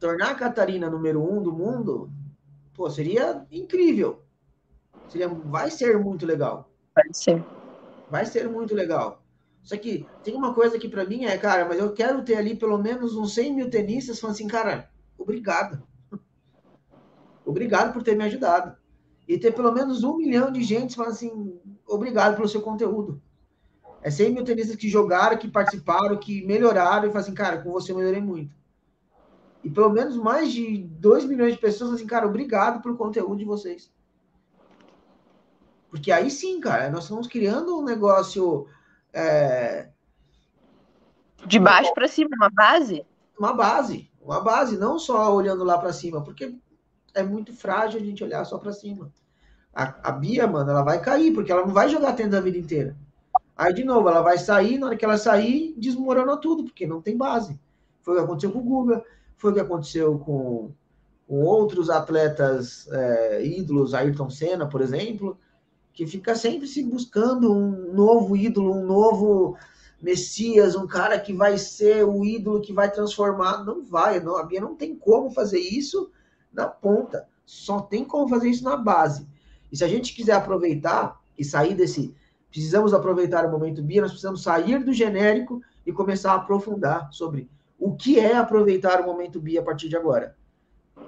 tornar 0.00 0.30
a 0.30 0.34
Catarina 0.34 0.90
número 0.90 1.22
um 1.22 1.40
do 1.40 1.52
mundo, 1.52 2.10
pô, 2.74 2.90
seria 2.90 3.46
incrível. 3.52 4.22
Seria, 5.08 5.28
vai 5.28 5.70
ser 5.70 5.98
muito 5.98 6.26
legal. 6.26 6.68
Vai 6.94 7.04
ser. 7.12 7.44
Vai 8.10 8.26
ser 8.26 8.48
muito 8.48 8.74
legal. 8.74 9.22
Só 9.62 9.76
que 9.76 10.06
tem 10.24 10.34
uma 10.34 10.54
coisa 10.54 10.78
que 10.78 10.88
para 10.88 11.04
mim 11.04 11.24
é, 11.24 11.36
cara, 11.36 11.64
mas 11.64 11.78
eu 11.78 11.92
quero 11.92 12.22
ter 12.24 12.36
ali 12.36 12.56
pelo 12.56 12.78
menos 12.78 13.14
uns 13.14 13.34
100 13.34 13.54
mil 13.54 13.70
tenistas 13.70 14.18
falando 14.18 14.34
assim, 14.34 14.46
cara, 14.46 14.90
obrigado. 15.16 15.82
Obrigado 17.44 17.92
por 17.92 18.02
ter 18.02 18.16
me 18.16 18.24
ajudado. 18.24 18.76
E 19.26 19.38
ter 19.38 19.52
pelo 19.52 19.72
menos 19.72 20.02
um 20.02 20.16
milhão 20.16 20.50
de 20.50 20.62
gente 20.62 20.96
falando 20.96 21.12
assim, 21.12 21.60
obrigado 21.86 22.36
pelo 22.36 22.48
seu 22.48 22.60
conteúdo. 22.60 23.20
É 24.02 24.10
100 24.10 24.32
mil 24.32 24.44
tenistas 24.44 24.76
que 24.76 24.88
jogaram, 24.88 25.36
que 25.36 25.48
participaram, 25.48 26.16
que 26.16 26.44
melhoraram 26.46 27.04
e 27.04 27.08
falam 27.08 27.20
assim, 27.20 27.34
cara, 27.34 27.60
com 27.62 27.70
você 27.70 27.92
eu 27.92 27.96
melhorei 27.96 28.20
muito. 28.20 28.54
E 29.62 29.68
pelo 29.68 29.90
menos 29.90 30.16
mais 30.16 30.50
de 30.50 30.78
2 30.78 31.26
milhões 31.26 31.52
de 31.54 31.60
pessoas 31.60 31.92
assim, 31.92 32.06
cara, 32.06 32.26
obrigado 32.26 32.82
pelo 32.82 32.96
conteúdo 32.96 33.36
de 33.36 33.44
vocês. 33.44 33.92
Porque 35.90 36.12
aí 36.12 36.30
sim, 36.30 36.60
cara, 36.60 36.88
nós 36.88 37.04
estamos 37.04 37.26
criando 37.26 37.78
um 37.78 37.84
negócio. 37.84 38.66
É... 39.12 39.88
De 41.46 41.58
baixo 41.58 41.92
para 41.94 42.08
cima, 42.08 42.30
uma 42.36 42.50
base? 42.50 43.04
Uma 43.38 43.54
base, 43.54 44.10
uma 44.20 44.40
base, 44.40 44.76
não 44.76 44.98
só 44.98 45.34
olhando 45.34 45.64
lá 45.64 45.78
para 45.78 45.92
cima, 45.92 46.22
porque 46.22 46.54
é 47.14 47.22
muito 47.22 47.52
frágil 47.54 48.00
a 48.00 48.04
gente 48.04 48.22
olhar 48.22 48.44
só 48.44 48.58
para 48.58 48.72
cima. 48.72 49.10
A, 49.74 50.10
a 50.10 50.12
Bia, 50.12 50.46
mano, 50.46 50.70
ela 50.70 50.82
vai 50.82 51.00
cair, 51.00 51.32
porque 51.32 51.50
ela 51.50 51.64
não 51.64 51.72
vai 51.72 51.88
jogar 51.88 52.12
tênis 52.12 52.34
a 52.34 52.40
vida 52.40 52.58
inteira. 52.58 52.96
Aí, 53.56 53.72
de 53.72 53.84
novo, 53.84 54.08
ela 54.08 54.22
vai 54.22 54.38
sair, 54.38 54.78
na 54.78 54.86
hora 54.86 54.96
que 54.96 55.04
ela 55.04 55.18
sair, 55.18 55.74
desmorona 55.76 56.36
tudo, 56.36 56.64
porque 56.64 56.86
não 56.86 57.00
tem 57.00 57.16
base. 57.16 57.58
Foi 58.02 58.14
o 58.14 58.16
que 58.18 58.24
aconteceu 58.24 58.52
com 58.52 58.58
o 58.58 58.62
Guga, 58.62 59.04
foi 59.36 59.50
o 59.50 59.54
que 59.54 59.60
aconteceu 59.60 60.18
com, 60.18 60.72
com 61.26 61.42
outros 61.42 61.90
atletas 61.90 62.88
é, 62.90 63.44
ídolos, 63.44 63.94
Ayrton 63.94 64.30
Senna, 64.30 64.66
por 64.66 64.80
exemplo, 64.80 65.38
que 65.92 66.06
fica 66.06 66.34
sempre 66.34 66.66
se 66.66 66.82
buscando 66.82 67.52
um 67.52 67.92
novo 67.92 68.36
ídolo, 68.36 68.74
um 68.74 68.86
novo 68.86 69.56
Messias, 70.00 70.74
um 70.74 70.86
cara 70.86 71.18
que 71.20 71.32
vai 71.32 71.58
ser 71.58 72.04
o 72.04 72.24
ídolo 72.24 72.60
que 72.60 72.72
vai 72.72 72.90
transformar. 72.90 73.64
Não 73.64 73.84
vai, 73.84 74.18
não, 74.20 74.36
a 74.36 74.42
Bia 74.42 74.60
não 74.60 74.74
tem 74.74 74.94
como 74.94 75.30
fazer 75.30 75.60
isso 75.60 76.10
na 76.52 76.66
ponta, 76.66 77.28
só 77.44 77.80
tem 77.80 78.04
como 78.04 78.28
fazer 78.28 78.48
isso 78.48 78.64
na 78.64 78.76
base. 78.76 79.26
E 79.70 79.76
se 79.76 79.84
a 79.84 79.88
gente 79.88 80.14
quiser 80.14 80.32
aproveitar 80.32 81.20
e 81.38 81.44
sair 81.44 81.74
desse 81.74 82.14
precisamos 82.50 82.92
aproveitar 82.92 83.46
o 83.46 83.50
momento 83.50 83.82
Bia, 83.82 84.00
nós 84.00 84.10
precisamos 84.10 84.42
sair 84.42 84.82
do 84.82 84.92
genérico 84.92 85.62
e 85.86 85.92
começar 85.92 86.32
a 86.32 86.36
aprofundar 86.36 87.08
sobre 87.12 87.48
o 87.78 87.94
que 87.94 88.18
é 88.18 88.36
aproveitar 88.36 89.00
o 89.00 89.06
momento 89.06 89.40
Bia 89.40 89.60
a 89.60 89.64
partir 89.64 89.88
de 89.88 89.96
agora. 89.96 90.36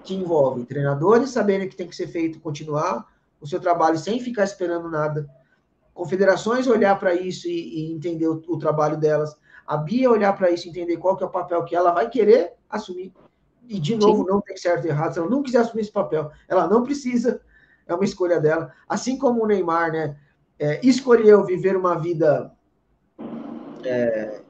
Que 0.04 0.14
envolve 0.14 0.64
treinadores 0.64 1.30
saberem 1.30 1.68
que 1.68 1.76
tem 1.76 1.88
que 1.88 1.96
ser 1.96 2.06
feito, 2.06 2.38
continuar 2.38 3.11
o 3.42 3.46
seu 3.46 3.60
trabalho 3.60 3.98
sem 3.98 4.20
ficar 4.20 4.44
esperando 4.44 4.88
nada, 4.88 5.28
confederações 5.92 6.66
olhar 6.66 6.98
para 6.98 7.14
isso 7.14 7.46
e, 7.48 7.90
e, 7.90 7.92
entender 7.92 8.26
o, 8.26 8.42
o, 8.48 8.58
trabalho 8.58 8.96
delas, 8.96 9.36
a 9.66 9.76
Bia 9.76 10.10
olhar 10.10 10.32
para 10.34 10.50
isso 10.50 10.66
e 10.66 10.70
entender 10.70 10.96
qual 10.96 11.16
que 11.16 11.22
é 11.22 11.26
o 11.26 11.30
papel 11.30 11.64
que 11.64 11.76
ela 11.76 11.90
vai 11.92 12.08
querer 12.08 12.54
assumir. 12.70 13.12
E, 13.68 13.78
de 13.78 13.96
novo, 13.96 14.22
Sim. 14.22 14.30
não 14.30 14.40
tem 14.40 14.56
certo 14.56 14.86
e 14.86 14.88
errado. 14.88 15.12
Se 15.12 15.18
ela 15.18 15.28
não 15.28 15.42
quiser 15.42 15.58
assumir 15.58 15.82
esse 15.82 15.92
papel, 15.92 16.30
ela 16.48 16.66
não 16.66 16.82
precisa, 16.82 17.40
é 17.86 17.94
uma 17.94 18.04
escolha 18.04 18.40
dela. 18.40 18.72
Assim 18.88 19.18
como 19.18 19.42
o 19.42 19.46
Neymar, 19.46 19.92
né? 19.92 20.16
é, 20.62 20.80
escolheu 20.86 21.44
viver 21.44 21.76
uma 21.76 21.98
vida 21.98 22.52
é, 23.84 24.40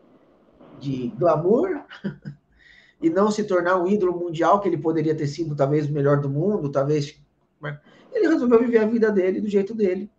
de 0.79 1.09
glamour 1.17 1.85
e 3.01 3.09
não 3.09 3.31
se 3.31 3.45
tornar 3.45 3.79
um 3.79 3.87
ídolo 3.87 4.19
mundial 4.19 4.61
que 4.61 4.69
ele 4.69 4.77
poderia 4.77 5.15
ter 5.15 5.27
sido 5.27 5.57
talvez 5.57 5.89
o 5.89 5.93
melhor 5.93 6.21
do 6.21 6.29
mundo, 6.29 6.71
talvez 6.71 7.19
ele 8.13 8.29
resolveu 8.29 8.61
viver 8.61 8.79
a 8.79 8.87
vida 8.87 9.11
dele 9.11 9.41
do 9.41 9.49
jeito 9.49 9.75
dele. 9.75 10.11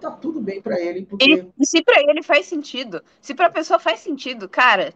Tá 0.00 0.10
tudo 0.10 0.40
bem 0.40 0.60
para 0.60 0.80
ele, 0.80 1.06
porque 1.06 1.46
e, 1.58 1.66
se 1.66 1.82
para 1.82 2.00
ele 2.00 2.22
faz 2.22 2.46
sentido, 2.46 3.02
se 3.20 3.34
para 3.34 3.46
a 3.46 3.52
pessoa 3.52 3.78
faz 3.78 4.00
sentido, 4.00 4.48
cara, 4.48 4.92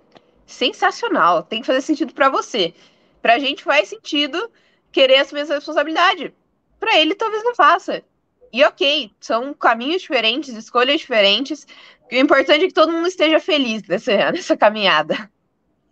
sensacional, 0.46 1.42
tem 1.42 1.60
que 1.60 1.66
fazer 1.66 1.80
sentido 1.80 2.12
para 2.12 2.28
você. 2.28 2.74
Pra 3.22 3.38
gente 3.38 3.62
faz 3.62 3.88
sentido 3.88 4.50
querer 4.90 5.18
assumir 5.18 5.42
essa 5.42 5.54
responsabilidade. 5.54 6.34
Para 6.78 6.98
ele 6.98 7.14
talvez 7.14 7.44
não 7.44 7.54
faça. 7.54 8.02
E 8.52 8.64
ok, 8.64 9.10
são 9.20 9.52
caminhos 9.54 10.02
diferentes, 10.02 10.54
escolhas 10.54 11.00
diferentes. 11.00 11.66
o 12.10 12.14
importante 12.14 12.64
é 12.64 12.68
que 12.68 12.74
todo 12.74 12.92
mundo 12.92 13.06
esteja 13.06 13.38
feliz 13.38 13.82
nessa, 13.86 14.12
nessa 14.32 14.56
caminhada. 14.56 15.30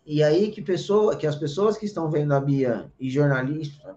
E 0.07 0.23
aí 0.23 0.51
que 0.51 0.61
pessoa, 0.61 1.17
que 1.17 1.27
as 1.27 1.37
pessoas 1.37 1.79
que 1.79 1.87
estão 1.87 2.11
vendo 2.11 2.35
a 2.35 2.41
Bia 2.41 2.93
e 2.99 3.09
jornalistas, 3.09 3.95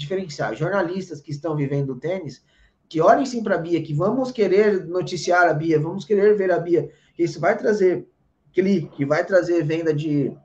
diferenciar, 0.00 0.54
jornalistas 0.54 1.20
que 1.20 1.30
estão 1.30 1.54
vivendo 1.54 1.98
tênis, 1.98 2.42
que 2.88 3.00
olhem 3.00 3.24
sim 3.24 3.42
para 3.42 3.54
a 3.54 3.58
Bia, 3.58 3.82
que 3.82 3.94
vamos 3.94 4.32
querer 4.32 4.84
noticiar 4.86 5.48
a 5.48 5.54
Bia, 5.54 5.78
vamos 5.78 6.04
querer 6.04 6.36
ver 6.36 6.50
a 6.50 6.58
Bia, 6.58 6.90
que 7.14 7.22
isso 7.22 7.38
vai 7.38 7.56
trazer 7.56 8.08
clique, 8.52 8.88
que 8.96 9.04
vai 9.04 9.24
trazer 9.24 9.64
venda 9.64 9.94
de 9.94 10.36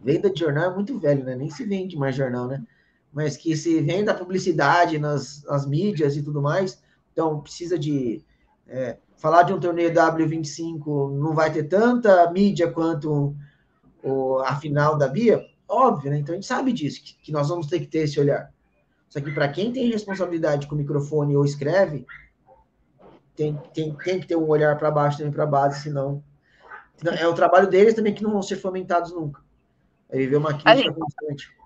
venda 0.00 0.30
de 0.30 0.38
jornal 0.38 0.70
é 0.70 0.74
muito 0.74 0.96
velho, 0.96 1.24
né? 1.24 1.34
Nem 1.34 1.50
se 1.50 1.64
vende 1.64 1.96
mais 1.96 2.14
jornal, 2.14 2.46
né? 2.46 2.62
mas 3.12 3.36
que 3.36 3.56
se 3.56 3.80
vem 3.80 4.04
da 4.04 4.14
publicidade 4.14 4.98
nas, 4.98 5.42
nas 5.44 5.66
mídias 5.66 6.16
e 6.16 6.22
tudo 6.22 6.42
mais, 6.42 6.80
então 7.12 7.40
precisa 7.40 7.78
de 7.78 8.22
é, 8.66 8.98
falar 9.16 9.42
de 9.44 9.52
um 9.52 9.60
torneio 9.60 9.92
W25 9.92 11.18
não 11.18 11.34
vai 11.34 11.52
ter 11.52 11.64
tanta 11.64 12.30
mídia 12.30 12.70
quanto 12.70 13.34
o, 14.02 14.38
a 14.38 14.56
final 14.56 14.96
da 14.96 15.08
Bia, 15.08 15.42
óbvio, 15.68 16.10
né? 16.10 16.18
Então 16.18 16.32
a 16.32 16.36
gente 16.36 16.46
sabe 16.46 16.72
disso, 16.72 17.02
que, 17.02 17.14
que 17.14 17.32
nós 17.32 17.48
vamos 17.48 17.66
ter 17.66 17.80
que 17.80 17.86
ter 17.86 18.00
esse 18.00 18.18
olhar. 18.18 18.52
Só 19.08 19.20
que 19.20 19.30
para 19.30 19.48
quem 19.48 19.72
tem 19.72 19.90
responsabilidade 19.90 20.66
com 20.66 20.74
o 20.74 20.78
microfone 20.78 21.36
ou 21.36 21.44
escreve, 21.44 22.06
tem, 23.34 23.54
tem, 23.72 23.94
tem 23.94 24.20
que 24.20 24.26
ter 24.26 24.36
um 24.36 24.48
olhar 24.48 24.76
para 24.76 24.90
baixo 24.90 25.18
também 25.18 25.32
para 25.32 25.46
base, 25.46 25.82
senão 25.82 26.22
é 27.16 27.26
o 27.26 27.34
trabalho 27.34 27.68
deles 27.68 27.94
também 27.94 28.12
que 28.12 28.22
não 28.22 28.32
vão 28.32 28.42
ser 28.42 28.56
fomentados 28.56 29.12
nunca. 29.12 29.40
Aí 30.10 30.18
viver 30.18 30.36
uma 30.36 30.54
crítica 30.58 30.92
constante. 30.92 31.56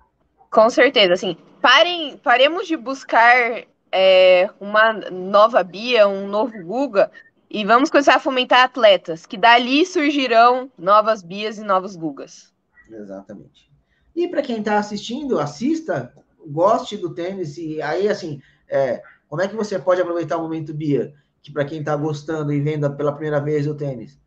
Com 0.50 0.68
certeza, 0.68 1.14
assim, 1.14 1.36
parem, 1.62 2.18
paremos 2.18 2.66
de 2.66 2.76
buscar 2.76 3.64
é, 3.90 4.50
uma 4.60 4.92
nova 4.92 5.62
Bia, 5.62 6.06
um 6.06 6.28
novo 6.28 6.62
Guga, 6.62 7.10
e 7.48 7.64
vamos 7.64 7.90
começar 7.90 8.16
a 8.16 8.20
fomentar 8.20 8.64
atletas, 8.64 9.24
que 9.24 9.38
dali 9.38 9.86
surgirão 9.86 10.70
novas 10.76 11.22
Bias 11.22 11.56
e 11.56 11.64
novos 11.64 11.96
Gugas. 11.96 12.52
Exatamente. 12.90 13.71
E 14.14 14.28
para 14.28 14.42
quem 14.42 14.58
está 14.58 14.78
assistindo, 14.78 15.38
assista, 15.38 16.12
goste 16.46 16.96
do 16.96 17.14
tênis, 17.14 17.56
e 17.56 17.80
aí, 17.80 18.08
assim, 18.08 18.40
é, 18.68 19.02
como 19.28 19.40
é 19.40 19.48
que 19.48 19.56
você 19.56 19.78
pode 19.78 20.00
aproveitar 20.00 20.36
o 20.36 20.42
momento 20.42 20.74
Bia? 20.74 21.14
Que 21.42 21.50
para 21.50 21.64
quem 21.64 21.80
está 21.80 21.96
gostando 21.96 22.52
e 22.52 22.60
vendo 22.60 22.90
pela 22.94 23.12
primeira 23.12 23.40
vez 23.40 23.66
o 23.66 23.74
tênis, 23.74 24.20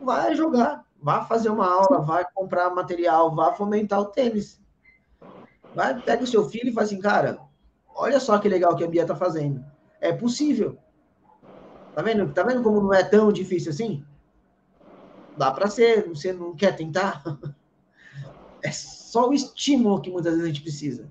vai 0.00 0.34
jogar, 0.34 0.84
vá 1.00 1.24
fazer 1.24 1.48
uma 1.48 1.66
aula, 1.66 2.02
vai 2.02 2.24
comprar 2.34 2.70
material, 2.70 3.34
vá 3.34 3.52
fomentar 3.52 4.00
o 4.00 4.06
tênis. 4.06 4.60
Vai, 5.74 6.00
pega 6.00 6.24
o 6.24 6.26
seu 6.26 6.48
filho 6.48 6.68
e 6.68 6.72
fala 6.72 6.86
assim, 6.86 7.00
cara, 7.00 7.38
olha 7.94 8.20
só 8.20 8.38
que 8.38 8.48
legal 8.48 8.76
que 8.76 8.84
a 8.84 8.88
Bia 8.88 9.06
tá 9.06 9.16
fazendo. 9.16 9.64
É 10.00 10.12
possível. 10.12 10.78
Tá 11.94 12.02
vendo? 12.02 12.32
Tá 12.32 12.42
vendo 12.42 12.62
como 12.62 12.80
não 12.80 12.94
é 12.94 13.02
tão 13.02 13.32
difícil 13.32 13.72
assim? 13.72 14.04
Dá 15.36 15.50
para 15.50 15.68
ser, 15.68 16.08
você 16.08 16.32
não 16.32 16.54
quer 16.54 16.76
tentar? 16.76 17.22
É 18.62 18.72
só 18.72 19.28
o 19.28 19.32
estímulo 19.32 20.00
que 20.00 20.10
muitas 20.10 20.32
vezes 20.32 20.44
a 20.44 20.48
gente 20.48 20.62
precisa. 20.62 21.08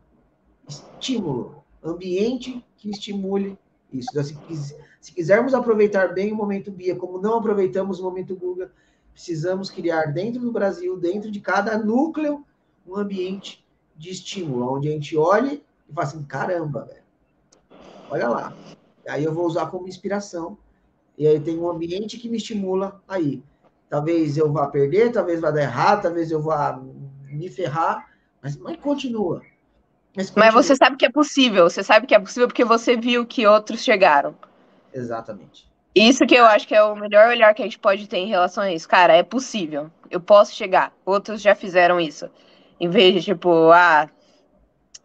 Estímulo. 0.68 1.64
Ambiente 1.84 2.64
que 2.78 2.90
estimule 2.90 3.58
isso. 3.92 4.10
Então, 4.12 4.24
se, 4.24 4.76
se 5.00 5.14
quisermos 5.14 5.54
aproveitar 5.54 6.14
bem 6.14 6.32
o 6.32 6.36
momento 6.36 6.72
Bia, 6.72 6.96
como 6.96 7.20
não 7.20 7.38
aproveitamos 7.38 8.00
o 8.00 8.04
momento 8.04 8.36
Guga, 8.36 8.72
precisamos 9.14 9.70
criar 9.70 10.08
dentro 10.08 10.42
do 10.42 10.52
Brasil, 10.52 10.98
dentro 10.98 11.32
de 11.32 11.40
cada 11.40 11.78
núcleo, 11.78 12.46
um 12.86 12.96
ambiente 12.96 13.66
de 13.96 14.12
estímulo, 14.12 14.76
onde 14.76 14.90
a 14.90 14.92
gente 14.92 15.18
olhe 15.18 15.64
e 15.90 15.94
fala 15.94 16.08
assim, 16.08 16.24
caramba, 16.24 16.86
velho, 16.86 17.04
olha 18.10 18.30
lá. 18.30 18.58
Aí 19.08 19.24
eu 19.24 19.34
vou 19.34 19.46
usar 19.46 19.68
como 19.68 19.88
inspiração. 19.88 20.58
E 21.18 21.26
aí 21.26 21.40
tem 21.40 21.58
um 21.58 21.70
ambiente 21.70 22.20
que 22.20 22.30
me 22.30 22.38
estimula 22.38 23.02
aí. 23.08 23.42
Talvez 23.90 24.38
eu 24.38 24.52
vá 24.52 24.68
perder, 24.68 25.12
talvez 25.12 25.40
vá 25.40 25.50
dar 25.50 25.62
errado, 25.62 26.04
talvez 26.04 26.30
eu 26.30 26.42
vá 26.42 26.80
me 27.38 27.50
ferrar, 27.50 28.08
mas, 28.42 28.58
mas 28.58 28.78
continua. 28.78 29.42
Mas, 30.16 30.30
continua. 30.30 30.46
mas 30.46 30.54
você 30.54 30.76
sabe 30.76 30.98
que 30.98 31.06
é 31.06 31.12
possível, 31.12 31.70
você 31.70 31.84
sabe 31.84 32.08
que 32.08 32.16
é 32.16 32.20
possível 32.20 32.48
porque 32.48 32.66
você 32.66 32.98
viu 32.98 33.26
que 33.26 33.46
outros 33.46 33.84
chegaram. 33.84 34.36
Exatamente. 34.94 35.68
Isso 35.94 36.28
que 36.28 36.36
eu 36.36 36.46
acho 36.46 36.68
que 36.68 36.76
é 36.76 36.84
o 36.84 36.96
melhor 36.96 37.30
olhar 37.30 37.54
que 37.56 37.62
a 37.62 37.66
gente 37.66 37.80
pode 37.80 38.08
ter 38.08 38.18
em 38.18 38.28
relação 38.28 38.64
a 38.64 38.72
isso. 38.72 38.88
Cara, 38.88 39.14
é 39.14 39.24
possível. 39.24 39.90
Eu 40.12 40.20
posso 40.20 40.54
chegar. 40.54 40.94
Outros 41.04 41.42
já 41.42 41.56
fizeram 41.56 42.00
isso. 42.00 42.30
Em 42.80 42.88
vez 42.88 43.16
de, 43.16 43.24
tipo, 43.24 43.72
ah, 43.72 44.08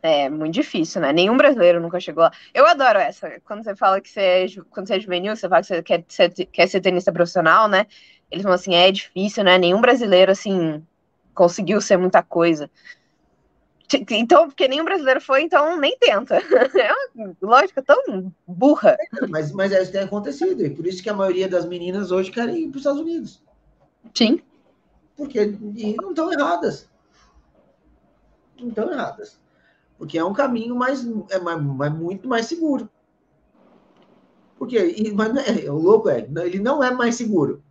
é 0.03 0.28
muito 0.28 0.53
difícil, 0.53 1.01
né? 1.01 1.12
Nenhum 1.12 1.37
brasileiro 1.37 1.80
nunca 1.80 1.99
chegou 1.99 2.24
lá. 2.24 2.33
Eu 2.53 2.66
adoro 2.66 2.99
essa. 2.99 3.41
Quando 3.45 3.64
você 3.64 3.74
fala 3.74 4.01
que 4.01 4.09
você 4.11 4.20
é, 4.20 4.47
quando 4.68 4.87
você 4.87 4.97
é 4.97 5.01
juvenil, 5.01 5.35
você 5.35 5.49
fala 5.49 5.62
que 5.62 5.68
você 5.68 5.83
quer 5.83 6.05
ser, 6.09 6.30
quer 6.30 6.66
ser 6.66 6.80
tenista 6.80 7.12
profissional, 7.12 7.68
né? 7.68 7.87
Eles 8.30 8.43
falam 8.43 8.57
assim, 8.57 8.74
é 8.74 8.91
difícil, 8.91 9.45
né? 9.45 9.57
Nenhum 9.59 9.80
brasileiro, 9.80 10.33
assim, 10.33 10.85
conseguiu 11.35 11.80
ser 11.80 11.97
muita 11.97 12.22
coisa. 12.22 12.70
Então, 14.11 14.47
porque 14.47 14.66
nenhum 14.68 14.85
brasileiro 14.85 15.20
foi, 15.20 15.43
então 15.43 15.78
nem 15.78 15.97
tenta. 15.99 16.39
É 16.74 16.93
uma 17.14 17.37
lógica 17.43 17.83
tão 17.83 18.33
burra. 18.47 18.97
Mas, 19.28 19.53
mas 19.53 19.72
é 19.72 19.83
isso 19.83 19.93
que 19.93 19.99
tem 19.99 20.07
acontecido. 20.07 20.64
E 20.64 20.70
por 20.70 20.87
isso 20.87 21.03
que 21.03 21.11
a 21.11 21.14
maioria 21.14 21.49
das 21.49 21.66
meninas 21.66 22.11
hoje 22.11 22.30
querem 22.30 22.64
ir 22.64 22.68
para 22.68 22.76
os 22.76 22.76
Estados 22.78 23.01
Unidos. 23.01 23.43
Sim. 24.14 24.41
Porque 25.16 25.45
não 26.01 26.11
estão 26.11 26.33
erradas. 26.33 26.89
Não 28.59 28.68
estão 28.68 28.91
erradas. 28.91 29.39
Porque 29.99 30.18
é 30.18 30.24
um 30.24 30.33
caminho 30.33 30.74
mais, 30.74 31.07
é, 31.30 31.39
mais, 31.39 31.93
muito 31.93 32.26
mais 32.26 32.47
seguro. 32.47 32.89
Porque, 34.59 35.12
mas 35.14 35.37
é, 35.49 35.70
o 35.70 35.76
louco 35.76 36.09
é, 36.09 36.26
ele 36.45 36.61
não 36.61 36.83
é 36.83 36.91
mais 36.91 37.16
seguro. 37.16 37.62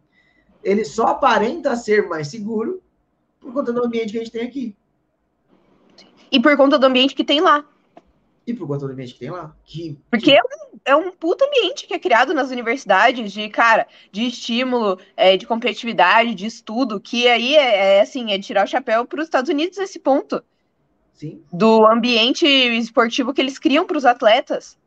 Ele 0.64 0.86
só 0.86 1.08
aparenta 1.08 1.76
ser 1.76 2.08
mais 2.08 2.28
seguro 2.28 2.82
por 3.42 3.52
conta 3.52 3.74
do 3.74 3.84
ambiente 3.84 4.12
que 4.12 4.20
a 4.20 4.24
gente 4.24 4.32
tem 4.32 4.48
aqui. 4.48 4.76
E 6.32 6.40
por 6.40 6.56
conta 6.56 6.80
do 6.80 6.86
ambiente 6.86 7.16
que 7.16 7.24
tem 7.24 7.42
lá. 7.42 7.66
E 8.46 8.54
por 8.54 8.68
conta 8.68 8.86
do 8.86 8.94
ambiente 8.94 9.14
que 9.14 9.20
tem 9.20 9.32
lá. 9.32 9.54
Que, 9.66 10.00
Porque 10.10 10.32
que... 10.32 10.38
É, 10.38 10.42
um, 10.42 10.80
é 10.86 10.96
um 10.96 11.12
puto 11.12 11.44
ambiente 11.44 11.86
que 11.88 11.94
é 11.94 12.00
criado 12.00 12.34
nas 12.34 12.52
universidades 12.52 13.34
de, 13.34 13.50
cara, 13.50 13.88
de 14.12 14.28
estímulo, 14.28 15.00
é, 15.18 15.36
de 15.36 15.46
competitividade, 15.46 16.36
de 16.36 16.46
estudo, 16.46 17.02
que 17.02 17.28
aí 17.28 17.56
é, 17.56 17.98
é 17.98 18.02
assim, 18.02 18.32
é 18.32 18.40
tirar 18.40 18.64
o 18.66 18.70
chapéu 18.70 19.06
para 19.06 19.20
os 19.20 19.26
Estados 19.26 19.50
Unidos 19.50 19.78
nesse 19.78 20.00
ponto. 20.00 20.42
Sim. 21.14 21.42
Do 21.52 21.86
ambiente 21.86 22.46
esportivo 22.46 23.34
que 23.34 23.42
eles 23.42 23.60
criam 23.60 23.86
para 23.86 23.98
os 23.98 24.06
atletas. 24.06 24.80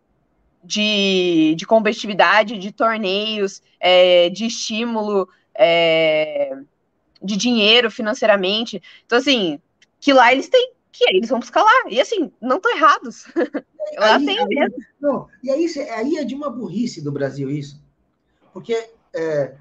De, 0.67 1.55
de 1.59 1.67
competitividade, 1.67 2.57
de 2.57 2.73
torneios, 2.73 3.63
é, 3.79 4.31
de 4.31 4.47
estímulo, 4.47 5.29
é, 5.55 6.57
de 7.25 7.37
dinheiro 7.37 7.91
financeiramente. 7.91 8.83
Então, 9.07 9.19
assim, 9.19 9.59
que 9.99 10.13
lá 10.13 10.31
eles 10.31 10.49
têm, 10.49 10.73
que 10.93 11.09
eles 11.09 11.31
vão 11.31 11.41
buscar 11.41 11.63
lá. 11.63 11.85
E 11.89 12.01
assim, 12.01 12.31
não 12.41 12.57
estão 12.57 12.77
errados. 12.77 13.25
lá 13.99 14.17
aí, 14.17 14.27
tem 14.27 14.39
aí, 14.39 14.47
mesmo. 14.47 14.77
Não, 15.01 15.27
e 15.43 15.51
aí, 15.51 15.67
aí 15.91 16.17
é 16.19 16.25
de 16.25 16.35
uma 16.35 16.51
burrice 16.51 17.03
do 17.03 17.11
Brasil 17.11 17.51
isso. 17.51 17.83
Porque 18.53 18.91
é, 19.15 19.57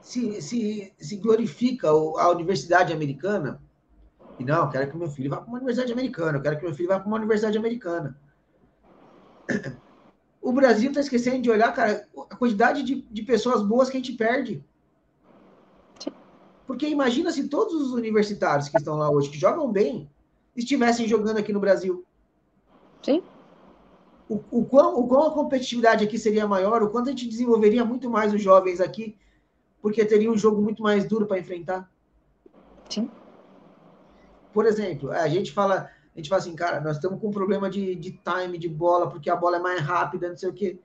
se, 0.00 0.40
se, 0.40 0.92
se 0.98 1.16
glorifica 1.16 1.88
a 1.88 2.30
universidade 2.30 2.92
americana, 2.92 3.60
e 4.38 4.44
não, 4.44 4.64
eu 4.64 4.70
quero 4.70 4.90
que 4.90 4.96
meu 4.96 5.10
filho 5.10 5.30
vá 5.30 5.38
para 5.38 5.48
uma 5.48 5.56
universidade 5.56 5.92
americana, 5.92 6.38
eu 6.38 6.42
quero 6.42 6.56
que 6.58 6.64
meu 6.64 6.74
filho 6.74 6.88
vá 6.88 6.98
para 6.98 7.08
uma 7.08 7.18
universidade 7.18 7.58
americana. 7.58 8.16
O 10.44 10.52
Brasil 10.52 10.88
está 10.88 11.00
esquecendo 11.00 11.40
de 11.40 11.48
olhar, 11.48 11.72
cara, 11.72 12.04
a 12.28 12.34
quantidade 12.34 12.82
de, 12.82 13.02
de 13.02 13.22
pessoas 13.22 13.62
boas 13.62 13.88
que 13.88 13.96
a 13.96 14.00
gente 14.00 14.14
perde. 14.14 14.60
Porque 16.66 16.86
imagina 16.86 17.30
se 17.30 17.48
todos 17.48 17.74
os 17.74 17.92
universitários 17.92 18.68
que 18.68 18.76
estão 18.76 18.96
lá 18.96 19.10
hoje, 19.10 19.30
que 19.30 19.38
jogam 19.38 19.70
bem, 19.70 20.08
estivessem 20.56 21.08
jogando 21.08 21.38
aqui 21.38 21.52
no 21.52 21.60
Brasil. 21.60 22.04
Sim. 23.02 23.22
O, 24.28 24.40
o, 24.50 24.64
quão, 24.64 24.98
o 24.98 25.06
quão 25.06 25.26
a 25.26 25.30
competitividade 25.32 26.04
aqui 26.04 26.18
seria 26.18 26.46
maior, 26.46 26.82
o 26.82 26.90
quanto 26.90 27.08
a 27.08 27.10
gente 27.10 27.28
desenvolveria 27.28 27.84
muito 27.84 28.08
mais 28.08 28.32
os 28.32 28.40
jovens 28.40 28.80
aqui, 28.80 29.16
porque 29.80 30.04
teria 30.04 30.30
um 30.30 30.38
jogo 30.38 30.62
muito 30.62 30.82
mais 30.82 31.04
duro 31.04 31.26
para 31.26 31.38
enfrentar. 31.38 31.90
Sim. 32.88 33.10
Por 34.52 34.64
exemplo, 34.64 35.10
a 35.10 35.26
gente 35.28 35.50
fala, 35.52 35.90
a 36.14 36.18
gente 36.18 36.28
fala 36.28 36.40
assim, 36.40 36.54
cara, 36.54 36.80
nós 36.80 36.96
estamos 36.96 37.20
com 37.20 37.28
um 37.28 37.32
problema 37.32 37.68
de, 37.68 37.94
de 37.96 38.12
time 38.12 38.56
de 38.56 38.68
bola, 38.68 39.10
porque 39.10 39.28
a 39.28 39.36
bola 39.36 39.56
é 39.56 39.60
mais 39.60 39.80
rápida, 39.80 40.28
não 40.28 40.36
sei 40.36 40.48
o 40.48 40.54
quê. 40.54 40.78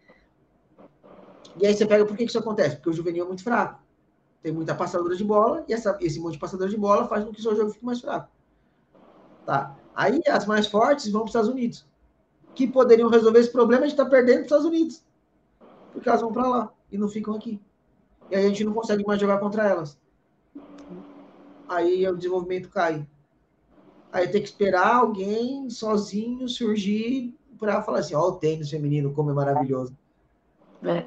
E 1.59 1.65
aí 1.65 1.73
você 1.73 1.86
pega, 1.86 2.05
por 2.05 2.17
que 2.17 2.23
isso 2.23 2.39
acontece? 2.39 2.75
Porque 2.78 2.89
o 2.89 2.93
juvenil 2.93 3.25
é 3.25 3.28
muito 3.28 3.43
fraco 3.43 3.86
tem 4.41 4.51
muita 4.51 4.75
passadora 4.75 5.15
de 5.15 5.23
bola, 5.23 5.63
e 5.67 5.73
essa, 5.73 5.97
esse 6.01 6.19
monte 6.19 6.33
de 6.33 6.39
passadora 6.39 6.69
de 6.69 6.77
bola 6.77 7.07
faz 7.07 7.23
com 7.23 7.31
que 7.31 7.39
o 7.39 7.43
seu 7.43 7.55
jogo 7.55 7.71
fique 7.71 7.85
mais 7.85 7.99
fraco. 7.99 8.29
Tá? 9.45 9.75
Aí 9.95 10.21
as 10.27 10.45
mais 10.45 10.67
fortes 10.67 11.11
vão 11.11 11.21
para 11.21 11.25
os 11.25 11.31
Estados 11.31 11.49
Unidos, 11.49 11.85
que 12.53 12.67
poderiam 12.67 13.09
resolver 13.09 13.39
esse 13.39 13.51
problema 13.51 13.85
de 13.85 13.93
estar 13.93 14.05
tá 14.05 14.09
perdendo 14.09 14.35
para 14.35 14.41
os 14.41 14.45
Estados 14.45 14.65
Unidos, 14.65 15.03
porque 15.91 16.07
elas 16.07 16.21
vão 16.21 16.31
para 16.31 16.47
lá 16.47 16.73
e 16.91 16.97
não 16.97 17.07
ficam 17.07 17.35
aqui. 17.35 17.59
E 18.29 18.35
aí 18.35 18.45
a 18.45 18.49
gente 18.49 18.63
não 18.63 18.73
consegue 18.73 19.05
mais 19.05 19.19
jogar 19.19 19.39
contra 19.39 19.67
elas. 19.67 19.97
Aí 21.67 22.07
o 22.07 22.15
desenvolvimento 22.15 22.69
cai. 22.69 23.05
Aí 24.11 24.27
tem 24.27 24.41
que 24.41 24.47
esperar 24.47 24.95
alguém 24.95 25.69
sozinho 25.69 26.47
surgir 26.47 27.38
para 27.57 27.81
falar 27.81 27.99
assim: 27.99 28.15
ó, 28.15 28.27
o 28.27 28.33
tênis 28.33 28.69
feminino, 28.69 29.13
como 29.13 29.31
é 29.31 29.33
maravilhoso. 29.33 29.95
É. 30.83 31.05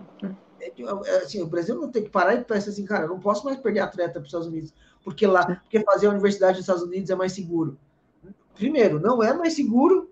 É, 0.61 0.73
é, 1.11 1.17
assim, 1.19 1.43
o 1.43 1.47
Brasil 1.47 1.75
não 1.75 1.91
tem 1.91 2.05
que 2.05 2.11
parar 2.11 2.35
e 2.35 2.45
pensar 2.45 2.71
assim, 2.71 2.85
cara, 2.85 3.05
eu 3.05 3.09
não 3.09 3.21
posso 3.21 3.45
mais 3.45 3.57
perder 3.59 3.81
atleta 3.81 4.13
para 4.13 4.21
os 4.21 4.27
Estados 4.27 4.47
Unidos, 4.47 4.75
porque 5.03 5.27
lá, 5.27 5.45
porque 5.47 5.81
fazer 5.81 6.07
a 6.07 6.11
universidade 6.11 6.59
nos 6.59 6.61
Estados 6.61 6.83
Unidos 6.83 7.09
é 7.11 7.15
mais 7.15 7.33
seguro. 7.33 7.79
Primeiro, 8.55 9.01
não 9.01 9.23
é 9.23 9.33
mais 9.33 9.55
seguro, 9.55 10.11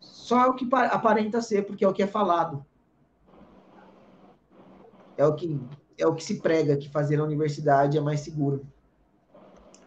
só 0.00 0.44
é 0.44 0.46
o 0.46 0.54
que 0.54 0.68
aparenta 0.72 1.40
ser, 1.40 1.66
porque 1.66 1.84
é 1.84 1.88
o 1.88 1.92
que 1.92 2.02
é 2.02 2.06
falado. 2.06 2.66
É 5.16 5.24
o 5.24 5.34
que 5.34 5.58
é 5.98 6.06
o 6.06 6.14
que 6.14 6.22
se 6.22 6.40
prega 6.40 6.76
que 6.76 6.90
fazer 6.90 7.18
a 7.18 7.24
universidade 7.24 7.96
é 7.96 8.00
mais 8.00 8.20
seguro. 8.20 8.66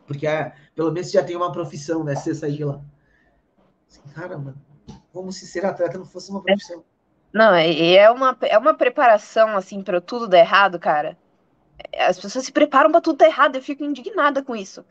Porque 0.08 0.26
é, 0.26 0.56
pelo 0.74 0.92
menos 0.92 1.12
já 1.12 1.24
tem 1.24 1.36
uma 1.36 1.52
profissão, 1.52 2.04
né? 2.04 2.16
Se 2.16 2.24
você 2.24 2.36
sair 2.36 2.58
de 2.58 2.66
lá. 2.66 2.82
Assim, 3.88 4.02
Caramba, 4.14 4.56
como 5.14 5.32
se 5.32 5.46
ser 5.46 5.66
atleta 5.66 5.98
não 5.98 6.06
fosse 6.06 6.32
uma 6.32 6.42
profissão. 6.42 6.84
Não, 7.32 7.58
e 7.58 7.96
é 7.96 8.10
uma, 8.10 8.36
é 8.42 8.58
uma 8.58 8.74
preparação, 8.74 9.56
assim, 9.56 9.82
para 9.84 10.02
tudo 10.02 10.28
dar 10.28 10.40
errado, 10.40 10.80
cara. 10.80 11.18
As 11.98 12.20
pessoas 12.20 12.46
se 12.46 12.52
preparam 12.52 12.92
para 12.92 13.02
tudo 13.02 13.18
dar 13.18 13.28
errado, 13.28 13.56
eu 13.56 13.62
fico 13.62 13.84
indignada 13.84 14.44
com 14.44 14.56
isso. 14.56 14.84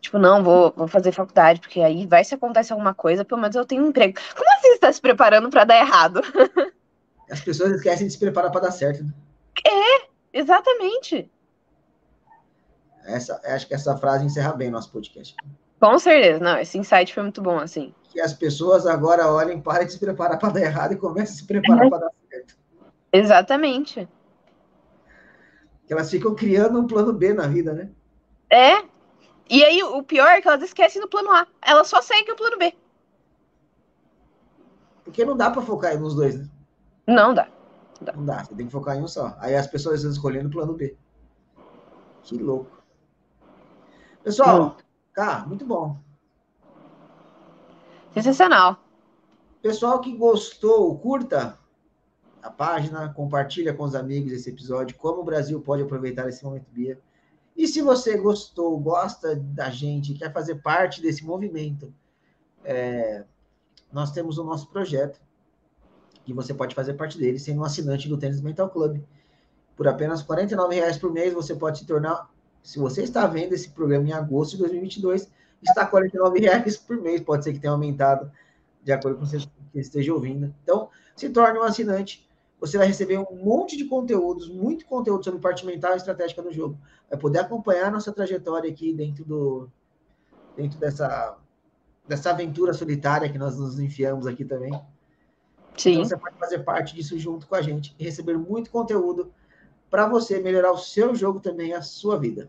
Tipo, 0.00 0.18
não, 0.18 0.42
vou, 0.42 0.72
vou 0.74 0.88
fazer 0.88 1.12
faculdade, 1.12 1.60
porque 1.60 1.80
aí 1.80 2.06
vai 2.06 2.24
se 2.24 2.34
acontece 2.34 2.72
alguma 2.72 2.94
coisa, 2.94 3.24
pelo 3.24 3.40
menos 3.40 3.54
eu 3.54 3.66
tenho 3.66 3.84
um 3.84 3.88
emprego. 3.88 4.18
Como 4.34 4.50
assim 4.54 4.68
você 4.68 4.74
está 4.74 4.92
se 4.92 5.00
preparando 5.00 5.50
para 5.50 5.64
dar 5.64 5.76
errado? 5.76 6.22
As 7.30 7.40
pessoas 7.40 7.72
esquecem 7.72 8.06
de 8.06 8.12
se 8.12 8.18
preparar 8.18 8.50
para 8.50 8.62
dar 8.62 8.70
certo. 8.72 9.04
Né? 9.04 9.12
É, 9.64 10.08
exatamente. 10.32 11.30
Essa, 13.04 13.40
acho 13.44 13.68
que 13.68 13.74
essa 13.74 13.96
frase 13.96 14.24
encerra 14.24 14.52
bem 14.52 14.70
nosso 14.70 14.90
podcast. 14.90 15.36
Com 15.80 15.98
certeza, 15.98 16.38
não, 16.38 16.58
esse 16.58 16.78
insight 16.78 17.12
foi 17.12 17.22
muito 17.22 17.40
bom, 17.40 17.58
assim 17.58 17.94
que 18.10 18.20
as 18.20 18.32
pessoas 18.32 18.86
agora 18.86 19.30
olhem, 19.32 19.60
parem 19.60 19.86
de 19.86 19.92
se 19.92 19.98
preparar 19.98 20.38
para 20.38 20.52
dar 20.52 20.60
errado 20.60 20.92
e 20.92 20.96
comecem 20.96 21.34
a 21.34 21.38
se 21.38 21.46
preparar 21.46 21.88
para 21.88 21.98
dar 21.98 22.10
certo. 22.28 22.56
Exatamente. 23.12 24.08
Que 25.86 25.92
elas 25.92 26.10
ficam 26.10 26.34
criando 26.34 26.78
um 26.78 26.86
plano 26.86 27.12
B 27.12 27.32
na 27.32 27.46
vida, 27.46 27.72
né? 27.72 27.90
É. 28.50 28.84
E 29.48 29.64
aí, 29.64 29.82
o 29.82 30.02
pior 30.02 30.28
é 30.28 30.40
que 30.40 30.48
elas 30.48 30.62
esquecem 30.62 31.00
do 31.00 31.08
plano 31.08 31.30
A. 31.30 31.46
Elas 31.62 31.88
só 31.88 32.02
seguem 32.02 32.32
o 32.32 32.36
plano 32.36 32.58
B. 32.58 32.74
Porque 35.04 35.24
não 35.24 35.36
dá 35.36 35.50
para 35.50 35.62
focar 35.62 35.98
nos 35.98 36.14
dois, 36.14 36.36
né? 36.36 36.48
Não 37.06 37.32
dá. 37.32 37.48
não 38.00 38.06
dá. 38.06 38.12
Não 38.12 38.24
dá, 38.24 38.44
você 38.44 38.54
tem 38.54 38.66
que 38.66 38.72
focar 38.72 38.96
em 38.96 39.02
um 39.02 39.08
só. 39.08 39.36
Aí 39.38 39.54
as 39.54 39.66
pessoas 39.66 39.96
estão 39.96 40.10
escolhendo 40.10 40.48
o 40.48 40.52
plano 40.52 40.74
B. 40.74 40.96
Que 42.22 42.38
louco. 42.38 42.82
Pessoal. 44.22 44.76
Cara, 45.12 45.46
muito 45.46 45.64
bom. 45.64 45.98
Sensacional. 48.12 48.82
Pessoal 49.62 50.00
que 50.00 50.16
gostou, 50.16 50.98
curta 50.98 51.58
a 52.42 52.50
página, 52.50 53.12
compartilha 53.12 53.74
com 53.74 53.84
os 53.84 53.94
amigos 53.94 54.32
esse 54.32 54.48
episódio, 54.50 54.96
como 54.96 55.20
o 55.20 55.24
Brasil 55.24 55.60
pode 55.60 55.82
aproveitar 55.82 56.28
esse 56.28 56.42
momento 56.44 56.66
Bia. 56.70 56.98
E 57.56 57.68
se 57.68 57.82
você 57.82 58.16
gostou, 58.16 58.78
gosta 58.78 59.36
da 59.36 59.68
gente, 59.68 60.14
quer 60.14 60.32
fazer 60.32 60.56
parte 60.56 61.02
desse 61.02 61.24
movimento, 61.24 61.92
é, 62.64 63.24
nós 63.92 64.12
temos 64.12 64.38
o 64.38 64.44
nosso 64.44 64.68
projeto, 64.70 65.20
que 66.24 66.32
você 66.32 66.54
pode 66.54 66.74
fazer 66.74 66.94
parte 66.94 67.18
dele 67.18 67.38
sendo 67.38 67.60
um 67.60 67.64
assinante 67.64 68.08
do 68.08 68.16
Tênis 68.16 68.40
Mental 68.40 68.70
Club. 68.70 69.02
Por 69.76 69.88
apenas 69.88 70.22
R$ 70.22 70.46
reais 70.70 70.96
por 70.96 71.12
mês, 71.12 71.34
você 71.34 71.54
pode 71.54 71.78
se 71.78 71.86
tornar, 71.86 72.30
se 72.62 72.78
você 72.78 73.02
está 73.02 73.26
vendo 73.26 73.52
esse 73.52 73.70
programa 73.70 74.08
em 74.08 74.12
agosto 74.12 74.52
de 74.52 74.58
2022, 74.58 75.30
está 75.62 75.84
R$ 75.84 75.90
49,00 75.90 76.86
por 76.86 76.96
mês, 77.00 77.20
pode 77.20 77.44
ser 77.44 77.52
que 77.52 77.58
tenha 77.58 77.72
aumentado 77.72 78.30
de 78.82 78.92
acordo 78.92 79.18
com 79.18 79.24
o 79.24 79.28
que 79.28 79.78
esteja 79.78 80.12
ouvindo. 80.12 80.54
Então, 80.62 80.88
se 81.14 81.28
torne 81.28 81.58
um 81.58 81.62
assinante, 81.62 82.28
você 82.58 82.76
vai 82.76 82.86
receber 82.86 83.18
um 83.18 83.36
monte 83.36 83.76
de 83.76 83.84
conteúdos, 83.84 84.48
muito 84.48 84.86
conteúdo 84.86 85.24
sobre 85.24 85.40
parte 85.40 85.64
mental 85.64 85.94
e 85.94 85.96
estratégica 85.96 86.42
do 86.42 86.52
jogo. 86.52 86.78
Vai 87.08 87.18
poder 87.18 87.40
acompanhar 87.40 87.86
a 87.86 87.90
nossa 87.90 88.12
trajetória 88.12 88.70
aqui 88.70 88.92
dentro 88.92 89.24
do 89.24 89.68
dentro 90.56 90.78
dessa 90.78 91.38
dessa 92.06 92.30
aventura 92.30 92.72
solitária 92.72 93.30
que 93.30 93.38
nós 93.38 93.56
nos 93.56 93.78
enfiamos 93.78 94.26
aqui 94.26 94.44
também. 94.44 94.72
Sim. 95.76 95.92
Então 95.92 96.04
você 96.04 96.16
pode 96.16 96.36
fazer 96.38 96.58
parte 96.60 96.94
disso 96.94 97.18
junto 97.18 97.46
com 97.46 97.54
a 97.54 97.62
gente 97.62 97.94
e 97.98 98.04
receber 98.04 98.36
muito 98.36 98.70
conteúdo 98.70 99.32
para 99.90 100.06
você 100.06 100.38
melhorar 100.38 100.72
o 100.72 100.78
seu 100.78 101.14
jogo 101.14 101.40
também, 101.40 101.74
a 101.74 101.82
sua 101.82 102.18
vida. 102.18 102.48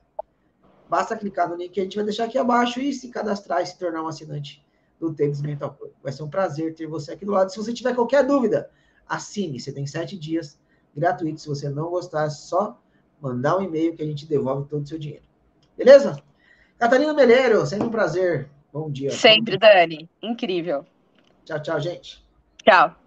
Basta 0.87 1.15
clicar 1.15 1.49
no 1.49 1.55
link 1.55 1.71
que 1.71 1.79
a 1.79 1.83
gente 1.83 1.95
vai 1.95 2.05
deixar 2.05 2.25
aqui 2.25 2.37
abaixo 2.37 2.79
e 2.79 2.93
se 2.93 3.09
cadastrar 3.09 3.61
e 3.61 3.65
se 3.65 3.77
tornar 3.77 4.03
um 4.03 4.07
assinante 4.07 4.63
do 4.99 5.13
Tênis 5.13 5.41
Mental 5.41 5.73
Club. 5.73 5.91
Vai 6.03 6.11
ser 6.11 6.23
um 6.23 6.29
prazer 6.29 6.75
ter 6.75 6.85
você 6.85 7.13
aqui 7.13 7.25
do 7.25 7.31
lado. 7.31 7.49
Se 7.49 7.57
você 7.57 7.73
tiver 7.73 7.95
qualquer 7.95 8.25
dúvida, 8.25 8.69
assine. 9.07 9.59
Você 9.59 9.71
tem 9.71 9.87
sete 9.87 10.17
dias 10.17 10.59
gratuitos. 10.95 11.43
Se 11.43 11.49
você 11.49 11.69
não 11.69 11.89
gostar, 11.89 12.25
é 12.25 12.29
só 12.29 12.79
mandar 13.19 13.57
um 13.57 13.63
e-mail 13.63 13.95
que 13.95 14.03
a 14.03 14.05
gente 14.05 14.27
devolve 14.27 14.67
todo 14.69 14.83
o 14.83 14.87
seu 14.87 14.99
dinheiro. 14.99 15.23
Beleza? 15.77 16.21
Catarina 16.77 17.13
Meleiro, 17.13 17.65
sempre 17.65 17.87
um 17.87 17.91
prazer. 17.91 18.49
Bom 18.71 18.89
dia. 18.89 19.11
Sempre, 19.11 19.57
Dani. 19.57 20.09
Incrível. 20.21 20.85
Tchau, 21.45 21.61
tchau, 21.61 21.79
gente. 21.79 22.23
Tchau. 22.63 23.00